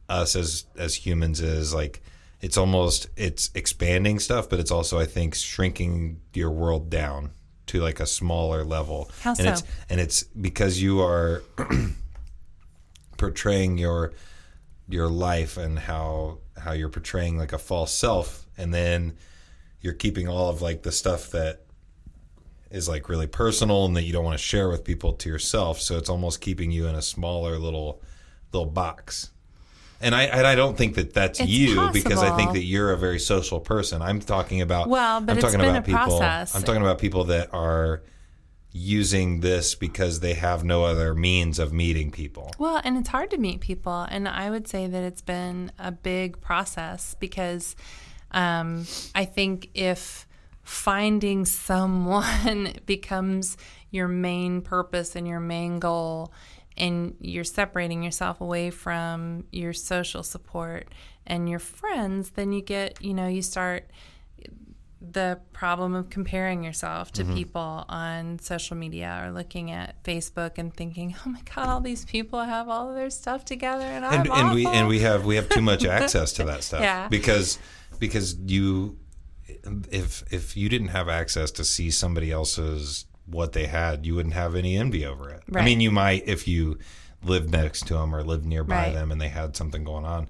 us 0.10 0.36
as 0.36 0.66
as 0.78 0.96
humans 0.96 1.40
is 1.40 1.74
like 1.74 2.02
it's 2.42 2.58
almost 2.58 3.08
it's 3.16 3.52
expanding 3.54 4.20
stuff, 4.20 4.50
but 4.50 4.60
it's 4.60 4.72
also 4.72 5.00
I 5.00 5.06
think 5.06 5.36
shrinking 5.36 6.22
your 6.34 6.52
world 6.52 6.90
down 6.90 7.32
to 7.68 7.80
like 7.80 8.00
a 8.00 8.08
smaller 8.08 8.64
level. 8.64 9.10
How 9.22 9.32
and 9.32 9.40
so? 9.40 9.50
it's 9.50 9.64
and 9.90 10.02
it's 10.02 10.24
because 10.24 10.82
you 10.82 11.02
are 11.02 11.44
portraying 13.18 13.78
your 13.78 14.14
your 14.90 15.08
life 15.08 15.58
and 15.58 15.78
how 15.78 16.40
how 16.58 16.74
you're 16.74 16.90
portraying 16.90 17.38
like 17.38 17.54
a 17.54 17.58
false 17.58 17.94
self 17.94 18.46
and 18.58 18.74
then 18.74 19.16
you're 19.80 19.94
keeping 19.94 20.28
all 20.28 20.50
of 20.50 20.62
like 20.62 20.84
the 20.84 20.92
stuff 20.92 21.30
that 21.32 21.62
is 22.72 22.88
like 22.88 23.10
really 23.10 23.28
personal 23.28 23.86
and 23.86 23.96
that 23.96 24.04
you 24.04 24.14
don't 24.14 24.26
want 24.26 24.38
to 24.38 24.44
share 24.44 24.70
with 24.70 24.84
people 24.84 25.14
to 25.14 25.30
yourself 25.30 25.80
so 25.80 25.98
it's 25.98 26.10
almost 26.10 26.42
keeping 26.42 26.72
you 26.72 26.88
in 26.88 26.96
a 26.96 27.02
smaller 27.02 27.58
little 27.58 28.02
little 28.52 28.70
box 28.70 29.32
and 30.02 30.16
I 30.16 30.24
and 30.24 30.48
I 30.48 30.56
don't 30.56 30.78
think 30.78 30.96
that 30.96 31.14
that's 31.14 31.40
It's 31.40 31.50
you 31.50 31.90
because 31.94 32.24
I 32.24 32.36
think 32.36 32.54
that 32.54 32.64
you're 32.64 32.92
a 32.92 32.98
very 32.98 33.20
social 33.20 33.60
person. 33.60 34.02
I'm 34.02 34.20
talking 34.20 34.62
about 34.62 34.90
Well, 34.90 35.22
but 35.22 35.34
I'm 35.34 35.38
it's 35.38 35.46
talking 35.46 35.60
been 35.60 35.70
about 35.70 35.84
a 35.84 35.86
people 35.86 36.20
process. 36.20 36.56
I'm 36.56 36.64
talking 36.64 36.82
about 36.82 36.98
people 36.98 37.26
that 37.26 37.54
are 37.54 38.02
using 38.74 39.42
this 39.42 39.76
because 39.76 40.22
they 40.22 40.34
have 40.34 40.64
no 40.64 40.86
other 40.86 41.14
means 41.14 41.60
of 41.60 41.74
meeting 41.74 42.10
people. 42.10 42.52
Well, 42.58 42.82
and 42.84 42.98
it's 42.98 43.10
hard 43.10 43.30
to 43.32 43.38
meet 43.38 43.60
people. 43.60 44.08
And 44.10 44.28
I 44.28 44.50
would 44.50 44.68
say 44.68 44.88
that 44.88 45.04
it's 45.04 45.22
been 45.22 45.72
a 45.78 45.92
big 45.92 46.40
process 46.42 47.16
because 47.20 47.76
um, 48.32 48.86
I 49.14 49.26
think 49.26 49.70
if 49.74 50.26
finding 50.72 51.44
someone 51.44 52.74
becomes 52.86 53.58
your 53.90 54.08
main 54.08 54.62
purpose 54.62 55.16
and 55.18 55.28
your 55.28 55.40
main 55.42 55.80
goal, 55.80 56.32
and 56.78 57.16
you're 57.20 57.44
separating 57.44 58.02
yourself 58.04 58.40
away 58.40 58.70
from 58.70 59.44
your 59.52 59.74
social 59.74 60.24
support 60.24 60.88
and 61.28 61.50
your 61.50 61.60
friends, 61.60 62.32
then 62.32 62.52
you 62.54 62.62
get, 62.62 63.02
you 63.04 63.14
know, 63.14 63.28
you 63.28 63.42
start 63.42 63.90
the 65.02 65.40
problem 65.52 65.96
of 65.96 66.10
comparing 66.10 66.64
yourself 66.64 67.12
Mm-hmm. 67.12 67.30
to 67.32 67.36
people 67.36 67.86
on 67.90 68.38
social 68.40 68.78
media 68.78 69.22
or 69.26 69.32
looking 69.32 69.72
at 69.72 70.02
Facebook 70.04 70.58
and 70.58 70.74
thinking, 70.74 71.16
"Oh 71.26 71.30
my 71.30 71.42
God, 71.54 71.68
all 71.68 71.82
these 71.82 72.06
people 72.06 72.40
have 72.40 72.70
all 72.70 72.88
of 72.90 72.96
their 72.96 73.10
stuff 73.10 73.44
together, 73.44 73.84
and 73.84 74.06
I'm 74.06 74.22
and, 74.22 74.30
and 74.30 74.52
we 74.54 74.66
awful." 74.66 74.78
and 74.80 74.88
we 74.88 75.00
have 75.00 75.26
we 75.26 75.36
have 75.36 75.50
too 75.50 75.62
much 75.62 75.86
access 75.86 76.32
to 76.34 76.44
that 76.46 76.64
stuff 76.70 76.82
Yeah. 76.82 77.08
because 77.10 77.58
because 78.00 78.36
you 78.46 78.98
if 79.92 80.24
if 80.32 80.56
you 80.58 80.70
didn't 80.70 80.90
have 80.90 81.10
access 81.10 81.52
to 81.52 81.64
see 81.64 81.92
somebody 81.92 82.32
else's 82.32 83.06
what 83.26 83.54
they 83.54 83.66
had 83.68 84.06
you 84.06 84.16
wouldn't 84.16 84.34
have 84.36 84.56
any 84.56 84.76
envy 84.78 85.06
over 85.06 85.30
it 85.30 85.42
i 85.56 85.64
mean 85.64 85.80
you 85.80 85.92
might 85.92 86.28
if 86.28 86.48
you 86.48 86.78
lived 87.24 87.52
next 87.52 87.86
to 87.88 87.94
them 87.94 88.14
or 88.16 88.24
lived 88.24 88.46
nearby 88.46 88.86
Right. 88.86 88.94
them 88.94 89.12
and 89.12 89.22
they 89.22 89.30
had 89.30 89.56
something 89.56 89.84
going 89.84 90.06
on 90.06 90.28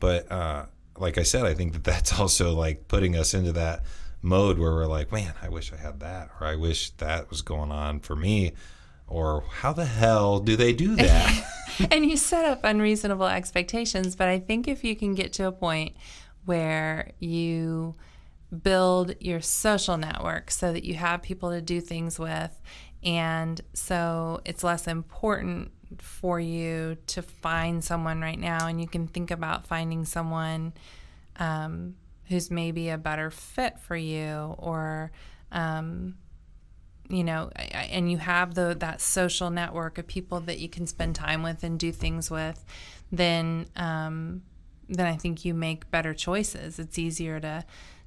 but 0.00 0.30
uh 0.30 0.66
like 0.98 1.18
i 1.18 1.22
said 1.22 1.44
i 1.44 1.54
think 1.54 1.72
that 1.72 1.84
that's 1.84 2.18
also 2.20 2.54
like 2.54 2.86
putting 2.88 3.16
us 3.16 3.34
into 3.34 3.52
that 3.52 3.82
mode 4.22 4.58
where 4.58 4.72
we're 4.72 4.86
like 4.86 5.10
man 5.12 5.34
i 5.42 5.48
wish 5.48 5.72
i 5.72 5.76
had 5.76 6.00
that 6.00 6.30
or 6.40 6.46
i 6.46 6.54
wish 6.56 6.90
that 6.92 7.28
was 7.30 7.42
going 7.42 7.70
on 7.72 8.00
for 8.00 8.14
me 8.16 8.52
or 9.06 9.44
how 9.60 9.72
the 9.72 9.84
hell 9.84 10.38
do 10.40 10.56
they 10.56 10.72
do 10.72 10.96
that 10.96 11.44
and 11.90 12.06
you 12.06 12.16
set 12.16 12.44
up 12.44 12.60
unreasonable 12.62 13.26
expectations. 13.26 14.14
But 14.14 14.28
I 14.28 14.38
think 14.38 14.68
if 14.68 14.84
you 14.84 14.94
can 14.94 15.14
get 15.16 15.32
to 15.34 15.46
a 15.48 15.52
point 15.52 15.96
where 16.44 17.10
you 17.18 17.96
build 18.62 19.14
your 19.20 19.40
social 19.40 19.96
network 19.96 20.50
so 20.50 20.72
that 20.72 20.84
you 20.84 20.94
have 20.94 21.22
people 21.22 21.50
to 21.50 21.60
do 21.60 21.80
things 21.80 22.18
with, 22.18 22.60
and 23.02 23.60
so 23.72 24.40
it's 24.44 24.62
less 24.62 24.86
important 24.86 25.70
for 25.98 26.40
you 26.40 26.96
to 27.06 27.22
find 27.22 27.84
someone 27.84 28.20
right 28.20 28.38
now, 28.38 28.66
and 28.66 28.80
you 28.80 28.88
can 28.88 29.06
think 29.06 29.30
about 29.30 29.66
finding 29.66 30.04
someone 30.04 30.72
um, 31.36 31.94
who's 32.28 32.50
maybe 32.50 32.88
a 32.88 32.98
better 32.98 33.30
fit 33.30 33.78
for 33.78 33.96
you 33.96 34.54
or. 34.58 35.10
Um, 35.52 36.16
you 37.10 37.22
know, 37.22 37.50
and 37.50 38.10
you 38.10 38.16
have 38.16 38.54
the 38.54 38.74
that 38.80 38.98
social 38.98 39.50
network 39.50 39.98
of 39.98 40.06
people 40.06 40.40
that 40.40 40.58
you 40.58 40.70
can 40.70 40.86
spend 40.86 41.14
time 41.14 41.42
with 41.42 41.62
and 41.62 41.78
do 41.78 41.92
things 41.92 42.30
with, 42.30 42.64
then 43.12 43.66
um, 43.76 44.42
then 44.88 45.06
I 45.06 45.16
think 45.16 45.44
you 45.44 45.52
make 45.52 45.90
better 45.90 46.14
choices. 46.14 46.78
It's 46.78 46.98
easier 46.98 47.40
to 47.40 47.64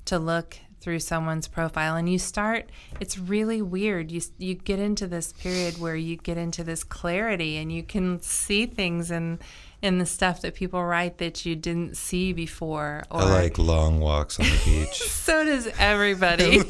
to 0.08 0.20
look 0.20 0.58
through 0.80 1.00
someone's 1.00 1.48
profile 1.48 1.96
and 1.96 2.10
you 2.10 2.20
start 2.20 2.70
it's 3.00 3.18
really 3.18 3.62
weird. 3.62 4.12
You 4.12 4.22
you 4.38 4.54
get 4.54 4.80
into 4.80 5.08
this 5.08 5.34
period 5.34 5.80
where 5.80 5.96
you 5.96 6.16
get 6.16 6.38
into 6.38 6.64
this 6.64 6.84
clarity 6.84 7.58
and 7.58 7.72
you 7.72 7.84
can 7.84 8.22
see 8.22 8.66
things 8.66 9.12
in 9.12 9.40
in 9.82 10.00
the 10.00 10.06
stuff 10.06 10.42
that 10.42 10.56
people 10.56 10.84
write 10.84 11.20
that 11.20 11.46
you 11.46 11.56
didn't 11.56 11.96
see 11.96 12.34
before 12.34 13.04
or 13.12 13.22
i 13.22 13.24
like 13.24 13.58
long 13.58 14.00
walks 14.00 14.40
on 14.40 14.46
the 14.46 14.62
beach 14.66 15.08
so 15.28 15.44
does 15.44 15.68
everybody. 15.78 16.62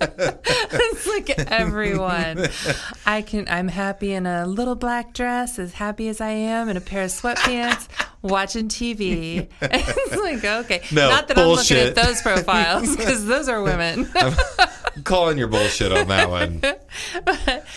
it's 0.00 1.06
like 1.06 1.38
everyone. 1.38 2.48
I 3.04 3.20
can. 3.20 3.46
I'm 3.48 3.68
happy 3.68 4.12
in 4.12 4.26
a 4.26 4.46
little 4.46 4.76
black 4.76 5.12
dress, 5.12 5.58
as 5.58 5.74
happy 5.74 6.08
as 6.08 6.20
I 6.20 6.30
am 6.30 6.70
in 6.70 6.78
a 6.78 6.80
pair 6.80 7.04
of 7.04 7.10
sweatpants, 7.10 7.86
watching 8.22 8.68
TV. 8.68 9.48
it's 9.60 10.16
like 10.16 10.42
okay, 10.42 10.82
No, 10.90 11.10
not 11.10 11.28
that 11.28 11.34
bullshit. 11.34 11.76
I'm 11.76 11.84
looking 11.84 11.98
at 11.98 12.06
those 12.06 12.22
profiles 12.22 12.96
because 12.96 13.26
those 13.26 13.48
are 13.48 13.62
women. 13.62 14.08
I'm 14.14 14.34
calling 15.04 15.36
your 15.36 15.48
bullshit 15.48 15.92
on 15.92 16.08
that 16.08 16.30
one. 16.30 16.62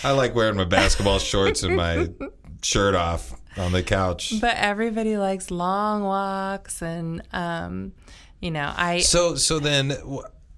I 0.02 0.12
like 0.12 0.34
wearing 0.34 0.56
my 0.56 0.64
basketball 0.64 1.18
shorts 1.18 1.62
and 1.62 1.76
my 1.76 2.08
shirt 2.62 2.94
off 2.94 3.34
on 3.56 3.72
the 3.72 3.82
couch. 3.82 4.34
but 4.40 4.56
everybody 4.56 5.16
likes 5.16 5.50
long 5.50 6.02
walks, 6.02 6.82
and 6.82 7.22
um, 7.32 7.92
you 8.40 8.50
know, 8.50 8.72
I 8.76 9.00
So 9.00 9.36
so 9.36 9.58
then 9.58 9.94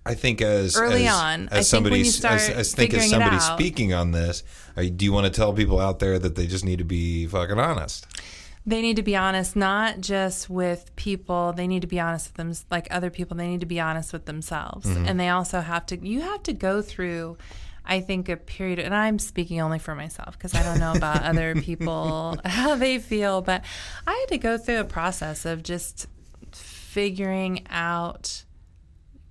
I 0.06 0.14
think 0.14 0.42
as 0.42 0.76
Early 0.76 1.06
as, 1.06 1.14
on, 1.14 1.48
as 1.48 1.50
I 1.50 1.54
think 1.56 1.66
somebody 1.66 2.00
as, 2.02 2.14
start 2.14 2.40
as 2.42 2.74
think 2.74 2.94
as 2.94 3.08
somebody 3.08 3.38
speaking 3.40 3.94
on 3.94 4.12
this, 4.12 4.42
you, 4.76 4.90
do 4.90 5.04
you 5.04 5.12
want 5.12 5.26
to 5.26 5.32
tell 5.32 5.52
people 5.52 5.80
out 5.80 5.98
there 5.98 6.18
that 6.18 6.34
they 6.34 6.46
just 6.46 6.64
need 6.64 6.78
to 6.78 6.84
be 6.84 7.26
fucking 7.26 7.58
honest? 7.58 8.06
They 8.66 8.80
need 8.80 8.96
to 8.96 9.02
be 9.02 9.14
honest, 9.14 9.56
not 9.56 10.00
just 10.00 10.48
with 10.48 10.94
people. 10.96 11.52
They 11.52 11.66
need 11.66 11.82
to 11.82 11.86
be 11.86 12.00
honest 12.00 12.28
with 12.28 12.36
them, 12.36 12.54
like 12.70 12.88
other 12.90 13.10
people. 13.10 13.36
They 13.36 13.46
need 13.46 13.60
to 13.60 13.66
be 13.66 13.78
honest 13.78 14.12
with 14.12 14.24
themselves, 14.24 14.86
and 14.86 15.20
they 15.20 15.28
also 15.28 15.60
have 15.60 15.84
to. 15.86 15.98
You 15.98 16.22
have 16.22 16.42
to 16.44 16.54
go 16.54 16.80
through, 16.80 17.36
I 17.84 18.00
think, 18.00 18.28
a 18.28 18.36
period. 18.36 18.78
And 18.78 18.94
I'm 18.94 19.18
speaking 19.18 19.60
only 19.60 19.78
for 19.78 19.94
myself 19.94 20.38
because 20.38 20.54
I 20.54 20.62
don't 20.62 20.80
know 20.80 20.92
about 20.92 21.22
other 21.24 21.54
people 21.54 22.38
how 22.44 22.76
they 22.76 22.98
feel, 22.98 23.42
but 23.42 23.64
I 24.06 24.12
had 24.12 24.28
to 24.28 24.38
go 24.38 24.58
through 24.58 24.80
a 24.80 24.84
process 24.84 25.44
of 25.44 25.62
just 25.62 26.06
figuring 26.52 27.66
out, 27.68 28.44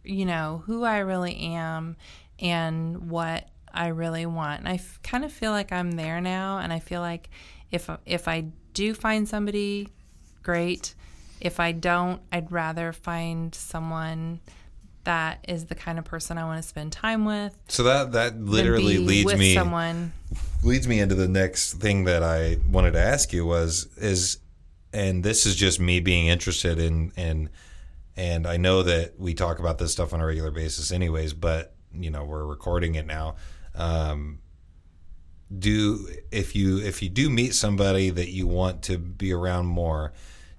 you 0.03 0.25
know, 0.25 0.63
who 0.65 0.83
I 0.83 0.99
really 0.99 1.35
am 1.37 1.95
and 2.39 3.09
what 3.09 3.47
I 3.73 3.87
really 3.87 4.25
want. 4.25 4.59
And 4.59 4.69
I 4.69 4.75
f- 4.75 4.99
kind 5.01 5.25
of 5.25 5.31
feel 5.31 5.51
like 5.51 5.71
I'm 5.71 5.91
there 5.91 6.21
now, 6.21 6.59
and 6.59 6.71
I 6.71 6.79
feel 6.79 7.01
like 7.01 7.29
if 7.71 7.89
if 8.05 8.27
I 8.27 8.45
do 8.73 8.93
find 8.93 9.27
somebody, 9.27 9.89
great. 10.43 10.93
If 11.41 11.59
I 11.59 11.71
don't, 11.71 12.21
I'd 12.31 12.51
rather 12.51 12.93
find 12.93 13.53
someone 13.53 14.39
that 15.03 15.43
is 15.47 15.65
the 15.65 15.75
kind 15.75 15.99
of 15.99 16.05
person 16.05 16.37
I 16.37 16.45
want 16.45 16.61
to 16.61 16.67
spend 16.67 16.91
time 16.91 17.25
with. 17.25 17.57
So 17.67 17.83
that 17.83 18.13
that 18.13 18.39
literally 18.39 18.97
leads 18.97 19.35
me 19.35 19.53
someone. 19.53 20.13
leads 20.63 20.87
me 20.87 20.99
into 20.99 21.15
the 21.15 21.27
next 21.27 21.73
thing 21.73 22.05
that 22.05 22.23
I 22.23 22.57
wanted 22.69 22.91
to 22.93 22.99
ask 22.99 23.33
you 23.33 23.45
was 23.45 23.87
is 23.97 24.37
and 24.93 25.23
this 25.23 25.45
is 25.45 25.55
just 25.55 25.79
me 25.79 25.99
being 25.99 26.27
interested 26.27 26.79
in 26.79 27.11
and 27.17 27.49
and 28.15 28.45
I 28.45 28.57
know 28.57 28.83
that 28.83 29.19
we 29.19 29.33
talk 29.33 29.59
about 29.59 29.79
this 29.79 29.91
stuff 29.91 30.13
on 30.13 30.21
a 30.21 30.25
regular 30.25 30.51
basis 30.51 30.91
anyways, 30.91 31.33
but 31.33 31.75
you 31.93 32.11
know, 32.11 32.23
we're 32.23 32.45
recording 32.45 32.95
it 32.95 33.05
now. 33.05 33.35
Um, 33.75 34.39
do 35.55 36.07
if 36.31 36.55
you 36.55 36.79
if 36.79 37.01
you 37.01 37.09
do 37.09 37.29
meet 37.29 37.53
somebody 37.53 38.09
that 38.09 38.29
you 38.29 38.47
want 38.47 38.83
to 38.83 38.97
be 38.97 39.31
around 39.33 39.67
more, 39.67 40.13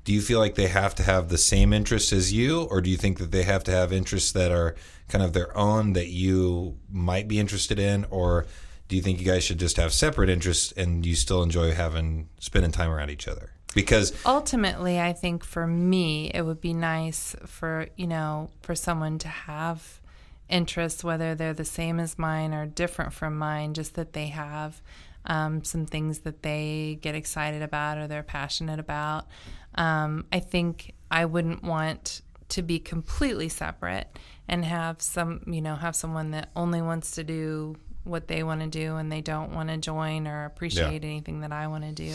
do 0.04 0.12
you 0.12 0.20
feel 0.20 0.38
like 0.38 0.54
they 0.54 0.68
have 0.68 0.94
to 0.94 1.02
have 1.02 1.28
the 1.28 1.38
same 1.38 1.72
interests 1.72 2.12
as 2.12 2.32
you 2.32 2.62
or 2.64 2.80
do 2.80 2.90
you 2.90 2.96
think 2.96 3.18
that 3.18 3.30
they 3.30 3.42
have 3.42 3.64
to 3.64 3.72
have 3.72 3.92
interests 3.92 4.32
that 4.32 4.52
are 4.52 4.74
kind 5.08 5.24
of 5.24 5.32
their 5.32 5.56
own 5.56 5.94
that 5.94 6.08
you 6.08 6.78
might 6.90 7.26
be 7.26 7.38
interested 7.38 7.78
in 7.78 8.04
or 8.10 8.46
do 8.88 8.96
you 8.96 9.02
think 9.02 9.18
you 9.18 9.26
guys 9.26 9.42
should 9.44 9.58
just 9.58 9.76
have 9.76 9.92
separate 9.92 10.28
interests 10.28 10.72
and 10.72 11.06
you 11.06 11.14
still 11.14 11.42
enjoy 11.42 11.72
having 11.72 12.28
spending 12.38 12.70
time 12.70 12.90
around 12.90 13.10
each 13.10 13.26
other? 13.26 13.50
Because 13.74 14.12
ultimately, 14.24 15.00
I 15.00 15.12
think 15.12 15.42
for 15.42 15.66
me, 15.66 16.30
it 16.32 16.42
would 16.42 16.60
be 16.60 16.74
nice 16.74 17.34
for, 17.44 17.88
you 17.96 18.06
know, 18.06 18.50
for 18.62 18.74
someone 18.76 19.18
to 19.18 19.28
have 19.28 20.00
interests, 20.48 21.02
whether 21.02 21.34
they're 21.34 21.54
the 21.54 21.64
same 21.64 21.98
as 21.98 22.18
mine 22.18 22.54
or 22.54 22.66
different 22.66 23.12
from 23.12 23.36
mine, 23.36 23.74
just 23.74 23.94
that 23.94 24.12
they 24.12 24.28
have 24.28 24.80
um, 25.26 25.64
some 25.64 25.86
things 25.86 26.20
that 26.20 26.42
they 26.42 26.98
get 27.00 27.14
excited 27.14 27.62
about 27.62 27.98
or 27.98 28.06
they're 28.06 28.22
passionate 28.22 28.78
about. 28.78 29.26
Um, 29.74 30.26
I 30.32 30.40
think 30.40 30.94
I 31.10 31.24
wouldn't 31.24 31.62
want 31.62 32.22
to 32.50 32.62
be 32.62 32.78
completely 32.78 33.48
separate 33.48 34.06
and 34.48 34.64
have 34.64 35.00
some, 35.00 35.42
you 35.46 35.60
know, 35.60 35.74
have 35.74 35.96
someone 35.96 36.30
that 36.32 36.50
only 36.54 36.82
wants 36.82 37.12
to 37.12 37.24
do 37.24 37.76
what 38.04 38.28
they 38.28 38.42
want 38.42 38.60
to 38.60 38.66
do 38.66 38.96
and 38.96 39.10
they 39.10 39.20
don't 39.20 39.52
want 39.52 39.70
to 39.70 39.76
join 39.78 40.28
or 40.28 40.44
appreciate 40.44 41.02
yeah. 41.02 41.10
anything 41.10 41.40
that 41.40 41.52
I 41.52 41.66
want 41.66 41.84
to 41.84 41.92
do. 41.92 42.14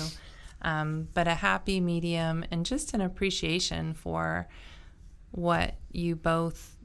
Um, 0.62 1.08
but 1.14 1.28
a 1.28 1.34
happy 1.34 1.80
medium 1.80 2.46
and 2.52 2.66
just 2.66 2.94
an 2.94 3.02
appreciation 3.02 3.94
for 3.94 4.48
what 5.32 5.76
you 5.92 6.16
both 6.16 6.78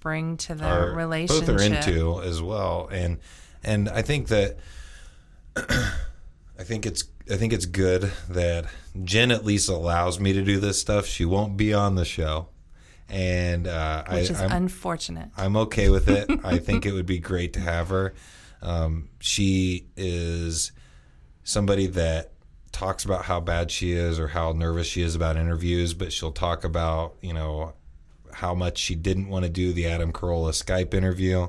bring 0.00 0.36
to 0.38 0.54
the 0.54 0.64
Our, 0.64 0.94
relationship. 0.94 1.46
Both 1.46 1.60
are 1.60 1.62
into 1.62 2.20
as 2.22 2.42
well, 2.42 2.88
and 2.90 3.18
and 3.62 3.88
I 3.88 4.02
think 4.02 4.28
that 4.28 4.58
I 5.56 6.64
think 6.64 6.86
it's 6.86 7.04
I 7.30 7.36
think 7.36 7.52
it's 7.52 7.66
good 7.66 8.12
that 8.28 8.66
Jen 9.04 9.30
at 9.30 9.44
least 9.44 9.68
allows 9.68 10.18
me 10.18 10.32
to 10.32 10.42
do 10.42 10.58
this 10.58 10.80
stuff. 10.80 11.06
She 11.06 11.24
won't 11.24 11.56
be 11.56 11.74
on 11.74 11.94
the 11.94 12.04
show 12.04 12.48
and 13.08 13.66
uh, 13.66 14.04
which 14.04 14.30
I, 14.30 14.34
is 14.34 14.40
I'm, 14.40 14.52
unfortunate. 14.52 15.30
I'm 15.36 15.56
okay 15.56 15.88
with 15.88 16.08
it. 16.08 16.28
I 16.44 16.58
think 16.58 16.86
it 16.86 16.92
would 16.92 17.06
be 17.06 17.18
great 17.18 17.54
to 17.54 17.60
have 17.60 17.88
her. 17.88 18.14
Um, 18.60 19.08
she 19.20 19.86
is 19.96 20.72
somebody 21.44 21.86
that 21.88 22.32
talks 22.72 23.04
about 23.04 23.24
how 23.24 23.40
bad 23.40 23.70
she 23.70 23.92
is 23.92 24.18
or 24.18 24.28
how 24.28 24.52
nervous 24.52 24.86
she 24.86 25.02
is 25.02 25.14
about 25.14 25.36
interviews, 25.36 25.94
but 25.94 26.12
she'll 26.12 26.32
talk 26.32 26.64
about 26.64 27.16
you 27.22 27.32
know 27.32 27.72
how 28.32 28.54
much 28.54 28.78
she 28.78 28.94
didn't 28.94 29.28
want 29.28 29.44
to 29.44 29.50
do 29.50 29.72
the 29.72 29.86
Adam 29.86 30.12
Carolla 30.12 30.50
Skype 30.50 30.92
interview, 30.92 31.48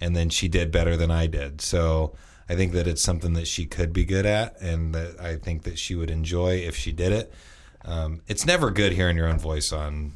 and 0.00 0.14
then 0.14 0.28
she 0.28 0.48
did 0.48 0.70
better 0.70 0.96
than 0.96 1.10
I 1.10 1.26
did. 1.26 1.60
So 1.60 2.14
I 2.48 2.54
think 2.54 2.72
that 2.72 2.86
it's 2.86 3.02
something 3.02 3.34
that 3.34 3.46
she 3.46 3.66
could 3.66 3.92
be 3.92 4.04
good 4.04 4.24
at, 4.26 4.60
and 4.60 4.94
that 4.94 5.20
I 5.20 5.36
think 5.36 5.64
that 5.64 5.78
she 5.78 5.94
would 5.94 6.10
enjoy 6.10 6.56
if 6.56 6.74
she 6.76 6.92
did 6.92 7.12
it. 7.12 7.32
Um, 7.84 8.22
it's 8.26 8.46
never 8.46 8.70
good 8.70 8.92
hearing 8.92 9.16
your 9.16 9.28
own 9.28 9.38
voice 9.38 9.72
on 9.72 10.12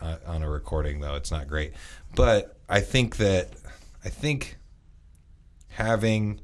uh, 0.00 0.16
on 0.26 0.42
a 0.42 0.50
recording 0.50 1.00
though. 1.00 1.14
It's 1.14 1.30
not 1.30 1.48
great, 1.48 1.72
but 2.14 2.56
I 2.68 2.80
think 2.80 3.16
that 3.16 3.50
I 4.04 4.08
think 4.08 4.56
having 5.68 6.40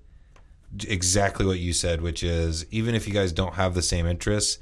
exactly 0.88 1.46
what 1.46 1.58
you 1.58 1.72
said, 1.72 2.00
which 2.00 2.22
is 2.22 2.66
even 2.70 2.94
if 2.94 3.06
you 3.06 3.12
guys 3.12 3.32
don't 3.32 3.54
have 3.54 3.74
the 3.74 3.82
same 3.82 4.06
interests, 4.06 4.58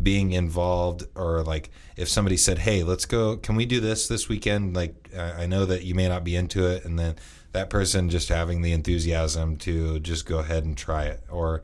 being 0.00 0.32
involved 0.32 1.04
or 1.14 1.42
like 1.42 1.70
if 1.96 2.08
somebody 2.08 2.36
said, 2.36 2.58
"Hey, 2.58 2.82
let's 2.82 3.06
go. 3.06 3.36
Can 3.36 3.56
we 3.56 3.66
do 3.66 3.80
this 3.80 4.08
this 4.08 4.28
weekend?" 4.28 4.74
Like 4.74 5.10
I 5.16 5.46
know 5.46 5.66
that 5.66 5.84
you 5.84 5.94
may 5.94 6.08
not 6.08 6.24
be 6.24 6.36
into 6.36 6.66
it, 6.66 6.84
and 6.84 6.98
then 6.98 7.16
that 7.52 7.70
person 7.70 8.10
just 8.10 8.28
having 8.28 8.62
the 8.62 8.72
enthusiasm 8.72 9.56
to 9.58 10.00
just 10.00 10.26
go 10.26 10.38
ahead 10.38 10.64
and 10.64 10.76
try 10.76 11.04
it, 11.04 11.22
or 11.30 11.62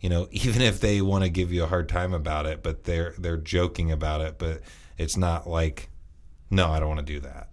you 0.00 0.08
know, 0.08 0.28
even 0.32 0.62
if 0.62 0.80
they 0.80 1.00
want 1.00 1.24
to 1.24 1.30
give 1.30 1.52
you 1.52 1.64
a 1.64 1.68
hard 1.68 1.88
time 1.88 2.12
about 2.12 2.46
it, 2.46 2.62
but 2.62 2.84
they're 2.84 3.14
they're 3.18 3.36
joking 3.36 3.90
about 3.90 4.20
it, 4.20 4.36
but 4.38 4.60
it's 4.96 5.16
not 5.16 5.48
like 5.48 5.90
no, 6.50 6.70
I 6.70 6.80
don't 6.80 6.88
want 6.88 7.00
to 7.00 7.06
do 7.06 7.20
that. 7.20 7.50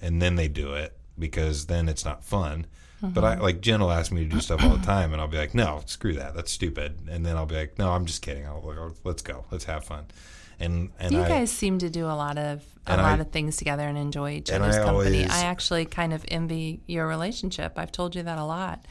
And 0.00 0.20
then 0.20 0.36
they 0.36 0.48
do 0.48 0.74
it 0.74 0.96
because 1.18 1.66
then 1.66 1.88
it's 1.88 2.04
not 2.04 2.24
fun. 2.24 2.66
Mm-hmm. 3.02 3.14
But 3.14 3.24
I 3.24 3.34
mm-hmm. 3.34 3.42
like 3.42 3.60
Jen 3.60 3.80
will 3.80 3.92
ask 3.92 4.12
me 4.12 4.24
to 4.24 4.28
do 4.28 4.40
stuff 4.40 4.62
all 4.62 4.76
the 4.76 4.86
time, 4.86 5.12
and 5.12 5.20
I'll 5.20 5.28
be 5.28 5.36
like, 5.36 5.54
no, 5.54 5.82
screw 5.86 6.14
that, 6.14 6.34
that's 6.34 6.50
stupid. 6.50 7.08
And 7.08 7.24
then 7.24 7.36
I'll 7.36 7.46
be 7.46 7.56
like, 7.56 7.78
no, 7.78 7.90
I'm 7.92 8.06
just 8.06 8.22
kidding. 8.22 8.46
I'll, 8.46 8.64
I'll 8.76 8.94
let's 9.04 9.22
go, 9.22 9.44
let's 9.50 9.64
have 9.64 9.84
fun. 9.84 10.06
And 10.60 10.90
and 10.98 11.12
you 11.12 11.22
I, 11.22 11.28
guys 11.28 11.50
seem 11.50 11.78
to 11.78 11.90
do 11.90 12.06
a 12.06 12.16
lot 12.16 12.38
of 12.38 12.64
a 12.86 12.96
lot 12.96 13.18
I, 13.18 13.22
of 13.22 13.30
things 13.30 13.56
together 13.56 13.86
and 13.86 13.96
enjoy 13.96 14.32
each 14.32 14.50
other's 14.50 14.76
I 14.76 14.84
company. 14.84 15.24
Always, 15.24 15.30
I 15.30 15.44
actually 15.46 15.84
kind 15.86 16.12
of 16.12 16.24
envy 16.28 16.82
your 16.86 17.06
relationship. 17.06 17.74
I've 17.76 17.92
told 17.92 18.14
you 18.14 18.22
that 18.22 18.38
a 18.38 18.44
lot. 18.44 18.84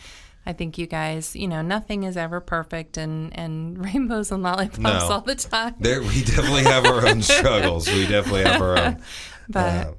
I 0.45 0.51
think 0.51 0.77
you 0.77 0.87
guys, 0.87 1.35
you 1.35 1.47
know, 1.47 1.61
nothing 1.61 2.03
is 2.03 2.17
ever 2.17 2.41
perfect 2.41 2.97
and, 2.97 3.37
and 3.37 3.77
rainbows 3.93 4.31
and 4.31 4.43
lollipops 4.43 4.79
no. 4.79 5.07
all 5.09 5.21
the 5.21 5.35
time. 5.35 5.75
There, 5.79 6.01
we 6.01 6.23
definitely 6.23 6.63
have 6.63 6.85
our 6.85 7.07
own 7.07 7.21
struggles. 7.21 7.87
We 7.87 8.07
definitely 8.07 8.43
have 8.43 8.61
our 8.61 8.77
own. 8.77 9.01
But 9.49 9.59
uh, 9.59 9.93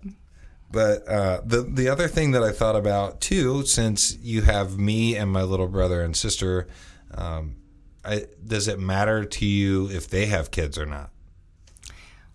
but 0.70 1.06
uh, 1.06 1.40
the 1.44 1.60
the 1.60 1.90
other 1.90 2.08
thing 2.08 2.30
that 2.30 2.42
I 2.42 2.50
thought 2.50 2.76
about 2.76 3.20
too, 3.20 3.66
since 3.66 4.16
you 4.22 4.40
have 4.40 4.78
me 4.78 5.16
and 5.16 5.30
my 5.30 5.42
little 5.42 5.68
brother 5.68 6.00
and 6.00 6.16
sister, 6.16 6.66
um, 7.12 7.56
I, 8.02 8.24
does 8.42 8.68
it 8.68 8.80
matter 8.80 9.26
to 9.26 9.44
you 9.44 9.90
if 9.90 10.08
they 10.08 10.24
have 10.26 10.50
kids 10.50 10.78
or 10.78 10.86
not? 10.86 11.10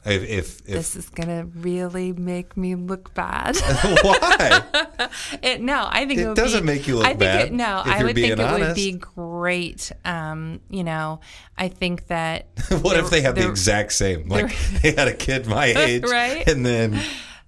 If, 0.06 0.24
if, 0.24 0.60
if 0.62 0.66
this 0.66 0.96
is 0.96 1.10
gonna 1.10 1.46
really 1.46 2.14
make 2.14 2.56
me 2.56 2.76
look 2.76 3.14
bad. 3.14 3.58
Why? 4.02 4.64
it, 5.44 5.60
no, 5.60 5.88
I 5.90 6.06
think 6.06 6.22
it, 6.22 6.28
it 6.28 6.36
doesn't 6.36 6.62
be, 6.62 6.68
make 6.68 6.88
you 6.88 6.96
look 6.96 7.06
I 7.06 7.10
think 7.10 7.20
bad. 7.20 7.48
It, 7.48 7.54
no, 7.54 7.82
I 7.84 8.04
would 8.06 8.16
think 8.16 8.40
honest. 8.40 8.62
it 8.62 8.68
would 8.68 8.76
be 8.76 8.92
great. 8.94 9.92
Um, 10.06 10.62
you 10.70 10.86
know, 10.86 11.20
I 11.58 11.68
think 11.68 12.08
that. 12.08 12.48
what 12.82 12.98
if 12.98 13.10
they 13.10 13.20
had 13.20 13.36
the 13.36 13.50
exact 13.50 13.92
same? 13.92 14.30
Like 14.30 14.58
they 14.82 14.94
had 14.94 15.10
a 15.10 15.14
kid 15.14 15.48
my 15.48 15.66
age, 15.66 16.04
right? 16.04 16.48
And 16.48 16.66
then 16.66 17.02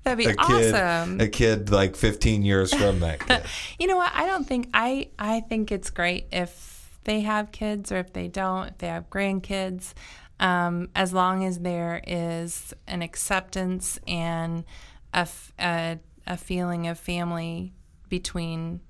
That'd 0.03 0.17
be 0.17 0.25
a 0.25 0.35
awesome. 0.37 1.19
Kid, 1.19 1.27
a 1.27 1.29
kid 1.29 1.69
like 1.69 1.95
15 1.95 2.43
years 2.43 2.73
from 2.73 2.99
that 2.99 3.25
kid. 3.25 3.43
you 3.79 3.87
know 3.87 3.95
what? 3.95 4.11
I 4.13 4.25
don't 4.25 4.45
think 4.45 4.67
I 4.73 5.09
I 5.17 5.39
think 5.39 5.71
it's 5.71 5.89
great 5.89 6.27
if 6.33 6.99
they 7.05 7.21
have 7.21 7.51
kids 7.53 7.93
or 7.93 7.97
if 7.97 8.11
they 8.11 8.27
don't, 8.27 8.67
if 8.67 8.77
they 8.79 8.87
have 8.87 9.09
grandkids 9.09 9.93
um, 10.41 10.89
as 10.95 11.13
long 11.13 11.45
as 11.45 11.59
there 11.59 12.01
is 12.05 12.73
an 12.87 13.03
acceptance 13.03 13.99
and 14.07 14.65
a, 15.13 15.27
a, 15.59 16.37
feeling 16.37 16.87
of 16.87 16.97
family 16.97 17.73
between 18.09 18.81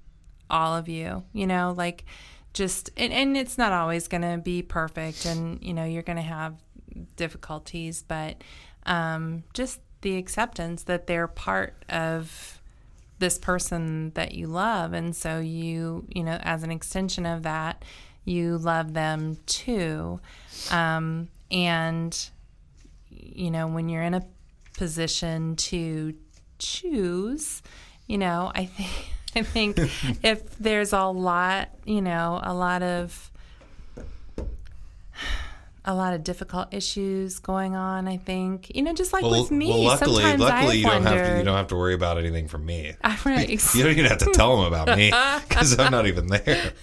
all 0.50 0.76
of 0.76 0.88
you, 0.88 1.24
you 1.34 1.46
know, 1.46 1.74
like 1.78 2.06
just, 2.54 2.90
and, 2.96 3.12
and 3.12 3.36
it's 3.36 3.58
not 3.58 3.74
always 3.74 4.08
going 4.08 4.22
to 4.22 4.38
be 4.38 4.62
perfect 4.62 5.26
and, 5.26 5.62
you 5.62 5.74
know, 5.74 5.84
you're 5.84 6.02
going 6.04 6.16
to 6.16 6.22
have 6.22 6.56
difficulties, 7.18 8.04
but 8.08 8.42
um, 8.86 9.44
just 9.54 9.82
the 10.02 10.18
acceptance 10.18 10.84
that 10.84 11.06
they're 11.06 11.28
part 11.28 11.84
of 11.90 12.62
this 13.20 13.38
person 13.38 14.12
that 14.12 14.34
you 14.34 14.48
love. 14.48 14.94
And 14.94 15.14
so 15.14 15.40
you, 15.40 16.08
you 16.10 16.24
know, 16.24 16.40
as 16.42 16.64
an 16.64 16.72
extension 16.72 17.26
of 17.26 17.44
that, 17.44 17.84
you 18.24 18.58
love 18.58 18.94
them 18.94 19.38
too. 19.46 20.22
Um, 20.70 21.28
and, 21.52 22.18
you 23.10 23.52
know, 23.52 23.68
when 23.68 23.90
you're 23.90 24.04
in 24.04 24.14
a 24.14 24.26
position 24.78 25.56
to 25.58 26.14
choose, 26.60 27.62
you 28.08 28.18
know, 28.18 28.52
I 28.56 28.66
think, 28.66 28.90
I 29.36 29.44
think 29.44 29.78
if 30.24 30.58
there's 30.58 30.94
a 30.94 31.06
lot, 31.06 31.70
you 31.86 32.02
know, 32.02 32.40
a 32.42 32.54
lot 32.54 32.84
of, 32.84 33.32
a 35.84 35.96
lot 35.96 36.14
of 36.14 36.24
difficult 36.24 36.74
issues 36.74 37.40
going 37.40 37.76
on. 37.76 38.08
I 38.08 38.18
think 38.18 38.74
you 38.76 38.84
know, 38.84 38.94
just 38.94 39.14
like 39.14 39.24
well, 39.24 39.42
with 39.42 39.52
me. 39.52 39.70
Well, 39.70 39.84
luckily, 39.84 40.22
sometimes 40.22 40.42
luckily 40.42 40.78
you 40.78 40.86
don't 40.86 41.04
have 41.04 41.28
to. 41.28 41.38
You 41.40 41.44
don't 41.44 41.58
have 41.58 41.68
to 41.68 41.76
worry 41.76 41.94
about 41.94 42.18
anything 42.18 42.48
from 42.48 42.66
me. 42.66 42.94
I, 43.04 43.18
Right. 43.26 43.50
You 43.50 43.84
don't 43.84 43.92
even 43.92 44.06
have 44.06 44.20
to 44.20 44.32
tell 44.34 44.58
them 44.58 44.66
about 44.72 44.98
me 44.98 45.12
because 45.48 45.78
I'm 45.80 45.92
not 45.92 46.08
even 46.08 46.28
there. 46.28 46.74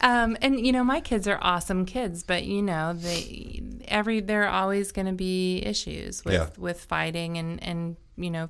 Um, 0.00 0.36
and 0.42 0.64
you 0.64 0.72
know, 0.72 0.84
my 0.84 1.00
kids 1.00 1.26
are 1.26 1.38
awesome 1.40 1.86
kids, 1.86 2.22
but 2.22 2.44
you 2.44 2.62
know, 2.62 2.92
they 2.92 3.62
every 3.88 4.20
there 4.20 4.44
are 4.44 4.62
always 4.62 4.92
going 4.92 5.06
to 5.06 5.12
be 5.12 5.58
issues 5.58 6.24
with 6.24 6.34
yeah. 6.34 6.48
with 6.58 6.84
fighting 6.84 7.38
and 7.38 7.62
and 7.62 7.96
you 8.16 8.30
know 8.30 8.48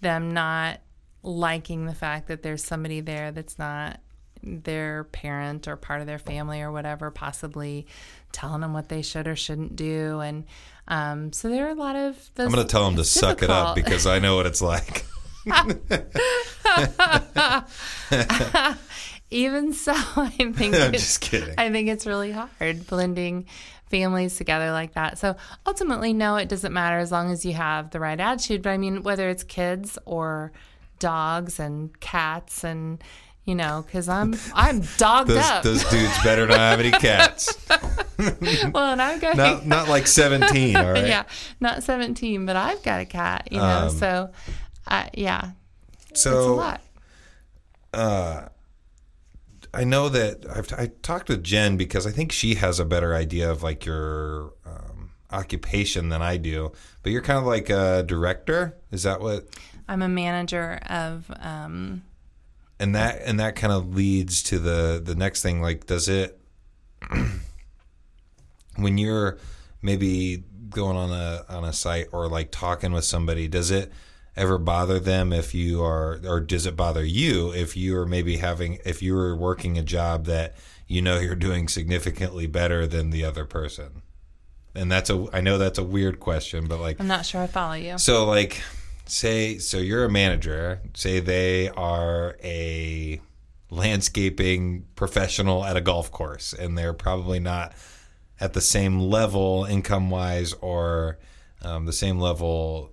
them 0.00 0.32
not 0.32 0.80
liking 1.22 1.86
the 1.86 1.94
fact 1.94 2.28
that 2.28 2.42
there's 2.42 2.62
somebody 2.62 3.00
there 3.00 3.32
that's 3.32 3.58
not 3.58 4.00
their 4.42 5.04
parent 5.04 5.68
or 5.68 5.76
part 5.76 6.00
of 6.00 6.06
their 6.06 6.18
family 6.18 6.62
or 6.62 6.72
whatever, 6.72 7.10
possibly 7.10 7.86
telling 8.32 8.62
them 8.62 8.72
what 8.72 8.88
they 8.88 9.02
should 9.02 9.28
or 9.28 9.36
shouldn't 9.36 9.76
do. 9.76 10.20
And 10.20 10.44
um, 10.88 11.32
so 11.32 11.48
there 11.48 11.66
are 11.66 11.70
a 11.70 11.74
lot 11.74 11.96
of. 11.96 12.30
I'm 12.38 12.50
going 12.50 12.66
to 12.66 12.68
tell 12.70 12.84
them 12.84 12.96
to 12.96 13.02
difficult. 13.02 13.30
suck 13.30 13.42
it 13.42 13.50
up 13.50 13.74
because 13.74 14.06
I 14.06 14.18
know 14.18 14.36
what 14.36 14.46
it's 14.46 14.62
like. 14.62 15.04
even 19.30 19.72
so, 19.86 19.92
I 19.94 20.28
think 20.30 20.74
I'm 20.74 20.94
it's, 20.94 21.04
just 21.04 21.20
kidding. 21.20 21.54
I 21.58 21.70
think 21.70 21.88
it's 21.88 22.06
really 22.06 22.32
hard 22.32 22.86
blending 22.86 23.46
families 23.90 24.36
together 24.36 24.70
like 24.72 24.94
that. 24.94 25.18
So 25.18 25.36
ultimately, 25.66 26.12
no, 26.12 26.36
it 26.36 26.48
doesn't 26.48 26.72
matter 26.72 26.98
as 26.98 27.10
long 27.10 27.30
as 27.32 27.44
you 27.44 27.54
have 27.54 27.90
the 27.90 28.00
right 28.00 28.18
attitude. 28.18 28.62
But 28.62 28.70
I 28.70 28.78
mean, 28.78 29.02
whether 29.02 29.28
it's 29.28 29.42
kids 29.42 29.98
or 30.04 30.52
dogs 30.98 31.58
and 31.58 31.98
cats 32.00 32.62
and 32.64 33.02
you 33.46 33.54
know, 33.54 33.82
because 33.86 34.08
I'm 34.08 34.34
I'm 34.54 34.82
dogged 34.98 35.30
Those, 35.30 35.38
up. 35.38 35.62
those 35.64 35.82
dudes 35.84 36.22
better 36.22 36.46
not 36.46 36.58
have 36.58 36.78
any 36.78 36.90
cats. 36.90 37.56
well, 38.18 38.92
and 38.92 39.00
I'm 39.02 39.18
going. 39.18 39.36
Not 39.36 39.66
not 39.66 39.88
like 39.88 40.06
17, 40.06 40.76
all 40.76 40.92
right? 40.92 41.06
Yeah, 41.06 41.24
not 41.58 41.82
17, 41.82 42.44
but 42.46 42.54
I've 42.54 42.82
got 42.82 43.00
a 43.00 43.06
cat. 43.06 43.48
You 43.50 43.58
know, 43.58 43.64
Um, 43.88 43.90
so 43.90 44.30
uh, 44.86 45.06
yeah, 45.14 45.50
it's 46.10 46.26
a 46.26 46.30
So 46.30 46.54
lot. 46.54 46.80
I 49.72 49.84
know 49.84 50.08
that 50.08 50.44
I've 50.48 50.72
I 50.72 50.90
talked 51.02 51.28
with 51.28 51.44
Jen 51.44 51.76
because 51.76 52.06
I 52.06 52.10
think 52.10 52.32
she 52.32 52.56
has 52.56 52.80
a 52.80 52.84
better 52.84 53.14
idea 53.14 53.50
of 53.50 53.62
like 53.62 53.86
your 53.86 54.52
um, 54.66 55.10
occupation 55.30 56.08
than 56.08 56.22
I 56.22 56.36
do. 56.36 56.72
But 57.02 57.12
you're 57.12 57.22
kind 57.22 57.38
of 57.38 57.44
like 57.44 57.70
a 57.70 58.02
director. 58.02 58.76
Is 58.90 59.04
that 59.04 59.20
what? 59.20 59.46
I'm 59.88 60.02
a 60.02 60.08
manager 60.08 60.78
of. 60.88 61.30
Um, 61.38 62.02
And 62.78 62.94
that 62.94 63.22
and 63.24 63.38
that 63.38 63.56
kind 63.56 63.72
of 63.72 63.94
leads 63.94 64.42
to 64.44 64.58
the 64.58 65.00
the 65.02 65.14
next 65.14 65.42
thing. 65.42 65.60
Like, 65.62 65.86
does 65.86 66.08
it 66.08 66.40
when 68.76 68.98
you're 68.98 69.38
maybe 69.82 70.44
going 70.70 70.96
on 70.96 71.10
a 71.10 71.44
on 71.48 71.64
a 71.64 71.72
site 71.72 72.08
or 72.12 72.28
like 72.28 72.50
talking 72.50 72.92
with 72.92 73.04
somebody? 73.04 73.48
Does 73.48 73.70
it 73.70 73.92
ever 74.36 74.58
bother 74.58 74.98
them 74.98 75.32
if 75.32 75.54
you 75.54 75.82
are, 75.82 76.20
or 76.24 76.40
does 76.40 76.66
it 76.66 76.76
bother 76.76 77.04
you 77.04 77.52
if 77.52 77.76
you 77.76 77.96
are 77.98 78.06
maybe 78.06 78.38
having 78.38 78.78
if 78.84 79.02
you 79.02 79.14
were 79.14 79.36
working 79.36 79.76
a 79.76 79.82
job 79.82 80.26
that 80.26 80.54
you 80.86 81.02
know 81.02 81.18
you're 81.18 81.34
doing 81.34 81.68
significantly 81.68 82.46
better 82.46 82.86
than 82.86 83.10
the 83.10 83.24
other 83.24 83.44
person? 83.44 84.02
And 84.74 84.90
that's 84.90 85.10
a 85.10 85.26
I 85.32 85.40
know 85.40 85.58
that's 85.58 85.78
a 85.78 85.84
weird 85.84 86.20
question, 86.20 86.68
but 86.68 86.80
like 86.80 87.00
I'm 87.00 87.08
not 87.08 87.26
sure 87.26 87.42
I 87.42 87.46
follow 87.46 87.74
you. 87.74 87.98
so 87.98 88.24
like 88.26 88.60
say 89.06 89.58
so 89.58 89.78
you're 89.78 90.04
a 90.04 90.10
manager, 90.10 90.80
say 90.94 91.20
they 91.20 91.68
are 91.70 92.36
a 92.42 93.20
landscaping 93.70 94.84
professional 94.96 95.64
at 95.64 95.76
a 95.76 95.80
golf 95.80 96.10
course 96.10 96.52
and 96.52 96.76
they're 96.76 96.92
probably 96.92 97.38
not 97.38 97.72
at 98.40 98.52
the 98.52 98.60
same 98.60 98.98
level 98.98 99.64
income 99.64 100.10
wise 100.10 100.52
or 100.54 101.18
um, 101.62 101.86
the 101.86 101.92
same 101.92 102.18
level 102.18 102.89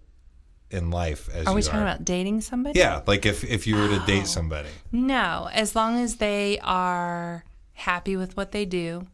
in 0.70 0.92
life 0.92 1.30
as 1.34 1.48
Are 1.48 1.54
we 1.54 1.62
talking 1.62 1.80
are. 1.80 1.84
about 1.84 2.04
dating 2.06 2.42
somebody? 2.42 2.78
yeah, 2.80 3.02
like 3.08 3.26
if 3.26 3.44
if 3.44 3.66
you 3.68 3.76
were 3.76 3.88
to 3.88 4.02
Oh. 4.02 4.06
date 4.06 4.28
somebody. 4.28 4.70
No, 4.92 5.50
as 5.54 5.76
long 5.76 5.98
as 6.00 6.18
they 6.18 6.60
are 6.64 7.44
happy 7.74 8.18
with 8.18 8.36
what 8.36 8.52
they 8.52 8.66
do 8.66 9.08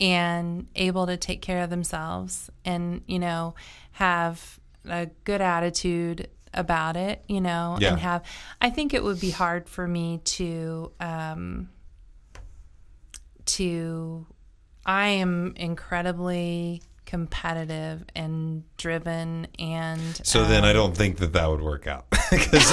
and 0.00 0.66
able 0.74 1.06
to 1.06 1.16
take 1.16 1.40
care 1.40 1.62
of 1.62 1.70
themselves 1.70 2.50
and, 2.64 3.02
you 3.06 3.18
know, 3.18 3.54
have 3.92 4.58
a 4.84 5.06
good 5.24 5.40
attitude 5.40 6.28
about 6.52 6.96
it, 6.96 7.24
you 7.28 7.40
know, 7.40 7.78
Yeah. 7.80 7.90
and 7.92 7.98
have 8.00 8.22
I 8.60 8.68
think 8.70 8.92
it 8.92 9.02
would 9.04 9.20
be 9.20 9.30
hard 9.30 9.68
for 9.68 9.86
me 9.88 10.18
to 10.24 10.92
um 11.00 11.68
to 13.46 14.26
I 14.84 15.08
am 15.08 15.54
incredibly 15.56 16.82
competitive 17.06 18.04
and 18.14 18.64
driven 18.76 19.46
and 19.58 20.20
So 20.24 20.44
then 20.44 20.64
I 20.64 20.72
don't 20.72 20.96
think 20.96 21.18
that 21.18 21.32
that 21.34 21.50
would 21.50 21.62
work 21.62 21.86
out. 21.86 22.06
Because 22.32 22.72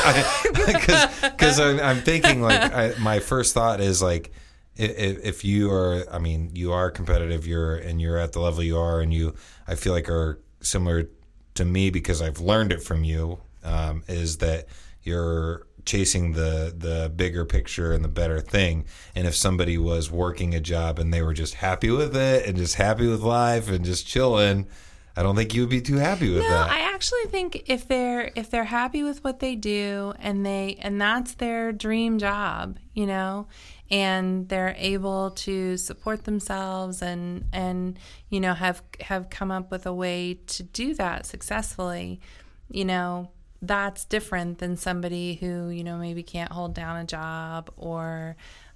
because 1.21 1.59
I'm, 1.59 1.81
I'm 1.81 1.97
thinking 1.97 2.41
like 2.41 2.73
I, 2.73 2.93
my 2.97 3.19
first 3.19 3.53
thought 3.53 3.81
is 3.81 4.01
like 4.01 4.31
if, 4.77 5.19
if 5.21 5.43
you 5.43 5.69
are 5.69 6.05
I 6.09 6.17
mean 6.17 6.51
you 6.53 6.71
are 6.71 6.89
competitive 6.89 7.45
you're 7.45 7.75
and 7.75 7.99
you're 7.99 8.17
at 8.17 8.31
the 8.31 8.39
level 8.39 8.63
you 8.63 8.77
are 8.77 9.01
and 9.01 9.13
you 9.13 9.35
I 9.67 9.75
feel 9.75 9.91
like 9.91 10.07
are 10.07 10.39
similar 10.61 11.09
to 11.55 11.65
me 11.65 11.89
because 11.89 12.21
I've 12.21 12.39
learned 12.39 12.71
it 12.71 12.81
from 12.81 13.03
you 13.03 13.39
um, 13.65 14.03
is 14.07 14.37
that 14.37 14.67
you're 15.03 15.67
chasing 15.85 16.33
the 16.33 16.73
the 16.75 17.11
bigger 17.15 17.45
picture 17.45 17.91
and 17.91 18.03
the 18.03 18.09
better 18.09 18.39
thing 18.39 18.85
and 19.15 19.27
if 19.27 19.35
somebody 19.35 19.77
was 19.77 20.11
working 20.11 20.53
a 20.53 20.59
job 20.59 20.99
and 20.99 21.13
they 21.13 21.21
were 21.21 21.33
just 21.33 21.55
happy 21.55 21.89
with 21.89 22.15
it 22.15 22.45
and 22.45 22.57
just 22.57 22.75
happy 22.75 23.07
with 23.07 23.21
life 23.21 23.69
and 23.69 23.85
just 23.85 24.07
chilling 24.07 24.67
I 25.15 25.23
don't 25.23 25.35
think 25.35 25.53
you 25.53 25.61
would 25.63 25.69
be 25.69 25.81
too 25.81 25.97
happy 25.97 26.29
with 26.29 26.43
No, 26.43 26.49
that. 26.49 26.69
I 26.69 26.93
actually 26.93 27.25
think 27.25 27.63
if 27.65 27.87
they're 27.89 28.31
if 28.35 28.49
they're 28.49 28.63
happy 28.63 29.03
with 29.03 29.21
what 29.21 29.39
they 29.39 29.55
do 29.55 30.13
and 30.17 30.45
they 30.45 30.77
and 30.79 31.01
that's 31.01 31.33
their 31.33 31.73
dream 31.73 32.19
job, 32.19 32.77
you 32.93 33.05
know, 33.05 33.47
and 33.91 34.47
they're 34.47 34.75
able 34.77 35.31
to 35.31 35.75
support 35.75 36.23
themselves 36.23 37.01
and 37.01 37.43
and 37.51 37.99
you 38.29 38.39
know 38.39 38.53
have 38.53 38.81
have 39.01 39.29
come 39.29 39.51
up 39.51 39.71
with 39.71 39.85
a 39.85 39.93
way 39.93 40.35
to 40.47 40.63
do 40.63 40.93
that 40.93 41.25
successfully, 41.25 42.21
you 42.69 42.85
know, 42.85 43.29
that's 43.61 44.05
different 44.05 44.59
than 44.59 44.77
somebody 44.77 45.35
who, 45.35 45.69
you 45.69 45.83
know, 45.83 45.97
maybe 45.97 46.23
can't 46.23 46.51
hold 46.51 46.73
down 46.73 46.97
a 46.97 47.05
job 47.05 47.71
or 47.77 48.35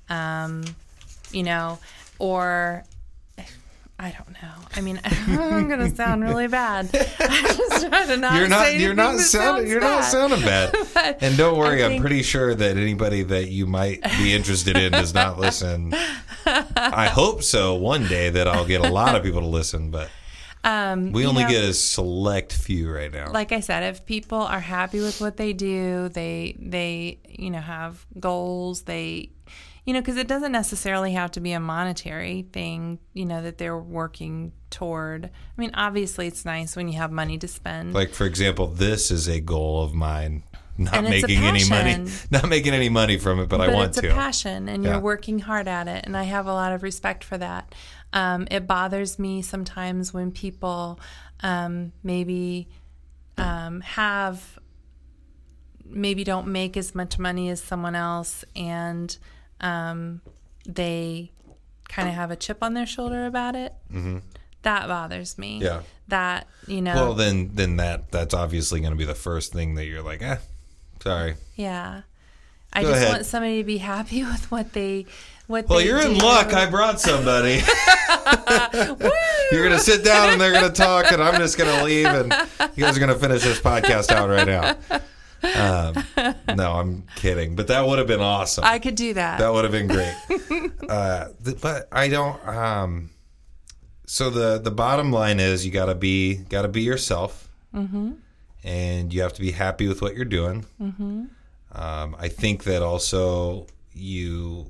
um 0.09 0.63
you 1.31 1.43
know, 1.43 1.79
or 2.19 2.83
I 3.99 4.11
don't 4.11 4.31
know. 4.41 4.53
I 4.75 4.81
mean, 4.81 4.99
I'm 5.05 5.69
gonna 5.69 5.93
sound 5.95 6.23
really 6.23 6.47
bad. 6.47 6.89
I 7.19 7.53
just 7.57 8.07
to 8.07 8.17
not. 8.17 8.35
you're 8.35 8.47
not 8.47 8.75
you're 8.75 8.93
not 8.93 9.19
sounding 9.19 9.67
you're 9.67 9.79
not 9.79 10.01
bad. 10.01 10.11
sounding 10.11 10.41
bad 10.41 11.17
and 11.21 11.37
don't 11.37 11.57
worry 11.57 11.83
I 11.83 11.87
i'm 11.87 12.01
pretty 12.01 12.23
sure 12.23 12.53
that 12.55 12.77
anybody 12.77 13.23
that 13.23 13.49
you 13.49 13.65
might 13.65 14.01
be 14.17 14.33
interested 14.33 14.77
in 14.77 14.91
does 14.91 15.13
not 15.13 15.39
listen 15.39 15.93
i 16.45 17.07
hope 17.07 17.43
so 17.43 17.75
one 17.75 18.07
day 18.07 18.29
that 18.29 18.47
i'll 18.47 18.65
get 18.65 18.83
a 18.83 18.89
lot 18.89 19.15
of 19.15 19.23
people 19.23 19.41
to 19.41 19.47
listen 19.47 19.91
but 19.91 20.09
Um, 20.65 21.11
we 21.11 21.25
only 21.25 21.43
know, 21.43 21.49
get 21.49 21.65
a 21.65 21.73
select 21.73 22.53
few 22.53 22.89
right 22.89 23.11
now 23.11 23.31
like 23.31 23.51
I 23.51 23.59
said, 23.59 23.83
if 23.83 24.05
people 24.05 24.37
are 24.39 24.61
happy 24.61 25.01
with 25.01 25.19
what 25.19 25.35
they 25.37 25.51
do, 25.53 26.09
they 26.09 26.55
they 26.59 27.19
you 27.27 27.49
know 27.49 27.59
have 27.59 28.05
goals. 28.19 28.83
They 28.83 29.29
you 29.85 29.93
know 29.93 29.99
because 29.99 30.15
it 30.15 30.27
doesn't 30.27 30.53
necessarily 30.53 31.13
have 31.13 31.31
to 31.31 31.41
be 31.41 31.51
a 31.51 31.59
monetary 31.59 32.43
thing. 32.53 32.99
You 33.13 33.25
know 33.25 33.41
that 33.41 33.57
they're 33.57 33.77
working 33.77 34.53
toward. 34.69 35.25
I 35.25 35.61
mean, 35.61 35.71
obviously, 35.73 36.27
it's 36.27 36.45
nice 36.45 36.75
when 36.75 36.87
you 36.87 36.97
have 36.97 37.11
money 37.11 37.37
to 37.39 37.47
spend. 37.47 37.93
like 37.93 38.11
for 38.13 38.25
example 38.25 38.67
this 38.67 39.11
is 39.11 39.27
a 39.27 39.39
goal 39.41 39.83
of 39.83 39.93
mine 39.93 40.43
not 40.77 40.93
And 40.95 41.07
it's 41.07 41.23
a 41.23 41.27
making 41.27 41.43
any 41.43 41.69
money 41.69 42.11
not 42.31 42.49
making 42.49 42.73
any 42.73 42.89
money 42.89 43.17
from 43.17 43.39
it 43.39 43.47
but, 43.49 43.61
i 43.61 43.67
want 43.73 43.89
it's 43.89 43.99
to 43.99 44.07
It's 44.07 44.13
a 44.13 44.17
passion 44.17 44.67
and 44.69 44.83
Yeah. 44.83 44.91
you're 44.93 44.99
working 45.01 45.39
hard 45.39 45.67
at 45.67 45.87
it 45.87 46.05
and 46.05 46.17
i 46.17 46.23
have 46.23 46.47
a 46.47 46.53
lot 46.53 46.71
of 46.73 46.81
respect 46.83 47.23
for 47.23 47.37
that 47.37 47.73
um, 48.13 48.47
it 48.51 48.67
bothers 48.67 49.17
me 49.19 49.41
sometimes 49.41 50.13
when 50.13 50.31
people 50.31 50.99
um, 51.41 51.91
maybe 52.03 52.67
um, 53.37 53.81
have 53.81 54.59
maybe 55.85 56.23
don't 56.23 56.47
make 56.47 56.77
as 56.77 56.95
much 56.95 57.19
money 57.19 57.49
as 57.49 57.61
someone 57.61 57.95
else 57.95 58.43
and 58.55 59.17
um, 59.61 60.21
they 60.67 61.31
kind 61.89 62.07
of 62.07 62.15
have 62.15 62.31
a 62.31 62.35
chip 62.35 62.59
on 62.61 62.73
their 62.73 62.85
shoulder 62.85 63.25
about 63.25 63.55
it 63.55 63.73
that 64.63 64.87
bothers 64.87 65.37
me 65.37 65.55
Mm-hmm. 65.59 65.65
Yeah. 65.65 65.81
that 66.07 66.47
you 66.67 66.81
know 66.81 66.95
well 66.95 67.13
then 67.13 67.51
then 67.53 67.77
that 67.77 68.11
that's 68.11 68.33
obviously 68.33 68.79
going 68.79 68.91
to 68.91 68.97
be 68.97 69.05
the 69.05 69.13
first 69.15 69.51
thing 69.53 69.75
that 69.75 69.85
you're 69.85 70.01
like 70.01 70.21
eh 70.21 70.37
sorry 71.03 71.35
yeah 71.55 72.01
i 72.71 72.81
Go 72.81 72.89
just 72.89 73.01
ahead. 73.01 73.13
want 73.13 73.25
somebody 73.25 73.57
to 73.57 73.63
be 73.65 73.77
happy 73.77 74.23
with 74.31 74.49
what 74.49 74.71
they 74.73 75.05
what 75.47 75.67
Well, 75.67 75.81
you're 75.81 76.01
in 76.01 76.17
luck. 76.19 76.53
I 76.53 76.67
brought 76.69 77.01
somebody. 77.01 77.55
you're 79.51 79.61
going 79.67 79.71
to 79.77 79.79
sit 79.79 80.01
down 80.05 80.29
and 80.31 80.39
they're 80.41 80.53
going 80.53 80.71
to 80.71 80.81
talk, 80.81 81.11
and 81.11 81.21
I'm 81.21 81.35
just 81.37 81.57
going 81.57 81.69
to 81.77 81.83
leave, 81.83 82.07
and 82.07 82.33
you 82.77 82.83
guys 82.85 82.95
are 82.95 82.99
going 83.01 83.13
to 83.13 83.19
finish 83.19 83.43
this 83.43 83.59
podcast 83.59 84.09
out 84.11 84.29
right 84.29 84.47
now. 84.47 84.77
Um, 85.43 86.55
no, 86.55 86.71
I'm 86.71 87.03
kidding, 87.17 87.55
but 87.57 87.67
that 87.67 87.85
would 87.85 87.99
have 87.99 88.07
been 88.07 88.21
awesome. 88.21 88.63
I 88.63 88.79
could 88.79 88.95
do 88.95 89.13
that. 89.15 89.39
that 89.39 89.51
would 89.51 89.65
have 89.65 89.73
been 89.73 89.87
great. 89.87 90.71
uh, 90.89 91.27
th- 91.43 91.59
but 91.59 91.89
I 91.91 92.07
don't. 92.07 92.47
Um, 92.47 93.09
so 94.05 94.29
the 94.29 94.59
the 94.59 94.71
bottom 94.71 95.11
line 95.11 95.41
is 95.41 95.65
you 95.65 95.73
got 95.73 95.87
to 95.87 95.95
be 95.95 96.35
got 96.35 96.61
to 96.61 96.69
be 96.69 96.83
yourself, 96.83 97.49
and 98.63 99.13
you 99.13 99.21
have 99.21 99.33
to 99.33 99.41
be 99.41 99.51
happy 99.51 99.87
with 99.87 100.01
what 100.01 100.15
you're 100.15 100.25
doing. 100.25 100.65
Um, 101.71 102.15
I 102.19 102.27
think 102.27 102.63
that 102.65 102.81
also 102.81 103.67
you, 103.93 104.69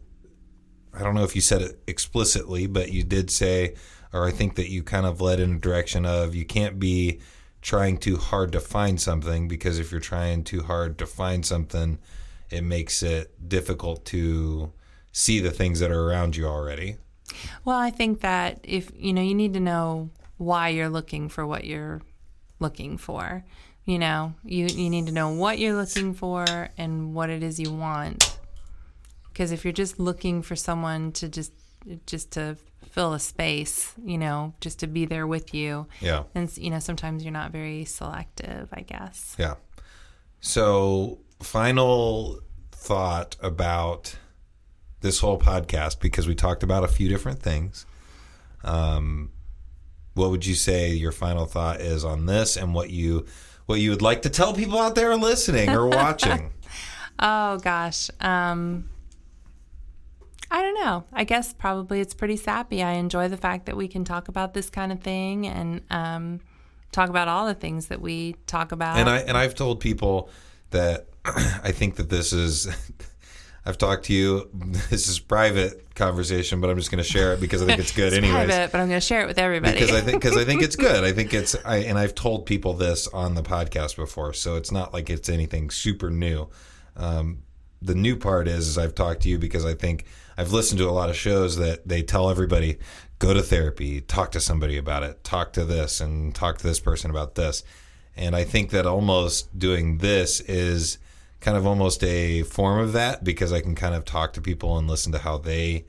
I 0.93 1.03
don't 1.03 1.15
know 1.15 1.23
if 1.23 1.35
you 1.35 1.41
said 1.41 1.61
it 1.61 1.79
explicitly, 1.87 2.65
but 2.67 2.91
you 2.91 3.03
did 3.03 3.29
say, 3.29 3.75
or 4.13 4.25
I 4.27 4.31
think 4.31 4.55
that 4.55 4.69
you 4.69 4.83
kind 4.83 5.05
of 5.05 5.21
led 5.21 5.39
in 5.39 5.55
a 5.55 5.59
direction 5.59 6.05
of 6.05 6.33
you 6.35 6.45
can't 6.45 6.79
be 6.79 7.19
trying 7.61 7.97
too 7.97 8.17
hard 8.17 8.51
to 8.51 8.59
find 8.59 8.99
something 8.99 9.47
because 9.47 9.79
if 9.79 9.91
you're 9.91 10.01
trying 10.01 10.43
too 10.43 10.63
hard 10.63 10.97
to 10.99 11.05
find 11.05 11.45
something, 11.45 11.97
it 12.49 12.61
makes 12.61 13.01
it 13.01 13.49
difficult 13.49 14.05
to 14.05 14.71
see 15.11 15.39
the 15.39 15.51
things 15.51 15.79
that 15.79 15.91
are 15.91 16.09
around 16.09 16.35
you 16.35 16.45
already. 16.45 16.97
well, 17.65 17.77
I 17.77 17.89
think 17.89 18.21
that 18.21 18.59
if 18.63 18.91
you 18.95 19.13
know, 19.13 19.21
you 19.21 19.35
need 19.35 19.53
to 19.53 19.59
know 19.59 20.09
why 20.37 20.69
you're 20.69 20.89
looking 20.89 21.29
for 21.29 21.45
what 21.45 21.63
you're 21.63 22.01
looking 22.59 22.97
for. 22.97 23.43
You 23.85 23.99
know, 23.99 24.33
you 24.45 24.65
you 24.67 24.89
need 24.89 25.07
to 25.07 25.11
know 25.11 25.29
what 25.29 25.59
you're 25.59 25.75
looking 25.75 26.13
for 26.13 26.69
and 26.77 27.13
what 27.13 27.29
it 27.29 27.43
is 27.43 27.59
you 27.59 27.71
want. 27.73 28.37
Because 29.27 29.51
if 29.51 29.65
you're 29.65 29.73
just 29.73 29.99
looking 29.99 30.41
for 30.41 30.55
someone 30.55 31.11
to 31.13 31.27
just 31.27 31.51
just 32.05 32.31
to 32.31 32.55
fill 32.91 33.13
a 33.13 33.19
space, 33.19 33.93
you 34.05 34.17
know, 34.17 34.53
just 34.61 34.79
to 34.79 34.87
be 34.87 35.05
there 35.05 35.27
with 35.27 35.53
you, 35.53 35.87
Yeah. 35.99 36.23
and 36.35 36.55
you 36.57 36.69
know, 36.69 36.79
sometimes 36.79 37.23
you're 37.23 37.33
not 37.33 37.51
very 37.51 37.83
selective, 37.85 38.69
I 38.71 38.81
guess. 38.81 39.35
Yeah. 39.37 39.55
So, 40.39 41.19
final 41.41 42.39
thought 42.71 43.35
about 43.41 44.15
this 45.01 45.19
whole 45.19 45.39
podcast 45.39 45.99
because 45.99 46.27
we 46.27 46.35
talked 46.35 46.63
about 46.63 46.83
a 46.83 46.87
few 46.87 47.09
different 47.09 47.41
things. 47.41 47.85
Um, 48.63 49.31
what 50.13 50.29
would 50.29 50.45
you 50.45 50.55
say 50.55 50.91
your 50.91 51.11
final 51.11 51.45
thought 51.45 51.81
is 51.81 52.05
on 52.05 52.27
this, 52.27 52.55
and 52.55 52.73
what 52.73 52.89
you 52.91 53.25
what 53.65 53.79
you 53.79 53.89
would 53.91 54.01
like 54.01 54.21
to 54.23 54.29
tell 54.29 54.53
people 54.53 54.79
out 54.79 54.95
there 54.95 55.15
listening 55.15 55.69
or 55.69 55.87
watching? 55.87 56.51
Oh 57.19 57.57
gosh. 57.57 58.09
Um 58.19 58.89
I 60.49 60.61
don't 60.61 60.73
know. 60.83 61.03
I 61.13 61.23
guess 61.23 61.53
probably 61.53 61.99
it's 62.01 62.13
pretty 62.13 62.37
sappy. 62.37 62.81
I 62.83 62.93
enjoy 62.93 63.27
the 63.27 63.37
fact 63.37 63.65
that 63.67 63.77
we 63.77 63.87
can 63.87 64.03
talk 64.03 64.27
about 64.27 64.53
this 64.53 64.69
kind 64.69 64.91
of 64.91 64.99
thing 65.01 65.47
and 65.47 65.81
um 65.91 66.39
talk 66.91 67.09
about 67.09 67.27
all 67.27 67.45
the 67.45 67.53
things 67.53 67.87
that 67.87 68.01
we 68.01 68.35
talk 68.47 68.71
about. 68.71 68.97
and 68.97 69.07
I 69.09 69.19
and 69.19 69.37
I've 69.37 69.53
told 69.55 69.79
people 69.79 70.29
that 70.71 71.05
I 71.25 71.71
think 71.71 71.95
that 71.97 72.09
this 72.09 72.33
is. 72.33 72.67
I've 73.65 73.77
talked 73.77 74.05
to 74.05 74.13
you. 74.13 74.49
This 74.89 75.07
is 75.07 75.19
private 75.19 75.95
conversation, 75.95 76.59
but 76.61 76.69
I'm 76.69 76.77
just 76.77 76.91
going 76.91 77.03
to 77.03 77.09
share 77.09 77.33
it 77.33 77.39
because 77.39 77.61
I 77.61 77.65
think 77.67 77.79
it's 77.79 77.91
good, 77.91 78.07
it's 78.13 78.17
anyways. 78.17 78.45
private, 78.47 78.71
but 78.71 78.81
I'm 78.81 78.87
going 78.87 78.99
to 78.99 79.05
share 79.05 79.21
it 79.21 79.27
with 79.27 79.37
everybody. 79.37 79.79
because 79.79 79.91
I 79.95 80.01
think 80.01 80.21
because 80.21 80.37
I 80.37 80.43
think 80.43 80.61
it's 80.61 80.75
good. 80.75 81.03
I 81.03 81.11
think 81.11 81.33
it's 81.33 81.55
I 81.65 81.77
and 81.77 81.97
I've 81.97 82.15
told 82.15 82.45
people 82.45 82.73
this 82.73 83.07
on 83.07 83.35
the 83.35 83.43
podcast 83.43 83.95
before, 83.95 84.33
so 84.33 84.55
it's 84.55 84.71
not 84.71 84.93
like 84.93 85.09
it's 85.09 85.29
anything 85.29 85.69
super 85.69 86.09
new. 86.09 86.49
Um, 86.95 87.43
the 87.81 87.95
new 87.95 88.15
part 88.15 88.47
is, 88.47 88.67
is 88.67 88.77
I've 88.77 88.95
talked 88.95 89.21
to 89.23 89.29
you 89.29 89.37
because 89.37 89.65
I 89.65 89.73
think 89.73 90.05
I've 90.37 90.51
listened 90.51 90.79
to 90.79 90.89
a 90.89 90.91
lot 90.91 91.09
of 91.09 91.15
shows 91.15 91.57
that 91.57 91.87
they 91.87 92.01
tell 92.01 92.29
everybody 92.29 92.77
go 93.19 93.33
to 93.33 93.41
therapy, 93.41 94.01
talk 94.01 94.31
to 94.31 94.39
somebody 94.39 94.77
about 94.77 95.03
it, 95.03 95.23
talk 95.23 95.53
to 95.53 95.65
this, 95.65 96.01
and 96.01 96.33
talk 96.33 96.57
to 96.57 96.67
this 96.67 96.79
person 96.79 97.09
about 97.11 97.35
this. 97.35 97.63
And 98.15 98.35
I 98.35 98.43
think 98.43 98.69
that 98.71 98.85
almost 98.85 99.57
doing 99.57 99.97
this 99.99 100.39
is 100.41 100.97
kind 101.43 101.57
of 101.57 101.67
almost 101.67 102.01
a 102.05 102.41
form 102.43 102.79
of 102.79 102.93
that 102.93 103.21
because 103.21 103.51
I 103.51 103.59
can 103.59 103.75
kind 103.75 103.93
of 103.93 104.05
talk 104.05 104.31
to 104.33 104.41
people 104.41 104.77
and 104.77 104.87
listen 104.87 105.11
to 105.11 105.19
how 105.19 105.37
they 105.37 105.85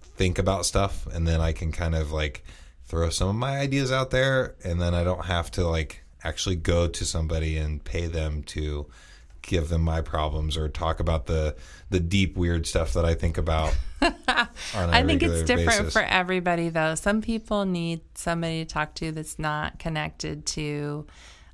think 0.00 0.38
about 0.38 0.64
stuff 0.64 1.06
and 1.06 1.28
then 1.28 1.42
I 1.42 1.52
can 1.52 1.70
kind 1.70 1.94
of 1.94 2.12
like 2.12 2.42
throw 2.86 3.10
some 3.10 3.28
of 3.28 3.34
my 3.34 3.58
ideas 3.58 3.92
out 3.92 4.10
there 4.10 4.54
and 4.64 4.80
then 4.80 4.94
I 4.94 5.04
don't 5.04 5.26
have 5.26 5.50
to 5.52 5.68
like 5.68 6.02
actually 6.24 6.56
go 6.56 6.88
to 6.88 7.04
somebody 7.04 7.58
and 7.58 7.84
pay 7.84 8.06
them 8.06 8.42
to 8.44 8.86
give 9.42 9.68
them 9.68 9.82
my 9.82 10.00
problems 10.00 10.56
or 10.56 10.70
talk 10.70 10.98
about 10.98 11.26
the 11.26 11.54
the 11.90 12.00
deep 12.00 12.38
weird 12.38 12.66
stuff 12.66 12.94
that 12.94 13.04
I 13.04 13.14
think 13.14 13.36
about 13.36 13.76
I 14.00 15.02
think 15.04 15.22
it's 15.22 15.42
different 15.42 15.78
basis. 15.78 15.92
for 15.92 16.02
everybody, 16.02 16.68
though. 16.68 16.94
Some 16.94 17.22
people 17.22 17.64
need 17.64 18.00
somebody 18.14 18.64
to 18.64 18.70
talk 18.70 18.94
to 18.96 19.12
that's 19.12 19.38
not 19.38 19.78
connected 19.78 20.44
to, 20.46 21.06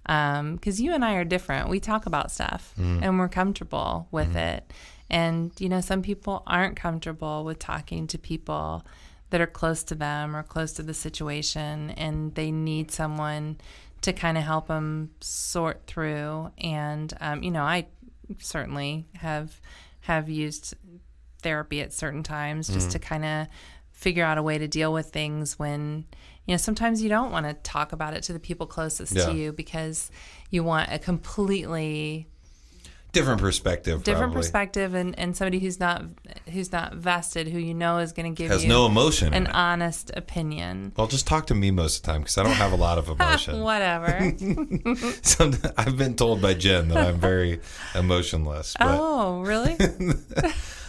because 0.04 0.80
you 0.80 0.92
and 0.94 1.04
I 1.04 1.14
are 1.14 1.24
different. 1.24 1.68
We 1.68 1.80
talk 1.80 2.06
about 2.06 2.30
stuff 2.30 2.74
Mm-hmm. 2.78 3.02
and 3.04 3.18
we're 3.18 3.28
comfortable 3.28 4.08
with 4.10 4.34
it. 4.36 4.70
And, 5.10 5.52
you 5.58 5.68
know, 5.68 5.80
some 5.80 6.02
people 6.02 6.42
aren't 6.46 6.76
comfortable 6.76 7.44
with 7.44 7.58
talking 7.58 8.06
to 8.08 8.18
people 8.18 8.84
that 9.30 9.40
are 9.40 9.46
close 9.46 9.82
to 9.84 9.94
them 9.94 10.34
or 10.34 10.42
close 10.42 10.72
to 10.74 10.82
the 10.82 10.94
situation, 10.94 11.90
and 11.90 12.34
they 12.34 12.50
need 12.50 12.90
someone 12.90 13.58
to 14.02 14.12
kind 14.12 14.36
of 14.38 14.44
help 14.44 14.66
them 14.68 15.10
sort 15.20 15.86
through. 15.86 16.50
And, 16.58 17.12
um, 17.20 17.42
you 17.42 17.50
know, 17.50 17.62
I 17.62 17.86
certainly 18.38 19.06
have 19.16 19.60
have 20.00 20.28
used 20.28 20.74
therapy 21.42 21.80
at 21.80 21.92
certain 21.92 22.22
times 22.22 22.66
just 22.68 22.88
Mm. 22.88 22.92
to 22.92 22.98
kind 22.98 23.24
of 23.24 23.46
figure 23.90 24.24
out 24.24 24.38
a 24.38 24.42
way 24.42 24.58
to 24.58 24.66
deal 24.66 24.92
with 24.92 25.10
things 25.10 25.58
when 25.58 26.04
you 26.46 26.52
know 26.52 26.58
sometimes 26.58 27.02
you 27.02 27.08
don't 27.08 27.30
want 27.30 27.46
to 27.46 27.54
talk 27.54 27.92
about 27.92 28.14
it 28.14 28.22
to 28.24 28.32
the 28.32 28.40
people 28.40 28.66
closest 28.66 29.14
Yeah. 29.14 29.26
to 29.26 29.32
you 29.34 29.52
because 29.52 30.10
you 30.50 30.64
want 30.64 30.90
a 30.92 30.98
completely 30.98 32.26
different 33.12 33.42
perspective 33.42 34.02
different 34.04 34.32
probably. 34.32 34.40
perspective 34.40 34.94
and, 34.94 35.18
and 35.18 35.36
somebody 35.36 35.58
who's 35.58 35.78
not 35.78 36.02
who's 36.50 36.72
not 36.72 36.94
vested 36.94 37.46
who 37.46 37.58
you 37.58 37.74
know 37.74 37.98
is 37.98 38.10
going 38.12 38.34
to 38.34 38.34
give 38.42 38.50
has 38.50 38.62
you 38.62 38.70
no 38.70 38.86
emotion 38.86 39.34
an 39.34 39.46
honest 39.48 40.10
opinion 40.16 40.92
well 40.96 41.06
just 41.06 41.26
talk 41.26 41.46
to 41.46 41.54
me 41.54 41.70
most 41.70 41.98
of 41.98 42.02
the 42.04 42.06
time 42.10 42.22
because 42.22 42.38
I 42.38 42.42
don't 42.42 42.52
have 42.54 42.72
a 42.72 42.76
lot 42.76 42.96
of 42.96 43.08
emotion 43.20 43.60
whatever 43.60 44.32
Some, 45.22 45.52
I've 45.76 45.98
been 45.98 46.16
told 46.16 46.40
by 46.40 46.54
Jen 46.54 46.88
that 46.88 47.06
I'm 47.06 47.20
very 47.20 47.60
emotionless 47.94 48.74
oh 48.80 49.42
really 49.42 49.76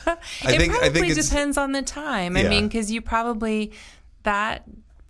I 0.06 0.54
it 0.54 0.58
think 0.58 0.72
probably 0.74 0.88
I 0.90 0.94
think 0.94 1.16
depends 1.16 1.58
on 1.58 1.72
the 1.72 1.82
time. 1.82 2.36
I 2.36 2.44
mean, 2.44 2.68
because 2.68 2.92
you 2.92 3.02
probably 3.02 3.72
that 4.24 4.64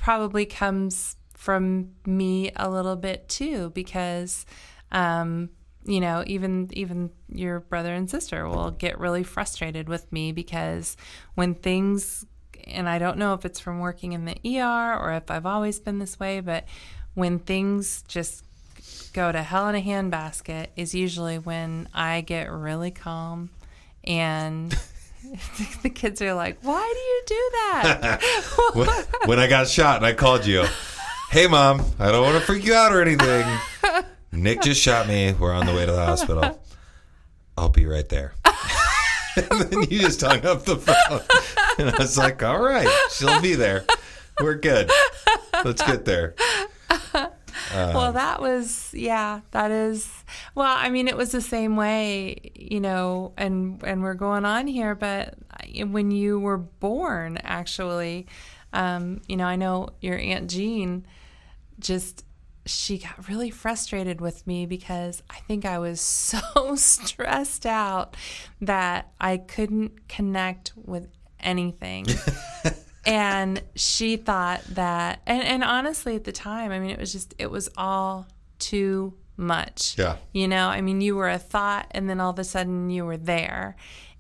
probably 0.04 0.46
comes 0.46 1.16
from 1.34 1.90
me 2.06 2.52
a 2.58 2.70
little 2.70 2.98
bit 2.98 3.30
too, 3.30 3.70
because 3.70 4.46
um, 4.92 5.50
you 5.86 6.02
know, 6.02 6.26
even 6.28 6.70
even 6.74 7.10
your 7.30 7.62
brother 7.62 7.94
and 7.94 8.10
sister 8.10 8.48
will 8.48 8.72
get 8.72 9.00
really 9.00 9.24
frustrated 9.24 9.88
with 9.88 10.12
me 10.12 10.34
because 10.34 10.98
when 11.36 11.56
things 11.56 12.26
and 12.66 12.90
I 12.90 13.00
don't 13.00 13.18
know 13.18 13.34
if 13.34 13.46
it's 13.46 13.62
from 13.62 13.80
working 13.80 14.12
in 14.12 14.26
the 14.26 14.36
ER 14.46 15.00
or 15.00 15.14
if 15.14 15.32
I've 15.32 15.46
always 15.46 15.80
been 15.80 16.00
this 16.00 16.20
way, 16.20 16.42
but 16.42 16.66
when 17.14 17.40
things 17.40 18.04
just 18.08 18.44
go 19.14 19.32
to 19.32 19.42
hell 19.42 19.70
in 19.70 19.76
a 19.76 19.82
handbasket 19.82 20.68
is 20.76 20.94
usually 20.94 21.40
when 21.40 21.88
I 21.94 22.20
get 22.22 22.52
really 22.52 22.92
calm 22.92 23.52
and 24.04 24.78
the 25.84 25.90
kids 25.90 26.22
are 26.22 26.34
like, 26.34 26.60
"Why 26.62 26.94
do 26.94 27.00
you 27.00 27.24
do 27.28 27.50
that?" 27.54 28.22
when, 29.28 29.40
I 29.40 29.48
got 29.48 29.68
shot 29.68 29.98
and 29.98 30.06
I 30.06 30.14
called 30.14 30.46
you, 30.46 30.66
hey 31.30 31.48
mom, 31.48 31.84
I 32.00 32.12
don't 32.12 32.24
want 32.24 32.40
to 32.40 32.46
freak 32.46 32.66
you 32.66 32.74
out 32.74 32.94
or 32.94 33.02
anything. 33.02 33.46
Nick 34.32 34.62
just 34.62 34.82
shot 34.82 35.08
me. 35.08 35.34
We're 35.34 35.54
on 35.54 35.66
the 35.66 35.74
way 35.74 35.86
to 35.86 35.92
the 35.92 36.06
hospital. 36.06 36.60
I'll 37.58 37.70
be 37.70 37.86
right 37.86 38.08
there. 38.10 38.34
and 39.36 39.62
then 39.62 39.82
you 39.90 40.00
just 40.00 40.22
hung 40.22 40.46
up 40.46 40.66
the 40.66 40.76
phone. 40.76 41.22
And 41.80 41.96
I 41.96 41.98
was 41.98 42.18
like, 42.18 42.44
all 42.44 42.62
right, 42.62 42.88
she'll 43.12 43.42
be 43.42 43.56
there. 43.56 43.86
We're 44.40 44.56
good. 44.56 44.92
Let's 45.64 45.82
get 45.82 46.06
there. 46.06 46.36
Well, 47.74 48.14
that 48.14 48.42
was 48.42 48.94
yeah, 48.94 49.42
that 49.52 49.72
is 49.72 50.10
well, 50.56 50.76
I 50.78 50.90
mean, 50.90 51.08
it 51.08 51.18
was 51.18 51.32
the 51.32 51.42
same 51.42 51.76
way, 51.76 52.52
you 52.56 52.80
know, 52.80 53.34
and 53.38 53.82
and 53.84 54.04
we're 54.04 54.14
going 54.14 54.46
on 54.46 54.68
here, 54.68 54.96
but 54.96 55.36
when 55.86 56.12
you 56.12 56.40
were 56.40 56.58
born, 56.58 57.38
actually, 57.44 58.28
um, 58.74 59.22
you 59.28 59.38
know, 59.38 59.46
I 59.46 59.56
know 59.56 59.90
your 60.02 60.18
aunt 60.18 60.50
Jean 60.50 61.06
just 61.80 62.26
she 62.66 62.98
got 62.98 63.28
really 63.28 63.50
frustrated 63.50 64.22
with 64.22 64.48
me 64.48 64.66
because 64.66 65.22
I 65.30 65.40
think 65.40 65.66
I 65.66 65.80
was 65.80 66.00
so 66.02 66.76
stressed 66.76 67.66
out 67.66 68.16
that 68.62 69.12
I 69.20 69.38
couldn't 69.38 70.08
connect 70.08 70.74
with 70.76 71.08
anything. 71.40 72.06
and 73.06 73.62
she 73.76 74.18
thought 74.18 74.64
that 74.70 75.22
and, 75.26 75.44
and 75.44 75.64
honestly 75.64 76.16
at 76.16 76.24
the 76.24 76.32
time, 76.32 76.72
I 76.72 76.80
mean 76.80 76.90
it 76.90 77.00
was 77.00 77.12
just 77.12 77.34
it 77.38 77.52
was 77.52 77.70
all 77.78 78.28
too 78.60 79.14
much. 79.36 79.96
Yeah. 79.98 80.18
You 80.32 80.48
know, 80.48 80.68
I 80.68 80.82
mean 80.82 81.02
you 81.02 81.16
were 81.16 81.30
a 81.30 81.40
thought 81.40 81.88
and 81.92 82.10
then 82.10 82.20
all 82.20 82.32
of 82.32 82.40
a 82.40 82.44
sudden 82.44 82.90
you 82.90 83.06
were 83.06 83.18
there. 83.18 83.76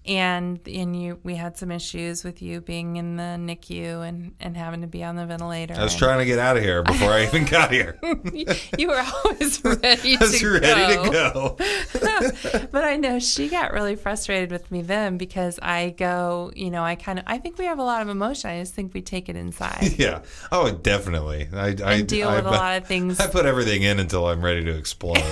And 0.06 0.60
and 0.68 1.02
you 1.02 1.20
we 1.24 1.36
had 1.36 1.58
some 1.58 1.72
issues 1.72 2.26
with 2.26 2.42
you 2.42 2.60
being 2.60 2.98
in 2.98 3.16
the 3.16 3.24
NICU 3.24 4.06
and, 4.06 4.36
and 4.42 4.58
having 4.58 4.82
to 4.82 4.88
be 4.88 5.02
on 5.02 5.16
the 5.16 5.26
ventilator. 5.26 5.76
I 5.76 5.84
was 5.84 5.96
trying 5.96 6.20
to 6.20 6.26
get 6.26 6.40
out 6.40 6.58
of 6.58 6.64
here 6.64 6.84
before 6.84 7.12
I 7.12 7.24
even 7.28 7.46
got 7.46 7.72
here. 7.72 7.98
you 8.78 8.90
were 8.90 9.02
always 9.24 9.64
ready 9.64 10.18
I 10.20 10.20
was 10.20 10.40
to 10.40 10.60
ready 10.60 10.96
go. 10.96 11.56
to 11.56 12.00
go. 12.00 12.68
But 12.72 12.84
I 12.84 12.98
know 12.98 13.20
she 13.20 13.48
got 13.48 13.72
really 13.72 13.96
frustrated 13.96 14.52
with 14.52 14.70
me 14.72 14.82
then 14.82 15.18
because 15.18 15.58
I 15.62 15.92
go, 15.92 16.52
you 16.54 16.70
know, 16.70 16.84
I 16.84 16.96
kind 16.96 17.20
of, 17.20 17.26
I 17.26 17.38
think 17.38 17.58
we 17.58 17.66
have 17.66 17.80
a 17.80 17.84
lot 17.84 18.02
of 18.02 18.10
emotion. 18.10 18.50
I 18.50 18.60
just 18.60 18.74
think 18.74 18.94
we 18.94 19.02
take 19.02 19.30
it 19.30 19.36
inside 19.38 19.98
Yeah. 19.98 20.24
Oh, 20.52 20.72
definitely. 20.72 21.48
I, 21.54 21.76
I 21.84 22.02
deal 22.02 22.28
I, 22.28 22.36
with 22.36 22.46
a 22.46 22.52
lot 22.52 22.82
of 22.82 22.88
things. 22.88 23.20
I 23.20 23.28
put 23.28 23.46
everything 23.46 23.84
in 23.84 24.00
until 24.00 24.28
I'm 24.28 24.44
ready 24.44 24.64
to 24.66 24.76
explode. 24.76 25.24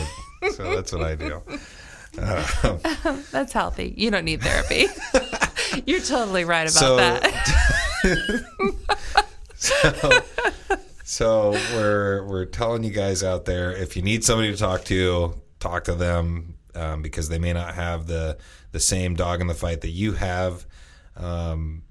so 0.53 0.75
that's 0.75 0.93
what 0.93 1.03
I 1.03 1.15
do. 1.15 1.41
Uh, 2.17 2.77
That's 3.31 3.53
healthy. 3.53 3.93
You 3.97 4.11
don't 4.11 4.25
need 4.25 4.41
therapy. 4.41 4.87
You're 5.85 6.01
totally 6.01 6.43
right 6.45 6.63
about 6.63 6.71
So- 6.71 6.97
that. 6.97 7.21
so, 9.55 10.09
so 11.03 11.51
we're 11.73 12.25
we're 12.27 12.45
telling 12.45 12.83
you 12.83 12.91
guys 12.91 13.23
out 13.23 13.45
there 13.45 13.71
if 13.75 13.95
you 13.95 14.01
need 14.01 14.23
somebody 14.23 14.51
to 14.51 14.57
talk 14.57 14.83
to, 14.85 15.39
talk 15.59 15.83
to 15.85 15.93
them 15.95 16.55
um, 16.75 17.01
because 17.01 17.29
they 17.29 17.39
may 17.39 17.53
not 17.53 17.75
have 17.75 18.07
the 18.07 18.37
the 18.71 18.79
same 18.79 19.15
dog 19.15 19.41
in 19.41 19.47
the 19.47 19.53
fight 19.53 19.81
that 19.81 19.89
you 19.91 20.13
have. 20.13 20.65
Um, 21.15 21.83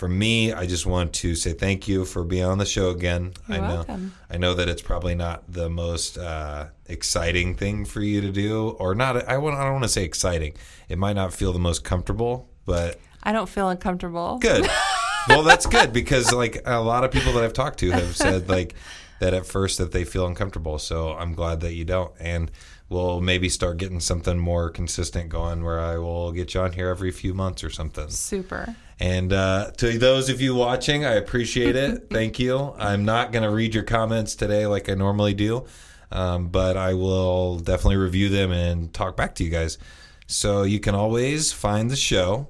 from 0.00 0.18
me, 0.18 0.50
I 0.50 0.64
just 0.64 0.86
want 0.86 1.12
to 1.16 1.34
say 1.34 1.52
thank 1.52 1.86
you 1.86 2.06
for 2.06 2.24
being 2.24 2.44
on 2.44 2.56
the 2.56 2.64
show 2.64 2.88
again. 2.88 3.34
You're 3.46 3.58
I 3.58 3.60
know, 3.60 3.74
welcome. 3.74 4.14
I 4.30 4.38
know 4.38 4.54
that 4.54 4.66
it's 4.66 4.80
probably 4.80 5.14
not 5.14 5.44
the 5.46 5.68
most 5.68 6.16
uh, 6.16 6.68
exciting 6.86 7.54
thing 7.54 7.84
for 7.84 8.00
you 8.00 8.22
to 8.22 8.32
do, 8.32 8.70
or 8.70 8.94
not. 8.94 9.28
I, 9.28 9.36
want, 9.36 9.56
I 9.56 9.64
don't 9.64 9.72
want 9.72 9.84
to 9.84 9.90
say 9.90 10.04
exciting. 10.04 10.54
It 10.88 10.96
might 10.96 11.16
not 11.16 11.34
feel 11.34 11.52
the 11.52 11.58
most 11.58 11.84
comfortable, 11.84 12.48
but 12.64 12.98
I 13.22 13.32
don't 13.32 13.46
feel 13.46 13.68
uncomfortable. 13.68 14.38
good. 14.38 14.66
well, 15.28 15.42
that's 15.42 15.66
good 15.66 15.92
because 15.92 16.32
like 16.32 16.62
a 16.64 16.80
lot 16.80 17.04
of 17.04 17.10
people 17.10 17.34
that 17.34 17.44
I've 17.44 17.52
talked 17.52 17.80
to 17.80 17.90
have 17.90 18.16
said 18.16 18.48
like 18.48 18.74
that 19.20 19.34
at 19.34 19.44
first 19.44 19.76
that 19.76 19.92
they 19.92 20.04
feel 20.04 20.26
uncomfortable. 20.26 20.78
So 20.78 21.12
I'm 21.12 21.34
glad 21.34 21.60
that 21.60 21.74
you 21.74 21.84
don't, 21.84 22.14
and 22.18 22.50
we'll 22.88 23.20
maybe 23.20 23.50
start 23.50 23.76
getting 23.76 24.00
something 24.00 24.38
more 24.38 24.70
consistent 24.70 25.28
going 25.28 25.62
where 25.62 25.78
I 25.78 25.98
will 25.98 26.32
get 26.32 26.54
you 26.54 26.62
on 26.62 26.72
here 26.72 26.88
every 26.88 27.10
few 27.10 27.34
months 27.34 27.62
or 27.62 27.68
something. 27.68 28.08
Super. 28.08 28.74
And 29.00 29.32
uh, 29.32 29.70
to 29.78 29.98
those 29.98 30.28
of 30.28 30.42
you 30.42 30.54
watching, 30.54 31.06
I 31.06 31.12
appreciate 31.12 31.74
it. 31.74 32.08
Thank 32.10 32.38
you. 32.38 32.74
I'm 32.78 33.06
not 33.06 33.32
going 33.32 33.42
to 33.42 33.50
read 33.50 33.74
your 33.74 33.82
comments 33.82 34.34
today 34.34 34.66
like 34.66 34.90
I 34.90 34.94
normally 34.94 35.32
do, 35.32 35.64
um, 36.12 36.48
but 36.48 36.76
I 36.76 36.92
will 36.92 37.58
definitely 37.58 37.96
review 37.96 38.28
them 38.28 38.52
and 38.52 38.92
talk 38.92 39.16
back 39.16 39.34
to 39.36 39.44
you 39.44 39.50
guys. 39.50 39.78
So 40.26 40.64
you 40.64 40.80
can 40.80 40.94
always 40.94 41.50
find 41.50 41.90
the 41.90 41.96
show 41.96 42.48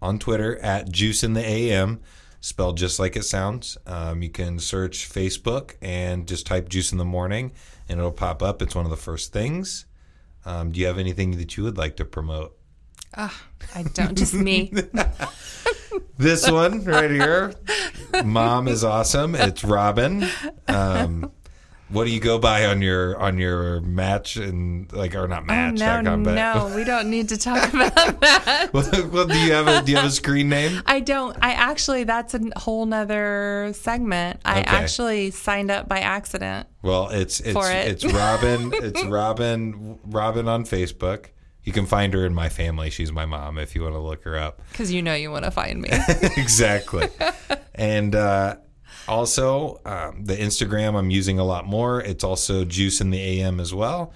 on 0.00 0.18
Twitter 0.18 0.58
at 0.60 0.90
Juice 0.90 1.22
in 1.22 1.34
the 1.34 1.46
AM, 1.46 2.00
spelled 2.40 2.78
just 2.78 2.98
like 2.98 3.14
it 3.14 3.24
sounds. 3.24 3.76
Um, 3.86 4.22
you 4.22 4.30
can 4.30 4.58
search 4.58 5.06
Facebook 5.06 5.74
and 5.82 6.26
just 6.26 6.46
type 6.46 6.70
Juice 6.70 6.92
in 6.92 6.98
the 6.98 7.04
Morning, 7.04 7.52
and 7.90 7.98
it'll 7.98 8.10
pop 8.10 8.42
up. 8.42 8.62
It's 8.62 8.74
one 8.74 8.86
of 8.86 8.90
the 8.90 8.96
first 8.96 9.34
things. 9.34 9.84
Um, 10.46 10.72
do 10.72 10.80
you 10.80 10.86
have 10.86 10.98
anything 10.98 11.36
that 11.36 11.58
you 11.58 11.64
would 11.64 11.76
like 11.76 11.96
to 11.96 12.06
promote? 12.06 12.56
I 13.14 13.82
don't, 13.94 14.16
just 14.16 14.34
me. 14.34 14.72
This 16.16 16.48
one 16.48 16.84
right 16.84 17.10
here, 17.10 17.54
mom 18.24 18.68
is 18.68 18.84
awesome. 18.84 19.34
It's 19.34 19.64
Robin. 19.64 20.26
Um, 20.68 21.32
what 21.88 22.04
do 22.04 22.10
you 22.10 22.20
go 22.20 22.38
by 22.38 22.66
on 22.66 22.82
your 22.82 23.18
on 23.18 23.38
your 23.38 23.80
match 23.80 24.36
and 24.36 24.92
like 24.92 25.14
or 25.14 25.26
not 25.26 25.42
Oh, 25.44 25.46
match? 25.46 25.74
no, 26.04 26.18
but 26.22 26.34
no, 26.34 26.72
we 26.76 26.84
don't 26.84 27.08
need 27.08 27.30
to 27.30 27.38
talk 27.38 27.72
about 27.72 27.94
that. 28.20 28.68
well, 28.72 29.26
do 29.26 29.38
you 29.38 29.52
have 29.52 29.66
a 29.66 29.82
do 29.82 29.92
you 29.92 29.96
have 29.96 30.06
a 30.06 30.10
screen 30.10 30.50
name? 30.50 30.82
I 30.84 31.00
don't. 31.00 31.36
I 31.40 31.52
actually, 31.52 32.04
that's 32.04 32.34
a 32.34 32.40
whole 32.56 32.84
nother 32.84 33.72
segment. 33.74 34.40
I 34.44 34.60
Okay. 34.60 34.70
actually 34.70 35.30
signed 35.30 35.70
up 35.70 35.88
by 35.88 36.00
accident. 36.00 36.68
Well, 36.82 37.08
it's 37.08 37.40
it's 37.40 37.56
it. 37.58 37.88
it's 37.88 38.04
Robin. 38.04 38.72
It's 38.74 39.02
Robin. 39.04 39.98
Robin 40.04 40.48
on 40.48 40.64
Facebook. 40.64 41.26
You 41.64 41.72
can 41.72 41.86
find 41.86 42.14
her 42.14 42.24
in 42.24 42.34
my 42.34 42.48
family. 42.48 42.90
She's 42.90 43.12
my 43.12 43.26
mom. 43.26 43.58
If 43.58 43.74
you 43.74 43.82
want 43.82 43.94
to 43.94 44.00
look 44.00 44.24
her 44.24 44.36
up. 44.36 44.62
Because 44.70 44.92
you 44.92 45.02
know 45.02 45.14
you 45.14 45.30
want 45.30 45.44
to 45.44 45.50
find 45.50 45.82
me. 45.82 45.90
exactly. 46.36 47.08
and 47.74 48.14
uh, 48.14 48.56
also, 49.06 49.80
um, 49.84 50.24
the 50.24 50.36
Instagram 50.36 50.96
I'm 50.96 51.10
using 51.10 51.38
a 51.38 51.44
lot 51.44 51.66
more. 51.66 52.00
It's 52.00 52.24
also 52.24 52.64
Juice 52.64 53.00
in 53.00 53.10
the 53.10 53.20
AM 53.20 53.60
as 53.60 53.74
well. 53.74 54.12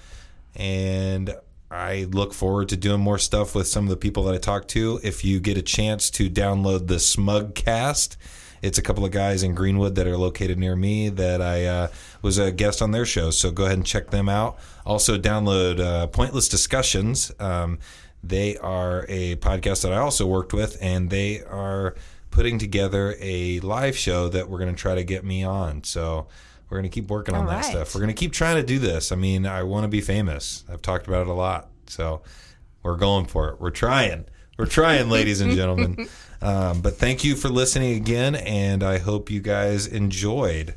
And 0.55 1.35
I 1.71 2.05
look 2.11 2.33
forward 2.33 2.69
to 2.71 2.77
doing 2.77 3.01
more 3.01 3.19
stuff 3.19 3.55
with 3.55 3.67
some 3.67 3.85
of 3.85 3.91
the 3.91 3.97
people 3.97 4.23
that 4.25 4.35
I 4.35 4.39
talk 4.39 4.69
to. 4.69 5.01
If 5.03 5.25
you 5.25 5.41
get 5.41 5.59
a 5.59 5.63
chance 5.63 6.09
to 6.11 6.31
download 6.31 6.87
the 6.87 6.97
Smugcast, 6.97 8.17
it's 8.65 8.79
a 8.79 8.83
couple 8.83 9.05
of 9.05 9.11
guys 9.11 9.43
in 9.43 9.55
Greenwood 9.55 9.95
that 9.97 10.07
are 10.07 10.17
located 10.17 10.59
near 10.59 10.75
me 10.75 11.11
that 11.11 11.43
I 11.43 11.67
uh, 11.67 11.89
was 12.23 12.39
a 12.39 12.51
guest 12.51 12.81
on 12.81 12.93
their 12.93 13.05
show. 13.05 13.31
So 13.31 13.51
go 13.51 13.65
ahead 13.67 13.77
and 13.77 13.87
check 13.87 14.11
them 14.11 14.27
out. 14.27 14.59
Also, 14.87 15.19
download 15.19 15.81
uh, 15.81 16.07
Pointless 16.07 16.49
Discussions. 16.49 17.31
Um, 17.39 17.79
they 18.23 18.57
are 18.57 19.05
a 19.11 19.37
podcast 19.37 19.83
that 19.83 19.93
I 19.93 19.99
also 19.99 20.27
worked 20.27 20.55
with, 20.55 20.79
and 20.81 21.11
they 21.11 21.43
are 21.43 21.95
putting 22.31 22.59
together 22.59 23.15
a 23.21 23.61
live 23.61 23.99
show 23.99 24.29
that 24.31 24.49
we're 24.49 24.59
going 24.59 24.75
to 24.75 24.81
try 24.81 24.95
to 24.95 25.05
get 25.05 25.25
me 25.25 25.45
on. 25.45 25.85
So 25.85 26.27
we're 26.71 26.79
going 26.79 26.91
to 26.91 26.95
keep 26.95 27.11
working 27.11 27.35
on 27.35 27.43
All 27.43 27.49
that 27.49 27.57
right. 27.57 27.65
stuff. 27.67 27.95
We're 27.95 28.01
going 28.01 28.15
to 28.15 28.19
keep 28.19 28.33
trying 28.33 28.57
to 28.57 28.63
do 28.63 28.79
this. 28.79 29.13
I 29.13 29.17
mean, 29.17 29.45
I 29.45 29.63
want 29.63 29.85
to 29.85 29.89
be 29.89 30.01
famous. 30.01 30.65
I've 30.73 30.81
talked 30.81 31.07
about 31.07 31.23
it 31.23 31.29
a 31.29 31.35
lot. 31.35 31.69
So 31.87 32.23
we're 32.83 32.97
going 32.97 33.27
for 33.27 33.51
it. 33.51 33.61
We're 33.61 33.71
trying. 33.71 34.25
We're 34.59 34.67
trying, 34.67 35.11
ladies 35.11 35.43
and 35.43 35.53
gentlemen. 35.53 36.09
Um, 36.43 36.81
but 36.81 36.97
thank 36.97 37.25
you 37.25 37.37
for 37.37 37.49
listening 37.49 37.97
again, 37.97 38.35
and 38.35 38.83
I 38.83 38.99
hope 38.99 39.31
you 39.31 39.41
guys 39.41 39.87
enjoyed. 39.87 40.75